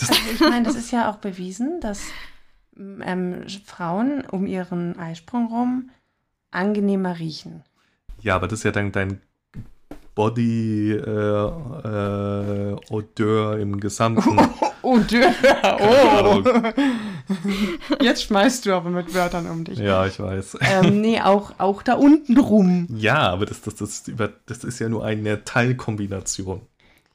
Das, 0.00 0.10
Also 0.10 0.22
ich 0.32 0.40
meine, 0.40 0.64
das 0.64 0.74
ist 0.76 0.90
ja 0.90 1.10
auch 1.10 1.16
bewiesen, 1.16 1.80
dass 1.80 2.00
ähm, 2.76 3.44
Frauen 3.64 4.24
um 4.30 4.46
ihren 4.46 4.98
Eisprung 4.98 5.46
rum 5.48 5.90
angenehmer 6.50 7.18
riechen. 7.18 7.62
ja, 8.22 8.34
aber 8.36 8.48
das 8.48 8.60
ist 8.60 8.64
ja 8.64 8.72
dein, 8.72 8.90
dein 8.92 9.20
Body 10.14 10.92
äh, 10.92 11.00
äh, 11.00 12.76
Odeur 12.90 13.58
im 13.58 13.78
Gesamten. 13.80 14.38
Oh, 14.82 14.98
Dürr. 14.98 15.30
Ahnung. 15.62 16.42
Jetzt 18.00 18.22
schmeißt 18.24 18.64
du 18.64 18.72
aber 18.72 18.88
mit 18.88 19.12
Wörtern 19.12 19.46
um 19.50 19.62
dich. 19.62 19.78
ja, 19.78 20.06
ich 20.06 20.18
weiß. 20.18 20.56
Ähm, 20.62 21.02
nee, 21.02 21.20
auch, 21.20 21.52
auch 21.58 21.82
da 21.82 21.94
unten 21.94 22.38
rum. 22.38 22.86
Ja, 22.96 23.28
aber 23.28 23.44
das, 23.44 23.60
das, 23.60 23.74
das, 23.74 24.04
das 24.46 24.64
ist 24.64 24.78
ja 24.78 24.88
nur 24.88 25.04
eine 25.04 25.44
Teilkombination. 25.44 26.62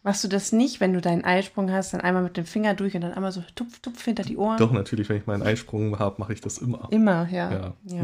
Machst 0.05 0.23
du 0.23 0.27
das 0.27 0.51
nicht, 0.51 0.81
wenn 0.81 0.93
du 0.93 1.01
deinen 1.01 1.25
Eisprung 1.25 1.71
hast, 1.71 1.95
dann 1.95 2.01
einmal 2.01 2.21
mit 2.21 2.37
dem 2.37 2.45
Finger 2.45 2.75
durch 2.75 2.93
und 2.93 3.01
dann 3.01 3.13
einmal 3.15 3.31
so 3.31 3.43
tupf, 3.55 3.79
tupf 3.79 4.05
hinter 4.05 4.21
die 4.21 4.37
Ohren? 4.37 4.59
Doch, 4.59 4.71
natürlich, 4.71 5.09
wenn 5.09 5.17
ich 5.17 5.25
meinen 5.25 5.41
Eisprung 5.41 5.97
habe, 5.97 6.17
mache 6.19 6.31
ich 6.31 6.41
das 6.41 6.59
immer. 6.59 6.87
Immer, 6.91 7.27
ja. 7.31 7.51
Ja. 7.51 8.03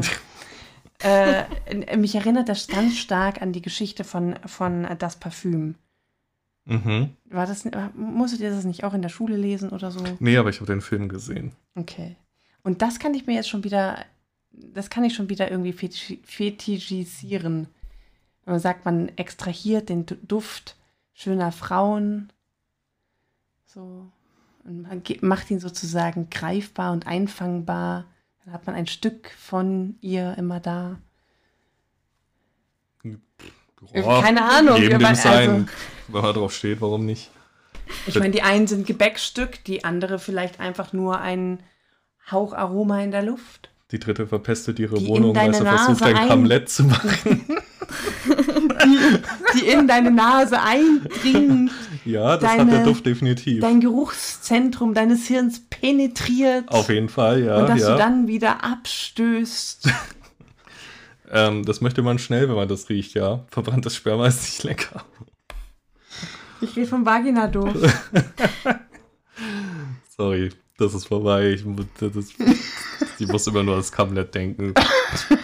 ja. 1.00 1.46
äh, 1.86 1.96
mich 1.96 2.16
erinnert 2.16 2.48
das 2.48 2.66
ganz 2.66 2.98
stark 2.98 3.40
an 3.40 3.52
die 3.52 3.62
Geschichte 3.62 4.02
von, 4.02 4.34
von 4.46 4.84
Das 4.98 5.14
Parfüm. 5.14 5.76
Mhm. 6.64 7.10
War 7.30 7.46
das, 7.46 7.64
musstet 7.94 8.40
ihr 8.40 8.50
das 8.50 8.64
nicht 8.64 8.82
auch 8.82 8.94
in 8.94 9.02
der 9.02 9.08
Schule 9.08 9.36
lesen 9.36 9.70
oder 9.70 9.92
so? 9.92 10.02
Nee, 10.18 10.36
aber 10.38 10.50
ich 10.50 10.56
habe 10.56 10.72
den 10.72 10.80
Film 10.80 11.08
gesehen. 11.08 11.52
Okay. 11.76 12.16
Und 12.64 12.82
das 12.82 12.98
kann 12.98 13.14
ich 13.14 13.28
mir 13.28 13.34
jetzt 13.36 13.48
schon 13.48 13.62
wieder, 13.62 14.04
das 14.50 14.90
kann 14.90 15.04
ich 15.04 15.14
schon 15.14 15.28
wieder 15.28 15.48
irgendwie 15.48 15.72
fetisch, 15.72 16.14
fetischisieren. 16.24 17.68
Man 18.44 18.58
sagt, 18.58 18.84
man 18.84 19.08
extrahiert 19.14 19.88
den 19.88 20.04
Du- 20.04 20.16
Duft 20.16 20.74
schöner 21.14 21.52
Frauen. 21.52 22.32
So. 23.66 24.10
Und 24.64 24.82
man 24.82 25.02
macht 25.22 25.50
ihn 25.50 25.60
sozusagen 25.60 26.30
greifbar 26.30 26.92
und 26.92 27.06
einfangbar. 27.06 28.04
Dann 28.44 28.54
hat 28.54 28.66
man 28.66 28.74
ein 28.76 28.86
Stück 28.86 29.30
von 29.38 29.96
ihr 30.00 30.34
immer 30.38 30.60
da. 30.60 30.98
Boah, 33.92 34.22
Keine 34.22 34.44
Ahnung. 34.44 34.76
Jedem 34.80 35.00
dem 35.00 35.14
sein, 35.16 35.50
also, 35.50 35.66
wenn 36.08 36.22
man 36.22 36.34
drauf 36.34 36.54
steht, 36.54 36.80
warum 36.80 37.04
nicht? 37.04 37.30
ich 38.06 38.14
meine, 38.18 38.30
die 38.30 38.42
einen 38.42 38.66
sind 38.68 38.86
Gebäckstück, 38.86 39.64
die 39.64 39.84
andere 39.84 40.18
vielleicht 40.20 40.60
einfach 40.60 40.92
nur 40.92 41.20
ein 41.20 41.60
Haucharoma 42.30 43.02
in 43.02 43.10
der 43.10 43.22
Luft. 43.22 43.70
Die 43.90 43.98
dritte 43.98 44.26
verpestet 44.28 44.78
ihre 44.78 44.98
Die 44.98 45.08
Wohnung, 45.08 45.34
weil 45.34 45.52
sie 45.52 45.62
versucht, 45.62 46.02
ein- 46.02 46.28
Hamlet 46.28 46.68
zu 46.68 46.84
machen. 46.88 47.44
die 47.44 49.18
in 49.62 49.88
deine 49.88 50.10
Nase 50.10 50.60
eindringt. 50.60 51.70
Ja, 52.04 52.36
das 52.36 52.50
Deine- 52.50 52.64
hat 52.64 52.72
der 52.72 52.84
Duft 52.84 53.06
definitiv. 53.06 53.60
dein 53.60 53.80
Geruchszentrum 53.80 54.94
deines 54.94 55.26
Hirns 55.26 55.62
penetriert. 55.70 56.68
Auf 56.68 56.88
jeden 56.88 57.08
Fall, 57.08 57.44
ja. 57.44 57.56
und 57.58 57.68
dass 57.68 57.80
ja. 57.80 57.92
du 57.92 57.98
dann 57.98 58.26
wieder 58.28 58.64
abstößt. 58.64 59.88
ähm, 61.30 61.64
das 61.64 61.80
möchte 61.80 62.02
man 62.02 62.18
schnell, 62.18 62.48
wenn 62.48 62.56
man 62.56 62.68
das 62.68 62.88
riecht, 62.88 63.14
ja. 63.14 63.44
Verbranntes 63.50 63.96
Sperma 63.96 64.26
ist 64.26 64.42
nicht 64.42 64.64
lecker. 64.64 65.04
Ich 66.60 66.76
rede 66.76 66.86
vom 66.86 67.04
Vagina-Duft. 67.04 67.76
Sorry, 70.16 70.50
das 70.78 70.94
ist 70.94 71.06
vorbei. 71.06 71.50
Ich, 71.50 71.64
das, 71.98 72.12
das, 72.12 72.28
ich 73.18 73.28
muss 73.28 73.46
immer 73.46 73.62
nur 73.62 73.74
ans 73.74 73.90
Kamlet 73.90 74.34
denken. 74.34 74.74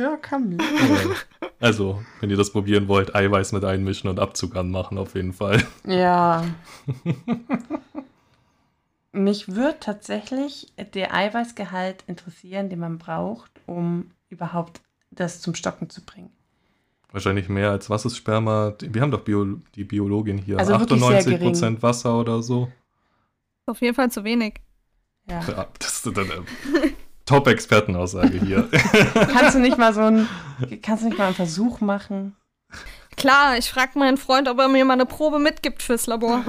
Sir 0.00 0.16
Camille. 0.16 0.64
Ja. 1.42 1.48
Also, 1.60 2.02
wenn 2.20 2.30
ihr 2.30 2.38
das 2.38 2.52
probieren 2.52 2.88
wollt, 2.88 3.14
Eiweiß 3.14 3.52
mit 3.52 3.66
einmischen 3.66 4.08
und 4.08 4.18
Abzug 4.18 4.56
anmachen, 4.56 4.96
auf 4.96 5.14
jeden 5.14 5.34
Fall. 5.34 5.62
Ja. 5.84 6.42
Mich 9.12 9.48
würde 9.48 9.76
tatsächlich 9.78 10.68
der 10.94 11.12
Eiweißgehalt 11.12 12.04
interessieren, 12.06 12.70
den 12.70 12.78
man 12.78 12.96
braucht, 12.96 13.50
um 13.66 14.12
überhaupt 14.30 14.80
das 15.10 15.42
zum 15.42 15.54
Stocken 15.54 15.90
zu 15.90 16.02
bringen. 16.02 16.30
Wahrscheinlich 17.12 17.50
mehr 17.50 17.70
als 17.70 17.90
was 17.90 18.06
ist 18.06 18.16
Sperma? 18.16 18.72
Wir 18.80 19.02
haben 19.02 19.10
doch 19.10 19.24
Bio, 19.24 19.58
die 19.74 19.84
Biologin 19.84 20.38
hier. 20.38 20.58
Also 20.58 20.78
wirklich 20.78 21.04
sehr 21.04 21.20
98% 21.20 21.60
gering. 21.60 21.82
Wasser 21.82 22.18
oder 22.18 22.42
so. 22.42 22.72
Auf 23.66 23.82
jeden 23.82 23.94
Fall 23.94 24.10
zu 24.10 24.24
wenig. 24.24 24.54
Ja. 25.28 25.42
Ja, 25.46 25.66
das 25.78 26.06
ist 26.06 26.18
eine 26.18 26.26
Top-Expertenaussage 27.30 28.40
hier. 28.40 28.68
Kannst 29.14 29.54
du 29.54 29.60
nicht 29.60 29.78
mal 29.78 29.94
so 29.94 30.00
ein, 30.00 30.28
kannst 30.82 31.04
du 31.04 31.08
nicht 31.08 31.16
mal 31.16 31.26
einen 31.26 31.36
Versuch 31.36 31.80
machen? 31.80 32.34
Klar, 33.16 33.56
ich 33.56 33.70
frage 33.70 33.96
meinen 34.00 34.16
Freund, 34.16 34.48
ob 34.48 34.58
er 34.58 34.66
mir 34.66 34.84
mal 34.84 34.94
eine 34.94 35.06
Probe 35.06 35.38
mitgibt 35.38 35.80
fürs 35.80 36.08
Labor. 36.08 36.42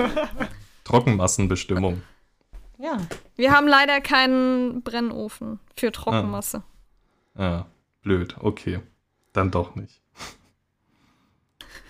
Trockenmassenbestimmung. 0.85 2.01
Ja. 2.79 2.97
Wir 3.35 3.51
haben 3.51 3.67
leider 3.67 4.01
keinen 4.01 4.81
Brennofen 4.81 5.59
für 5.75 5.91
Trockenmasse. 5.91 6.63
Ja, 7.37 7.67
blöd. 8.01 8.37
Okay. 8.39 8.79
Dann 9.33 9.51
doch 9.51 9.75
nicht. 9.75 10.01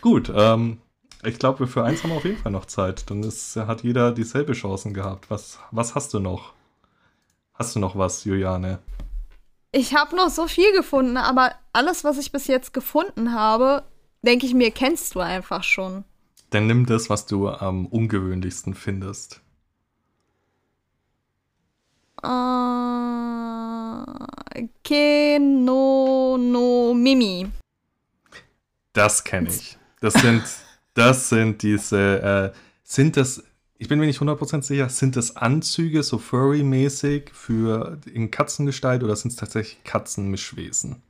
Gut, 0.02 0.30
ähm, 0.36 0.82
ich 1.24 1.40
glaube, 1.40 1.66
für 1.66 1.86
eins 1.86 2.04
haben 2.04 2.10
wir 2.10 2.18
auf 2.18 2.26
jeden 2.26 2.40
Fall 2.40 2.52
noch 2.52 2.66
Zeit. 2.66 3.10
Dann 3.10 3.24
ist, 3.24 3.56
hat 3.56 3.84
jeder 3.84 4.12
dieselbe 4.12 4.52
Chancen 4.52 4.94
gehabt. 4.94 5.30
Was, 5.30 5.60
was 5.72 5.96
hast 5.96 6.14
du 6.14 6.20
noch? 6.20 6.54
Hast 7.62 7.76
du 7.76 7.80
noch 7.80 7.96
was, 7.96 8.24
Juliane? 8.24 8.80
Ich 9.72 9.94
habe 9.94 10.16
noch 10.16 10.32
so 10.32 10.48
viel 10.48 10.72
gefunden, 10.74 11.16
aber 11.16 11.54
alles, 11.74 12.04
was 12.04 12.18
ich 12.18 12.32
bis 12.32 12.48
jetzt 12.48 12.74
gefunden 12.74 13.36
habe, 13.36 13.84
denke 14.24 14.48
ich 14.48 14.56
mir, 14.56 14.72
kennst 14.72 15.14
du 15.14 15.20
einfach 15.20 15.64
schon. 15.64 16.04
Dann 16.50 16.66
nimm 16.66 16.88
das, 16.88 17.12
was 17.12 17.28
du 17.28 17.50
am 17.50 17.86
ungewöhnlichsten 17.86 18.74
findest. 18.74 19.42
Äh, 22.24 22.28
Keno 24.84 26.38
no 26.40 26.96
Mimi. 26.96 27.48
Das 28.94 29.24
kenne 29.24 29.50
ich. 29.50 29.78
Das 30.00 30.16
sind, 30.16 30.42
das 30.96 31.30
sind 31.30 31.62
diese, 31.62 32.54
äh, 32.56 32.58
sind 32.82 33.18
das, 33.18 33.44
ich 33.82 33.88
bin 33.88 33.98
mir 33.98 34.06
nicht 34.06 34.22
100% 34.22 34.62
sicher, 34.62 34.90
sind 34.90 35.16
das 35.16 35.38
Anzüge 35.38 36.04
so 36.04 36.20
furry-mäßig 36.20 37.32
für 37.34 38.00
in 38.14 38.30
Katzengestalt 38.30 39.04
oder 39.04 39.16
sind 39.16 39.32
es 39.32 39.38
tatsächlich 39.38 39.84
Katzenmischwesen? 39.84 41.02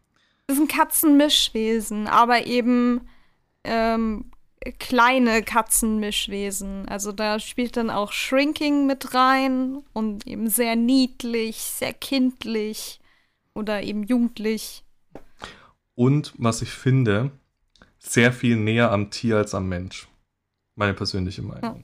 Das 0.48 0.56
sind 0.56 0.72
Katzenmischwesen, 0.72 2.08
aber 2.08 2.46
eben 2.46 3.02
ähm, 3.66 4.32
kleine 4.80 5.44
Katzenmischwesen. 5.44 6.88
Also 6.88 7.12
da 7.12 7.40
spielt 7.40 7.76
dann 7.76 7.90
auch 7.90 8.14
Shrinking 8.14 8.88
mit 8.88 9.14
rein 9.14 9.84
und 9.92 10.26
eben 10.26 10.50
sehr 10.50 10.78
niedlich, 10.78 11.58
sehr 11.58 11.92
kindlich 11.92 13.02
oder 13.54 13.84
eben 13.84 14.04
jugendlich. 14.04 14.86
Und 15.94 16.34
was 16.38 16.62
ich 16.62 16.70
finde, 16.70 17.32
sehr 18.00 18.32
viel 18.32 18.56
näher 18.56 18.94
am 18.94 19.12
Tier 19.12 19.36
als 19.36 19.54
am 19.54 19.68
Mensch. 19.68 20.08
Meine 20.78 20.94
persönliche 20.94 21.42
Meinung. 21.42 21.84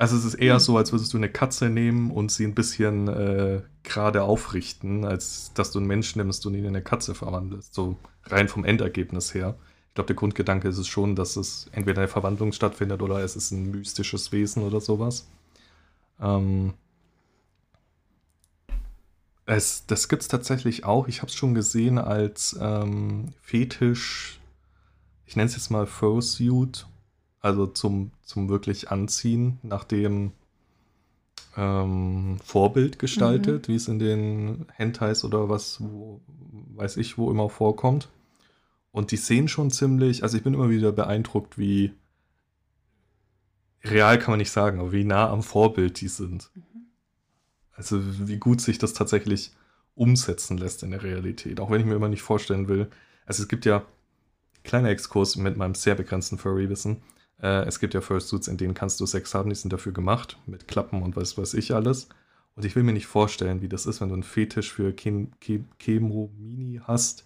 Also 0.00 0.16
es 0.16 0.24
ist 0.24 0.34
eher 0.34 0.60
so, 0.60 0.76
als 0.76 0.92
würdest 0.92 1.12
du 1.12 1.16
eine 1.16 1.28
Katze 1.28 1.68
nehmen 1.70 2.12
und 2.12 2.30
sie 2.30 2.44
ein 2.44 2.54
bisschen 2.54 3.08
äh, 3.08 3.62
gerade 3.82 4.22
aufrichten, 4.22 5.04
als 5.04 5.52
dass 5.54 5.72
du 5.72 5.80
einen 5.80 5.88
Mensch 5.88 6.14
nimmst 6.14 6.46
und 6.46 6.54
ihn 6.54 6.60
in 6.64 6.68
eine 6.68 6.82
Katze 6.82 7.16
verwandelst. 7.16 7.74
So 7.74 7.96
rein 8.24 8.48
vom 8.48 8.64
Endergebnis 8.64 9.34
her. 9.34 9.56
Ich 9.88 9.94
glaube, 9.94 10.06
der 10.06 10.16
Grundgedanke 10.16 10.68
ist 10.68 10.78
es 10.78 10.86
schon, 10.86 11.16
dass 11.16 11.36
es 11.36 11.68
entweder 11.72 12.02
eine 12.02 12.08
Verwandlung 12.08 12.52
stattfindet 12.52 13.02
oder 13.02 13.18
es 13.24 13.34
ist 13.34 13.50
ein 13.50 13.72
mystisches 13.72 14.30
Wesen 14.30 14.62
oder 14.62 14.80
sowas. 14.80 15.26
Ähm, 16.20 16.74
es, 19.46 19.84
das 19.86 20.08
gibt 20.08 20.22
es 20.22 20.28
tatsächlich 20.28 20.84
auch. 20.84 21.08
Ich 21.08 21.22
habe 21.22 21.28
es 21.28 21.34
schon 21.34 21.54
gesehen 21.54 21.98
als 21.98 22.56
ähm, 22.60 23.32
Fetisch, 23.42 24.38
ich 25.26 25.34
nenne 25.34 25.48
es 25.48 25.56
jetzt 25.56 25.70
mal 25.70 25.86
Fursuit, 25.86 26.86
also 27.40 27.66
zum, 27.66 28.10
zum 28.22 28.48
wirklich 28.48 28.90
Anziehen, 28.90 29.58
nach 29.62 29.84
dem 29.84 30.32
ähm, 31.56 32.38
Vorbild 32.44 32.98
gestaltet, 32.98 33.68
wie 33.68 33.76
es 33.76 33.88
in 33.88 33.98
den 33.98 34.66
Hentais 34.72 35.24
oder 35.24 35.48
was, 35.48 35.80
wo, 35.80 36.20
weiß 36.74 36.96
ich, 36.96 37.18
wo 37.18 37.30
immer 37.30 37.48
vorkommt. 37.48 38.08
Und 38.92 39.10
die 39.10 39.16
sehen 39.16 39.48
schon 39.48 39.70
ziemlich, 39.70 40.22
also 40.22 40.36
ich 40.36 40.42
bin 40.42 40.54
immer 40.54 40.70
wieder 40.70 40.92
beeindruckt, 40.92 41.58
wie 41.58 41.92
real 43.84 44.18
kann 44.18 44.32
man 44.32 44.38
nicht 44.38 44.50
sagen, 44.50 44.80
aber 44.80 44.92
wie 44.92 45.04
nah 45.04 45.30
am 45.30 45.42
Vorbild 45.42 46.00
die 46.00 46.08
sind. 46.08 46.50
Also 47.72 48.00
wie 48.26 48.38
gut 48.38 48.60
sich 48.60 48.78
das 48.78 48.92
tatsächlich 48.92 49.52
umsetzen 49.94 50.58
lässt 50.58 50.82
in 50.82 50.90
der 50.90 51.02
Realität. 51.02 51.60
Auch 51.60 51.70
wenn 51.70 51.80
ich 51.80 51.86
mir 51.86 51.94
immer 51.94 52.08
nicht 52.08 52.22
vorstellen 52.22 52.68
will. 52.68 52.88
Also 53.26 53.42
es 53.42 53.48
gibt 53.48 53.64
ja, 53.64 53.84
kleiner 54.64 54.90
Exkurs 54.90 55.36
mit 55.36 55.56
meinem 55.56 55.74
sehr 55.74 55.94
begrenzten 55.94 56.38
Furry-Wissen, 56.38 57.02
äh, 57.42 57.64
es 57.66 57.80
gibt 57.80 57.94
ja 57.94 58.00
Fursuits, 58.00 58.48
in 58.48 58.56
denen 58.56 58.74
kannst 58.74 59.00
du 59.00 59.06
Sex 59.06 59.34
haben, 59.34 59.50
die 59.50 59.56
sind 59.56 59.72
dafür 59.72 59.92
gemacht, 59.92 60.38
mit 60.46 60.68
Klappen 60.68 61.02
und 61.02 61.16
was 61.16 61.38
weiß 61.38 61.54
ich 61.54 61.74
alles. 61.74 62.08
Und 62.56 62.64
ich 62.64 62.74
will 62.74 62.82
mir 62.82 62.92
nicht 62.92 63.06
vorstellen, 63.06 63.62
wie 63.62 63.68
das 63.68 63.86
ist, 63.86 64.00
wenn 64.00 64.08
du 64.08 64.14
einen 64.14 64.24
Fetisch 64.24 64.72
für 64.72 64.92
Chemo 64.92 66.30
Mini 66.36 66.80
hast 66.82 67.24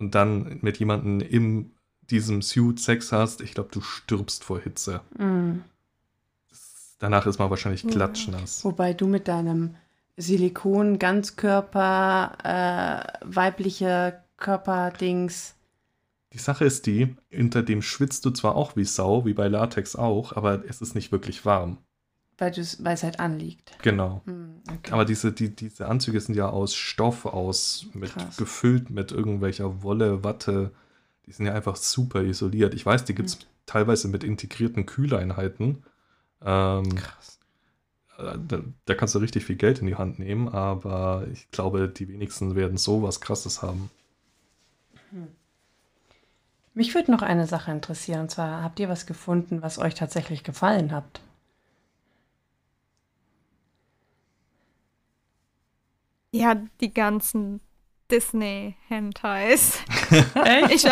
und 0.00 0.14
dann 0.16 0.58
mit 0.60 0.78
jemandem 0.78 1.20
in 1.20 1.70
diesem 2.10 2.42
Suit 2.42 2.80
Sex 2.80 3.12
hast. 3.12 3.40
Ich 3.40 3.54
glaube, 3.54 3.70
du 3.72 3.80
stirbst 3.80 4.44
vor 4.44 4.60
Hitze. 4.60 5.00
Mhm. 5.16 5.62
Danach 6.98 7.26
ist 7.26 7.38
man 7.38 7.50
wahrscheinlich 7.50 7.86
klatschnass. 7.86 8.64
Wobei 8.64 8.92
du 8.92 9.06
mit 9.06 9.28
deinem 9.28 9.76
Silikon, 10.16 10.98
Ganzkörper, 10.98 12.38
äh, 12.42 13.18
weiblicher 13.24 14.24
Körperdings. 14.36 15.54
Die 16.34 16.38
Sache 16.38 16.64
ist 16.64 16.86
die, 16.86 17.14
unter 17.32 17.62
dem 17.62 17.80
schwitzt 17.80 18.24
du 18.24 18.30
zwar 18.30 18.56
auch 18.56 18.74
wie 18.74 18.84
Sau, 18.84 19.24
wie 19.24 19.34
bei 19.34 19.46
Latex 19.46 19.94
auch, 19.94 20.32
aber 20.32 20.64
es 20.68 20.80
ist 20.80 20.96
nicht 20.96 21.12
wirklich 21.12 21.44
warm. 21.46 21.78
Weil, 22.36 22.50
es 22.50 23.02
halt 23.04 23.20
anliegt. 23.20 23.78
Genau. 23.82 24.20
Hm, 24.24 24.60
okay. 24.68 24.90
Aber 24.90 25.04
diese, 25.04 25.30
die, 25.30 25.54
diese 25.54 25.86
Anzüge 25.86 26.20
sind 26.20 26.34
ja 26.34 26.48
aus 26.48 26.74
Stoff, 26.74 27.24
aus 27.26 27.86
mit, 27.94 28.12
Krass. 28.12 28.36
gefüllt 28.36 28.90
mit 28.90 29.12
irgendwelcher 29.12 29.84
Wolle, 29.84 30.24
Watte. 30.24 30.72
Die 31.26 31.32
sind 31.32 31.46
ja 31.46 31.54
einfach 31.54 31.76
super 31.76 32.22
isoliert. 32.22 32.74
Ich 32.74 32.84
weiß, 32.84 33.04
die 33.04 33.14
gibt 33.14 33.28
es 33.28 33.38
teilweise 33.66 34.08
mit 34.08 34.24
integrierten 34.24 34.86
Kühleinheiten. 34.86 35.84
Ähm, 36.42 36.96
Krass. 36.96 37.38
äh, 38.18 38.36
da, 38.48 38.60
da 38.86 38.94
kannst 38.94 39.14
du 39.14 39.20
richtig 39.20 39.44
viel 39.44 39.56
Geld 39.56 39.78
in 39.78 39.86
die 39.86 39.94
Hand 39.94 40.18
nehmen, 40.18 40.48
aber 40.48 41.28
ich 41.32 41.48
glaube, 41.52 41.88
die 41.88 42.08
wenigsten 42.08 42.56
werden 42.56 42.76
sowas 42.76 43.20
krasses 43.20 43.62
haben. 43.62 43.88
Mich 46.74 46.94
würde 46.94 47.12
noch 47.12 47.22
eine 47.22 47.46
Sache 47.46 47.70
interessieren. 47.70 48.22
Und 48.22 48.30
zwar, 48.30 48.62
habt 48.62 48.80
ihr 48.80 48.88
was 48.88 49.06
gefunden, 49.06 49.62
was 49.62 49.78
euch 49.78 49.94
tatsächlich 49.94 50.42
gefallen 50.42 50.92
habt? 50.92 51.20
Ja, 56.32 56.56
die 56.80 56.92
ganzen 56.92 57.60
Disney-Hentais. 58.10 59.78
Ich, 60.70 60.84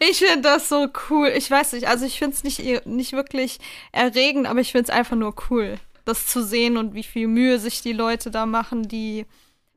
ich 0.00 0.18
finde 0.18 0.40
das 0.42 0.68
so 0.68 0.88
cool. 1.10 1.28
Ich 1.28 1.50
weiß 1.50 1.72
nicht, 1.74 1.88
also 1.88 2.04
ich 2.04 2.18
finde 2.18 2.34
es 2.34 2.44
nicht, 2.44 2.86
nicht 2.86 3.12
wirklich 3.12 3.58
erregend, 3.92 4.46
aber 4.46 4.60
ich 4.60 4.72
finde 4.72 4.84
es 4.84 4.90
einfach 4.90 5.16
nur 5.16 5.34
cool, 5.50 5.76
das 6.04 6.26
zu 6.26 6.42
sehen 6.44 6.76
und 6.76 6.94
wie 6.94 7.02
viel 7.02 7.28
Mühe 7.28 7.58
sich 7.58 7.82
die 7.82 7.92
Leute 7.92 8.30
da 8.30 8.46
machen, 8.46 8.88
die, 8.88 9.26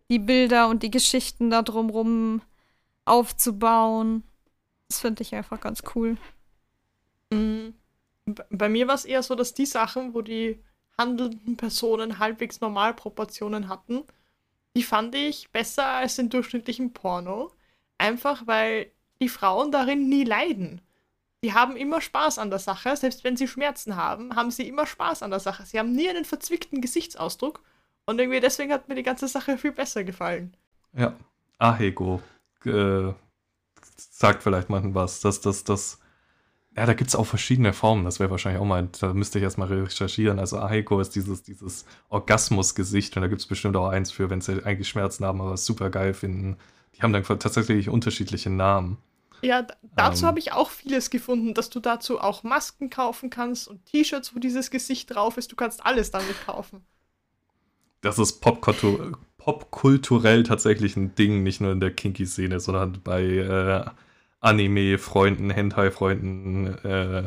die 0.09 0.19
Bilder 0.19 0.67
und 0.67 0.83
die 0.83 0.91
Geschichten 0.91 1.49
da 1.49 1.61
drumrum 1.61 2.41
aufzubauen. 3.05 4.23
Das 4.89 4.99
finde 4.99 5.21
ich 5.21 5.33
einfach 5.35 5.59
ganz 5.61 5.83
cool. 5.95 6.17
B- 7.29 8.43
Bei 8.49 8.69
mir 8.69 8.87
war 8.87 8.95
es 8.95 9.05
eher 9.05 9.23
so, 9.23 9.35
dass 9.35 9.53
die 9.53 9.65
Sachen, 9.65 10.13
wo 10.13 10.21
die 10.21 10.59
handelnden 10.97 11.55
Personen 11.57 12.19
halbwegs 12.19 12.59
Normalproportionen 12.59 13.69
hatten, 13.69 14.03
die 14.75 14.83
fand 14.83 15.15
ich 15.15 15.49
besser 15.51 15.85
als 15.85 16.15
den 16.17 16.29
durchschnittlichen 16.29 16.91
Porno. 16.93 17.51
Einfach 17.97 18.45
weil 18.47 18.91
die 19.21 19.29
Frauen 19.29 19.71
darin 19.71 20.09
nie 20.09 20.23
leiden. 20.23 20.81
die 21.43 21.53
haben 21.53 21.77
immer 21.77 22.01
Spaß 22.01 22.37
an 22.37 22.49
der 22.49 22.59
Sache. 22.59 22.97
Selbst 22.97 23.23
wenn 23.23 23.37
sie 23.37 23.47
Schmerzen 23.47 23.95
haben, 23.95 24.35
haben 24.35 24.51
sie 24.51 24.67
immer 24.67 24.85
Spaß 24.85 25.23
an 25.23 25.31
der 25.31 25.39
Sache. 25.39 25.65
Sie 25.65 25.79
haben 25.79 25.93
nie 25.93 26.09
einen 26.09 26.25
verzwickten 26.25 26.81
Gesichtsausdruck. 26.81 27.61
Und 28.05 28.19
irgendwie 28.19 28.41
deswegen 28.41 28.73
hat 28.73 28.89
mir 28.89 28.95
die 28.95 29.03
ganze 29.03 29.27
Sache 29.29 29.57
viel 29.57 29.71
besser 29.71 30.03
gefallen. 30.03 30.53
Ja, 30.93 31.13
Ahego 31.59 32.21
äh, 32.65 33.13
sagt 34.11 34.43
vielleicht 34.43 34.69
mal 34.69 34.81
was. 34.93 35.19
Das, 35.21 35.41
das, 35.41 35.63
das, 35.63 35.99
ja, 36.75 36.85
da 36.85 36.93
gibt 36.93 37.09
es 37.09 37.15
auch 37.15 37.25
verschiedene 37.25 37.73
Formen. 37.73 38.05
Das 38.05 38.19
wäre 38.19 38.31
wahrscheinlich 38.31 38.61
auch 38.61 38.65
mal, 38.65 38.87
da 38.99 39.13
müsste 39.13 39.39
ich 39.39 39.43
erstmal 39.43 39.67
recherchieren. 39.67 40.39
Also 40.39 40.59
Ahego 40.59 40.99
ist 40.99 41.15
dieses, 41.15 41.43
dieses 41.43 41.85
Orgasmusgesicht 42.09 43.15
und 43.15 43.21
da 43.21 43.27
gibt 43.27 43.41
es 43.41 43.47
bestimmt 43.47 43.75
auch 43.75 43.89
eins 43.89 44.11
für, 44.11 44.29
wenn 44.29 44.41
sie 44.41 44.63
eigentlich 44.65 44.89
Schmerzen 44.89 45.25
haben, 45.25 45.41
aber 45.41 45.53
es 45.53 45.65
super 45.65 45.89
geil 45.89 46.13
finden. 46.13 46.57
Die 46.95 47.01
haben 47.01 47.13
dann 47.13 47.23
tatsächlich 47.23 47.89
unterschiedliche 47.89 48.49
Namen. 48.49 48.97
Ja, 49.41 49.65
dazu 49.95 50.23
Ähm. 50.23 50.27
habe 50.27 50.39
ich 50.39 50.51
auch 50.51 50.69
vieles 50.69 51.09
gefunden, 51.09 51.53
dass 51.53 51.69
du 51.69 51.79
dazu 51.79 52.19
auch 52.19 52.43
Masken 52.43 52.89
kaufen 52.89 53.29
kannst 53.29 53.67
und 53.67 53.85
T-Shirts, 53.85 54.35
wo 54.35 54.39
dieses 54.39 54.69
Gesicht 54.69 55.13
drauf 55.13 55.37
ist. 55.37 55.51
Du 55.51 55.55
kannst 55.55 55.85
alles 55.85 56.11
damit 56.11 56.35
kaufen. 56.45 56.83
Das 58.01 58.19
ist 58.19 58.43
popkultu- 58.43 59.15
popkulturell 59.49 60.43
tatsächlich 60.43 60.95
ein 60.95 61.15
Ding, 61.15 61.41
nicht 61.41 61.59
nur 61.59 61.71
in 61.71 61.79
der 61.79 61.91
Kinky-Szene, 61.91 62.59
sondern 62.59 62.99
bei 63.03 63.23
äh, 63.23 63.83
Anime-Freunden, 64.41 65.49
Hentai-Freunden 65.49 66.67
äh, 66.83 67.23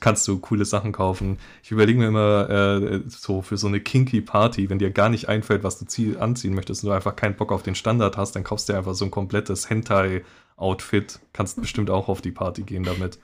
kannst 0.00 0.26
du 0.28 0.38
coole 0.38 0.64
Sachen 0.64 0.92
kaufen. 0.92 1.38
Ich 1.62 1.72
überlege 1.72 1.98
mir 1.98 2.08
immer 2.08 2.48
äh, 2.48 3.02
so 3.08 3.42
für 3.42 3.58
so 3.58 3.66
eine 3.66 3.80
Kinky-Party, 3.80 4.70
wenn 4.70 4.78
dir 4.78 4.90
gar 4.90 5.10
nicht 5.10 5.28
einfällt, 5.28 5.62
was 5.62 5.78
du 5.78 5.84
zieh- 5.84 6.16
anziehen 6.16 6.54
möchtest 6.54 6.82
und 6.82 6.88
du 6.88 6.94
einfach 6.94 7.16
keinen 7.16 7.36
Bock 7.36 7.52
auf 7.52 7.62
den 7.62 7.74
Standard 7.74 8.16
hast, 8.16 8.34
dann 8.34 8.44
kaufst 8.44 8.68
du 8.68 8.72
dir 8.72 8.78
einfach 8.78 8.94
so 8.94 9.04
ein 9.04 9.10
komplettes 9.10 9.68
Hentai-Outfit. 9.68 11.20
Kannst 11.34 11.60
bestimmt 11.60 11.90
auch 11.90 12.08
auf 12.08 12.22
die 12.22 12.32
Party 12.32 12.62
gehen 12.62 12.84
damit. 12.84 13.18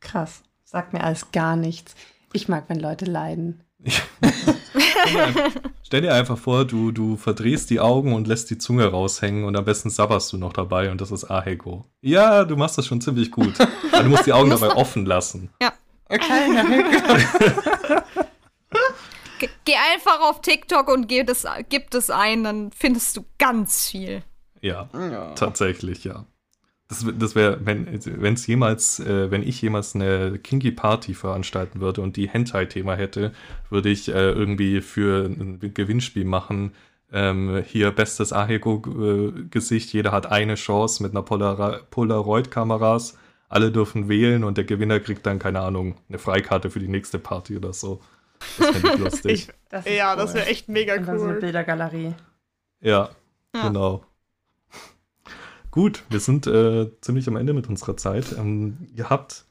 Krass. 0.00 0.42
Sagt 0.64 0.92
mir 0.92 1.02
alles 1.02 1.32
gar 1.32 1.56
nichts. 1.56 1.96
Ich 2.32 2.48
mag, 2.48 2.64
wenn 2.68 2.78
Leute 2.78 3.06
leiden. 3.06 3.64
Stell 5.82 6.00
dir 6.02 6.14
einfach- 6.14 6.38
vor, 6.38 6.64
du, 6.64 6.92
du 6.92 7.16
verdrehst 7.16 7.70
die 7.70 7.80
Augen 7.80 8.12
und 8.14 8.26
lässt 8.26 8.50
die 8.50 8.58
Zunge 8.58 8.86
raushängen 8.86 9.44
und 9.44 9.56
am 9.56 9.64
besten 9.64 9.90
sabberst 9.90 10.32
du 10.32 10.38
noch 10.38 10.52
dabei 10.52 10.90
und 10.90 11.00
das 11.00 11.10
ist 11.10 11.24
Aheko. 11.30 11.84
Ja, 12.00 12.44
du 12.44 12.56
machst 12.56 12.78
das 12.78 12.86
schon 12.86 13.00
ziemlich 13.00 13.30
gut. 13.30 13.54
Aber 13.92 14.02
du 14.02 14.08
musst 14.10 14.26
die 14.26 14.32
Augen 14.32 14.50
dabei 14.50 14.74
offen 14.74 15.06
lassen. 15.06 15.50
Okay, 16.08 16.84
Ge 19.38 19.48
geh 19.64 19.74
einfach 19.92 20.20
auf 20.20 20.40
TikTok 20.40 20.88
und 20.88 21.08
gib 21.08 21.26
das, 21.26 21.44
gib 21.68 21.90
das 21.90 22.10
ein, 22.10 22.44
dann 22.44 22.70
findest 22.72 23.16
du 23.16 23.24
ganz 23.38 23.88
viel. 23.88 24.22
Ja, 24.60 24.88
tatsächlich, 25.34 26.04
ja. 26.04 26.26
Das, 26.92 27.06
das 27.18 27.34
wäre, 27.34 27.58
wenn 27.64 27.86
es 28.34 28.46
jemals, 28.46 29.00
äh, 29.00 29.30
wenn 29.30 29.42
ich 29.42 29.62
jemals 29.62 29.94
eine 29.94 30.38
Kinky 30.38 30.72
Party 30.72 31.14
veranstalten 31.14 31.80
würde 31.80 32.02
und 32.02 32.16
die 32.16 32.28
Hentai-Thema 32.28 32.96
hätte, 32.96 33.32
würde 33.70 33.88
ich 33.88 34.08
äh, 34.08 34.30
irgendwie 34.30 34.82
für 34.82 35.24
ein 35.24 35.58
Gewinnspiel 35.72 36.26
machen. 36.26 36.72
Ähm, 37.10 37.62
hier 37.66 37.90
bestes 37.92 38.32
Aheko-Gesicht, 38.32 39.92
jeder 39.92 40.12
hat 40.12 40.26
eine 40.30 40.54
Chance 40.56 41.02
mit 41.02 41.12
einer 41.12 41.22
Polara 41.22 41.80
Polaroid-Kameras. 41.90 43.16
Alle 43.48 43.70
dürfen 43.70 44.08
wählen 44.08 44.44
und 44.44 44.56
der 44.58 44.64
Gewinner 44.64 45.00
kriegt 45.00 45.24
dann, 45.26 45.38
keine 45.38 45.60
Ahnung, 45.60 45.96
eine 46.08 46.18
Freikarte 46.18 46.70
für 46.70 46.78
die 46.80 46.88
nächste 46.88 47.18
Party 47.18 47.56
oder 47.56 47.72
so. 47.72 48.00
Das 48.58 48.70
finde 48.70 48.88
ich 48.94 48.98
lustig. 48.98 49.32
Ich, 49.32 49.48
Das 49.70 49.84
ja, 49.86 50.12
cool. 50.12 50.18
das 50.18 50.34
wäre 50.34 50.46
echt 50.46 50.68
mega 50.68 50.94
Und 50.96 51.06
dann 51.06 51.18
so 51.18 51.24
eine 51.24 51.34
cool. 51.34 51.40
Bildergalerie. 51.40 52.14
Ja, 52.80 53.10
Ja. 53.54 53.68
genau. 53.68 54.04
Gut, 55.72 56.04
wir 56.10 56.20
sind 56.20 56.46
äh, 56.46 56.90
ziemlich 57.00 57.26
am 57.28 57.36
Ende 57.36 57.54
mit 57.54 57.66
unserer 57.66 57.96
Zeit. 57.96 58.32
Ähm, 58.36 58.86
ihr 58.94 59.08
habt, 59.08 59.46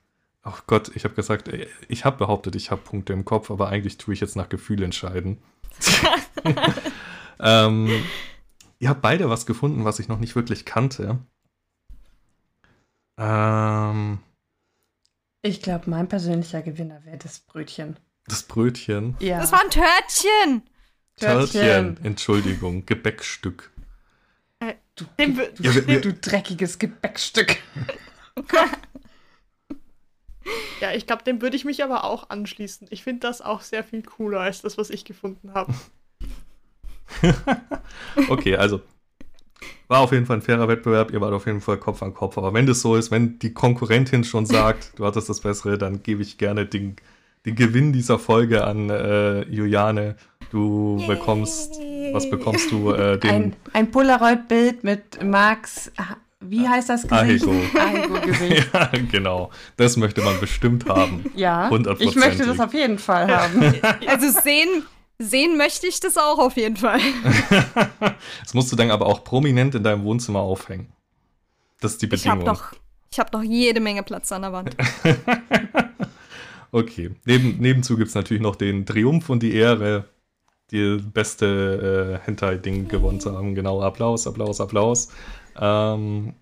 oh 0.45 0.53
Gott, 0.67 0.91
ich 0.95 1.03
habe 1.03 1.15
gesagt, 1.15 1.47
äh, 1.47 1.67
ich 1.89 2.05
habe 2.05 2.17
behauptet, 2.17 2.55
ich 2.55 2.69
habe 2.69 2.79
Punkte 2.81 3.11
im 3.11 3.25
Kopf, 3.25 3.49
aber 3.49 3.69
eigentlich 3.69 3.97
tue 3.97 4.13
ich 4.13 4.19
jetzt 4.21 4.35
nach 4.35 4.47
Gefühl 4.47 4.83
entscheiden. 4.83 5.39
ähm, 7.39 7.89
ihr 8.77 8.89
habt 8.89 9.01
beide 9.01 9.31
was 9.31 9.47
gefunden, 9.47 9.83
was 9.83 9.97
ich 9.97 10.07
noch 10.09 10.19
nicht 10.19 10.35
wirklich 10.35 10.63
kannte. 10.63 11.17
Ähm, 13.17 14.19
Ich 15.41 15.63
glaube, 15.63 15.89
mein 15.89 16.07
persönlicher 16.07 16.61
Gewinner 16.61 17.03
wäre 17.03 17.17
das 17.17 17.39
Brötchen. 17.39 17.97
das 18.27 18.43
Brötchen. 18.43 19.17
Ja. 19.19 19.39
Das 19.39 19.51
war 19.51 19.61
ein 19.63 19.71
Törtchen. 19.71 20.61
Törtchen, 21.15 21.97
Entschuldigung, 22.03 22.85
Gebäckstück. 22.85 23.71
Du, 24.95 25.05
Dem 25.19 25.37
wür- 25.37 25.49
Ja, 25.61 25.87
wir, 25.87 26.01
du 26.01 26.13
dreckiges 26.13 26.77
Gebäckstück. 26.79 27.57
Ja, 30.81 30.91
ich 30.93 31.05
glaube, 31.07 31.23
dem 31.23 31.41
würde 31.41 31.55
ich 31.55 31.65
mich 31.65 31.83
aber 31.83 32.03
auch 32.03 32.29
anschließen. 32.29 32.87
Ich 32.89 33.03
finde 33.03 33.21
das 33.21 33.41
auch 33.41 33.61
sehr 33.61 33.83
viel 33.83 34.01
cooler 34.03 34.41
als 34.41 34.61
das, 34.61 34.77
was 34.77 34.89
ich 34.89 35.05
gefunden 35.05 35.53
habe. 35.53 35.73
Okay, 38.29 38.55
also 38.55 38.81
war 39.87 39.99
auf 39.99 40.11
jeden 40.11 40.25
Fall 40.25 40.37
ein 40.37 40.41
fairer 40.41 40.67
Wettbewerb. 40.67 41.11
Ihr 41.11 41.21
wart 41.21 41.33
auf 41.33 41.45
jeden 41.45 41.61
Fall 41.61 41.77
Kopf 41.77 42.01
an 42.01 42.13
Kopf. 42.13 42.37
Aber 42.37 42.53
wenn 42.53 42.65
das 42.65 42.81
so 42.81 42.95
ist, 42.95 43.11
wenn 43.11 43.37
die 43.39 43.53
Konkurrentin 43.53 44.23
schon 44.23 44.45
sagt, 44.45 44.97
du 44.97 45.05
hattest 45.05 45.29
das 45.29 45.41
Bessere, 45.41 45.77
dann 45.77 46.01
gebe 46.01 46.21
ich 46.21 46.37
gerne 46.37 46.65
den, 46.65 46.95
den 47.45 47.55
Gewinn 47.55 47.93
dieser 47.93 48.19
Folge 48.19 48.63
an 48.65 48.89
äh, 48.89 49.41
Juliane. 49.49 50.15
Du 50.51 51.01
bekommst, 51.07 51.79
was 52.11 52.29
bekommst 52.29 52.71
du? 52.71 52.91
Äh, 52.91 53.17
den 53.19 53.29
Ein, 53.31 53.55
ein 53.73 53.91
Polaroid-Bild 53.91 54.83
mit 54.83 55.23
Max, 55.23 55.91
ah, 55.97 56.17
wie 56.41 56.67
heißt 56.67 56.89
das 56.89 57.07
Gesicht? 57.07 57.45
Ahego. 57.47 57.53
Ahego-Gesicht. 57.79 58.69
ja, 58.73 58.89
genau. 59.11 59.49
Das 59.77 59.95
möchte 59.95 60.21
man 60.21 60.39
bestimmt 60.39 60.87
haben. 60.89 61.23
Ja, 61.35 61.65
ich 61.65 61.71
Hundertprozentig. 61.71 62.15
möchte 62.17 62.45
das 62.45 62.59
auf 62.59 62.73
jeden 62.73 62.99
Fall 62.99 63.33
haben. 63.33 63.75
Also 64.07 64.27
sehen, 64.41 64.83
sehen 65.19 65.55
möchte 65.57 65.87
ich 65.87 65.99
das 65.99 66.17
auch 66.17 66.39
auf 66.39 66.57
jeden 66.57 66.77
Fall. 66.77 66.99
Das 68.43 68.53
musst 68.53 68.71
du 68.71 68.75
dann 68.75 68.91
aber 68.91 69.05
auch 69.05 69.23
prominent 69.23 69.75
in 69.75 69.83
deinem 69.83 70.03
Wohnzimmer 70.03 70.39
aufhängen. 70.39 70.91
Das 71.79 71.93
ist 71.93 72.01
die 72.01 72.07
Ich 72.07 72.27
habe 72.27 72.39
Bedingung. 72.39 72.55
noch, 72.57 72.73
ich 73.11 73.19
hab 73.19 73.31
noch 73.33 73.41
jede 73.43 73.79
Menge 73.79 74.03
Platz 74.03 74.31
an 74.31 74.41
der 74.41 74.51
Wand. 74.53 74.75
Okay. 76.71 77.11
Neben, 77.25 77.57
nebenzu 77.59 77.97
gibt 77.97 78.09
es 78.09 78.15
natürlich 78.15 78.41
noch 78.41 78.55
den 78.55 78.85
Triumph 78.85 79.29
und 79.29 79.43
die 79.43 79.53
Ehre, 79.53 80.05
die 80.71 80.97
beste 81.13 82.19
äh, 82.21 82.25
Hentai-Ding 82.25 82.87
gewonnen 82.87 83.19
zu 83.19 83.35
haben. 83.35 83.55
Genau, 83.55 83.81
Applaus, 83.81 84.25
Applaus, 84.25 84.61
Applaus. 84.61 85.09
Ähm, 85.59 86.33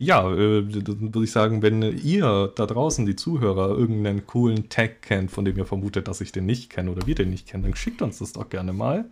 ja, 0.00 0.30
äh, 0.32 0.72
würde 0.72 1.24
ich 1.24 1.32
sagen, 1.32 1.60
wenn 1.60 1.82
ihr 1.82 2.52
da 2.54 2.66
draußen, 2.66 3.04
die 3.04 3.16
Zuhörer, 3.16 3.70
irgendeinen 3.70 4.26
coolen 4.26 4.68
Tag 4.68 5.02
kennt, 5.02 5.30
von 5.30 5.44
dem 5.44 5.58
ihr 5.58 5.66
vermutet, 5.66 6.08
dass 6.08 6.20
ich 6.20 6.32
den 6.32 6.46
nicht 6.46 6.70
kenne 6.70 6.92
oder 6.92 7.06
wir 7.06 7.16
den 7.16 7.30
nicht 7.30 7.48
kennen, 7.48 7.64
dann 7.64 7.74
schickt 7.74 8.00
uns 8.00 8.18
das 8.18 8.32
doch 8.32 8.48
gerne 8.48 8.72
mal. 8.72 9.10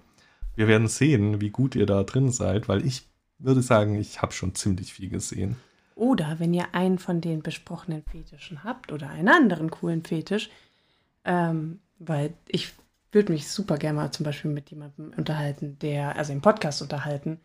Wir 0.55 0.69
werden 0.69 0.89
sehen, 0.89 1.41
wie 1.41 1.51
gut 1.51 1.75
ihr 1.75 1.87
da 1.87 2.03
drin 2.05 2.31
seid, 2.31 2.69
weil 2.69 2.87
ich 2.87 3.09
würde 3.39 3.63
sagen, 3.63 3.97
ich 3.97 4.23
habe 4.23 4.33
schon 4.33 4.55
ziemlich 4.55 4.95
viel 4.95 5.11
gesehen. 5.11 5.57
Oder 5.97 6.39
wenn 6.39 6.53
ihr 6.53 6.75
einen 6.75 6.99
von 6.99 7.23
den 7.23 7.43
besprochenen 7.43 8.05
Fetischen 8.05 8.63
habt 8.63 8.93
oder 8.93 9.09
einen 9.09 9.29
anderen 9.29 9.71
coolen 9.71 10.05
Fetisch, 10.05 10.51
ähm, 11.25 11.81
weil 11.99 12.35
ich 12.47 12.75
würde 13.13 13.33
mich 13.33 13.49
super 13.49 13.79
gerne 13.79 13.97
mal 13.97 14.11
zum 14.13 14.25
Beispiel 14.25 14.51
mit 14.51 14.71
jemandem 14.71 15.15
unterhalten, 15.17 15.79
der, 15.79 16.15
also 16.17 16.35
im 16.35 16.43
Podcast 16.43 16.83
unterhalten, 16.83 17.41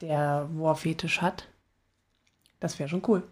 der 0.00 0.48
War-Fetisch 0.54 1.20
hat. 1.20 1.48
Das 2.60 2.78
wäre 2.78 2.88
schon 2.88 3.02
cool. 3.08 3.22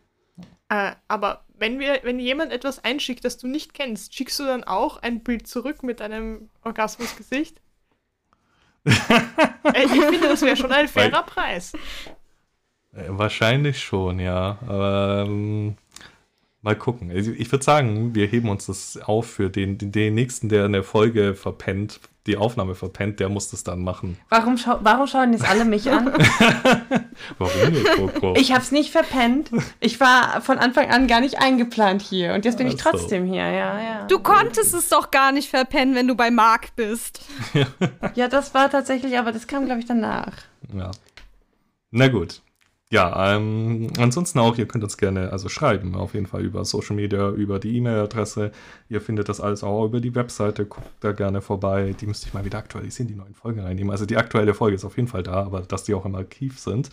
Äh, 0.68 0.92
aber 1.08 1.46
wenn 1.56 1.78
wir, 1.78 2.00
wenn 2.02 2.20
jemand 2.20 2.52
etwas 2.52 2.84
einschickt, 2.84 3.24
das 3.24 3.38
du 3.38 3.48
nicht 3.48 3.72
kennst, 3.72 4.14
schickst 4.14 4.38
du 4.40 4.44
dann 4.44 4.62
auch 4.62 4.98
ein 4.98 5.22
Bild 5.22 5.46
zurück 5.46 5.82
mit 5.82 6.02
einem 6.02 6.50
Orgasmusgesicht? 6.62 7.62
äh, 8.84 9.84
ich 9.84 9.90
finde, 9.90 10.28
das 10.28 10.42
wäre 10.42 10.56
schon 10.56 10.72
ein 10.72 10.88
fairer 10.88 11.22
Preis. 11.22 11.72
Äh, 12.92 13.04
Wahrscheinlich 13.08 13.80
schon, 13.82 14.18
ja. 14.18 14.58
Aber 14.66 15.24
ähm, 15.26 15.76
mal 16.62 16.76
gucken. 16.76 17.10
Also 17.10 17.30
Ich 17.32 17.50
würde 17.52 17.64
sagen, 17.64 18.14
wir 18.14 18.26
heben 18.26 18.48
uns 18.48 18.66
das 18.66 18.98
auf 19.02 19.26
für 19.26 19.50
den, 19.50 19.78
den, 19.78 20.14
nächsten, 20.14 20.48
der 20.48 20.64
eine 20.64 20.82
Folge 20.82 21.34
verpennt, 21.34 22.00
die 22.26 22.36
Aufnahme 22.36 22.74
verpennt, 22.74 23.18
der 23.18 23.30
muss 23.30 23.50
das 23.50 23.64
dann 23.64 23.80
machen. 23.82 24.18
Warum, 24.28 24.58
schau 24.58 24.78
warum 24.82 25.06
schauen 25.06 25.32
jetzt 25.32 25.48
alle 25.48 25.64
mich 25.64 25.90
an? 25.90 26.12
Warum 27.38 27.72
nicht, 27.72 27.86
Coco? 27.96 28.34
Ich 28.36 28.52
habe 28.52 28.60
es 28.62 28.72
nicht 28.72 28.90
verpennt. 28.90 29.50
Ich 29.80 30.00
war 30.00 30.42
von 30.42 30.58
Anfang 30.58 30.90
an 30.90 31.06
gar 31.06 31.20
nicht 31.20 31.38
eingeplant 31.40 32.02
hier. 32.02 32.34
Und 32.34 32.44
jetzt 32.44 32.58
bin 32.58 32.66
ich 32.66 32.74
Ach 32.80 32.84
so. 32.84 32.90
trotzdem 32.90 33.24
hier, 33.26 33.42
ja, 33.42 33.80
ja. 33.80 34.06
Du 34.06 34.18
konntest 34.18 34.74
es 34.74 34.90
doch 34.90 35.10
gar 35.10 35.32
nicht 35.32 35.48
verpennen, 35.48 35.94
wenn 35.94 36.06
du 36.08 36.14
bei 36.14 36.30
Marc 36.30 36.76
bist. 36.76 37.22
Ja, 38.14 38.28
das 38.28 38.52
war 38.54 38.70
tatsächlich, 38.70 39.18
aber 39.18 39.32
das 39.32 39.46
kam, 39.46 39.64
glaube 39.66 39.80
ich, 39.80 39.86
danach. 39.86 40.32
ja. 40.74 40.90
Na 41.90 42.08
gut. 42.08 42.42
Ja, 42.92 43.36
ähm, 43.36 43.86
ansonsten 43.98 44.40
auch, 44.40 44.58
ihr 44.58 44.66
könnt 44.66 44.82
uns 44.82 44.96
gerne 44.96 45.30
also 45.30 45.48
schreiben, 45.48 45.94
auf 45.94 46.14
jeden 46.14 46.26
Fall 46.26 46.44
über 46.44 46.64
Social 46.64 46.96
Media, 46.96 47.30
über 47.30 47.60
die 47.60 47.76
E-Mail-Adresse. 47.76 48.50
Ihr 48.88 49.00
findet 49.00 49.28
das 49.28 49.40
alles 49.40 49.62
auch 49.62 49.84
über 49.84 50.00
die 50.00 50.14
Webseite, 50.16 50.66
guckt 50.66 50.88
da 50.98 51.12
gerne 51.12 51.40
vorbei. 51.40 51.94
Die 52.00 52.06
müsste 52.06 52.26
ich 52.26 52.34
mal 52.34 52.44
wieder 52.44 52.58
aktualisieren, 52.58 53.06
die 53.06 53.14
neuen 53.14 53.34
Folgen 53.34 53.60
reinnehmen. 53.60 53.92
Also 53.92 54.06
die 54.06 54.16
aktuelle 54.16 54.54
Folge 54.54 54.74
ist 54.74 54.84
auf 54.84 54.96
jeden 54.96 55.08
Fall 55.08 55.22
da, 55.22 55.44
aber 55.44 55.60
dass 55.60 55.84
die 55.84 55.94
auch 55.94 56.04
im 56.04 56.16
Archiv 56.16 56.58
sind. 56.58 56.90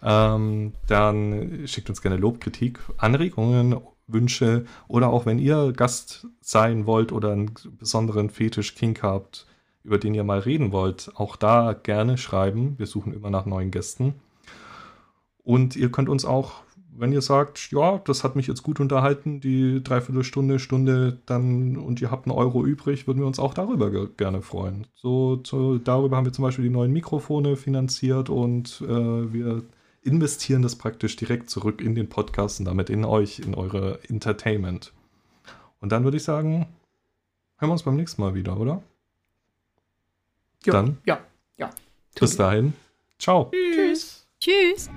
Ähm, 0.00 0.74
dann 0.86 1.66
schickt 1.66 1.88
uns 1.88 2.02
gerne 2.02 2.18
Lob, 2.18 2.40
Kritik, 2.40 2.78
Anregungen, 2.98 3.80
Wünsche 4.06 4.64
oder 4.86 5.08
auch 5.08 5.26
wenn 5.26 5.40
ihr 5.40 5.72
Gast 5.72 6.28
sein 6.40 6.86
wollt 6.86 7.10
oder 7.10 7.32
einen 7.32 7.52
besonderen 7.78 8.30
Fetisch-Kink 8.30 9.02
habt, 9.02 9.46
über 9.82 9.98
den 9.98 10.14
ihr 10.14 10.22
mal 10.22 10.38
reden 10.38 10.70
wollt, 10.70 11.10
auch 11.16 11.34
da 11.34 11.72
gerne 11.72 12.16
schreiben. 12.16 12.74
Wir 12.78 12.86
suchen 12.86 13.12
immer 13.12 13.30
nach 13.30 13.46
neuen 13.46 13.72
Gästen. 13.72 14.14
Und 15.42 15.76
ihr 15.76 15.90
könnt 15.90 16.08
uns 16.08 16.24
auch, 16.24 16.62
wenn 16.94 17.12
ihr 17.12 17.22
sagt, 17.22 17.70
ja, 17.72 17.98
das 17.98 18.22
hat 18.22 18.36
mich 18.36 18.46
jetzt 18.46 18.62
gut 18.62 18.78
unterhalten, 18.78 19.40
die 19.40 19.82
Dreiviertelstunde, 19.82 20.58
Stunde, 20.58 21.18
dann 21.26 21.76
und 21.76 22.00
ihr 22.00 22.10
habt 22.10 22.26
einen 22.26 22.36
Euro 22.36 22.64
übrig, 22.64 23.06
würden 23.06 23.20
wir 23.20 23.26
uns 23.26 23.38
auch 23.38 23.54
darüber 23.54 23.90
ge 23.90 24.08
gerne 24.16 24.42
freuen. 24.42 24.86
So, 24.94 25.40
so, 25.44 25.78
darüber 25.78 26.16
haben 26.16 26.26
wir 26.26 26.32
zum 26.32 26.44
Beispiel 26.44 26.64
die 26.64 26.70
neuen 26.70 26.92
Mikrofone 26.92 27.56
finanziert 27.56 28.28
und 28.30 28.82
äh, 28.82 29.32
wir 29.32 29.62
investieren 30.02 30.62
das 30.62 30.76
praktisch 30.76 31.16
direkt 31.16 31.48
zurück 31.48 31.80
in 31.80 31.94
den 31.94 32.08
Podcast 32.08 32.60
und 32.60 32.66
damit 32.66 32.90
in 32.90 33.04
euch, 33.04 33.38
in 33.38 33.54
eure 33.54 33.98
Entertainment. 34.08 34.92
Und 35.80 35.92
dann 35.92 36.04
würde 36.04 36.16
ich 36.16 36.24
sagen, 36.24 36.66
hören 37.56 37.68
wir 37.68 37.72
uns 37.72 37.84
beim 37.84 37.96
nächsten 37.96 38.20
Mal 38.20 38.34
wieder, 38.34 38.58
oder? 38.58 38.82
Ja, 40.64 40.72
Dann 40.72 40.98
ja, 41.04 41.20
ja. 41.56 41.70
bis 42.18 42.36
dahin. 42.36 42.74
Ciao. 43.18 43.50
Tschüss. 43.50 43.81
Tschüss. 44.42 44.90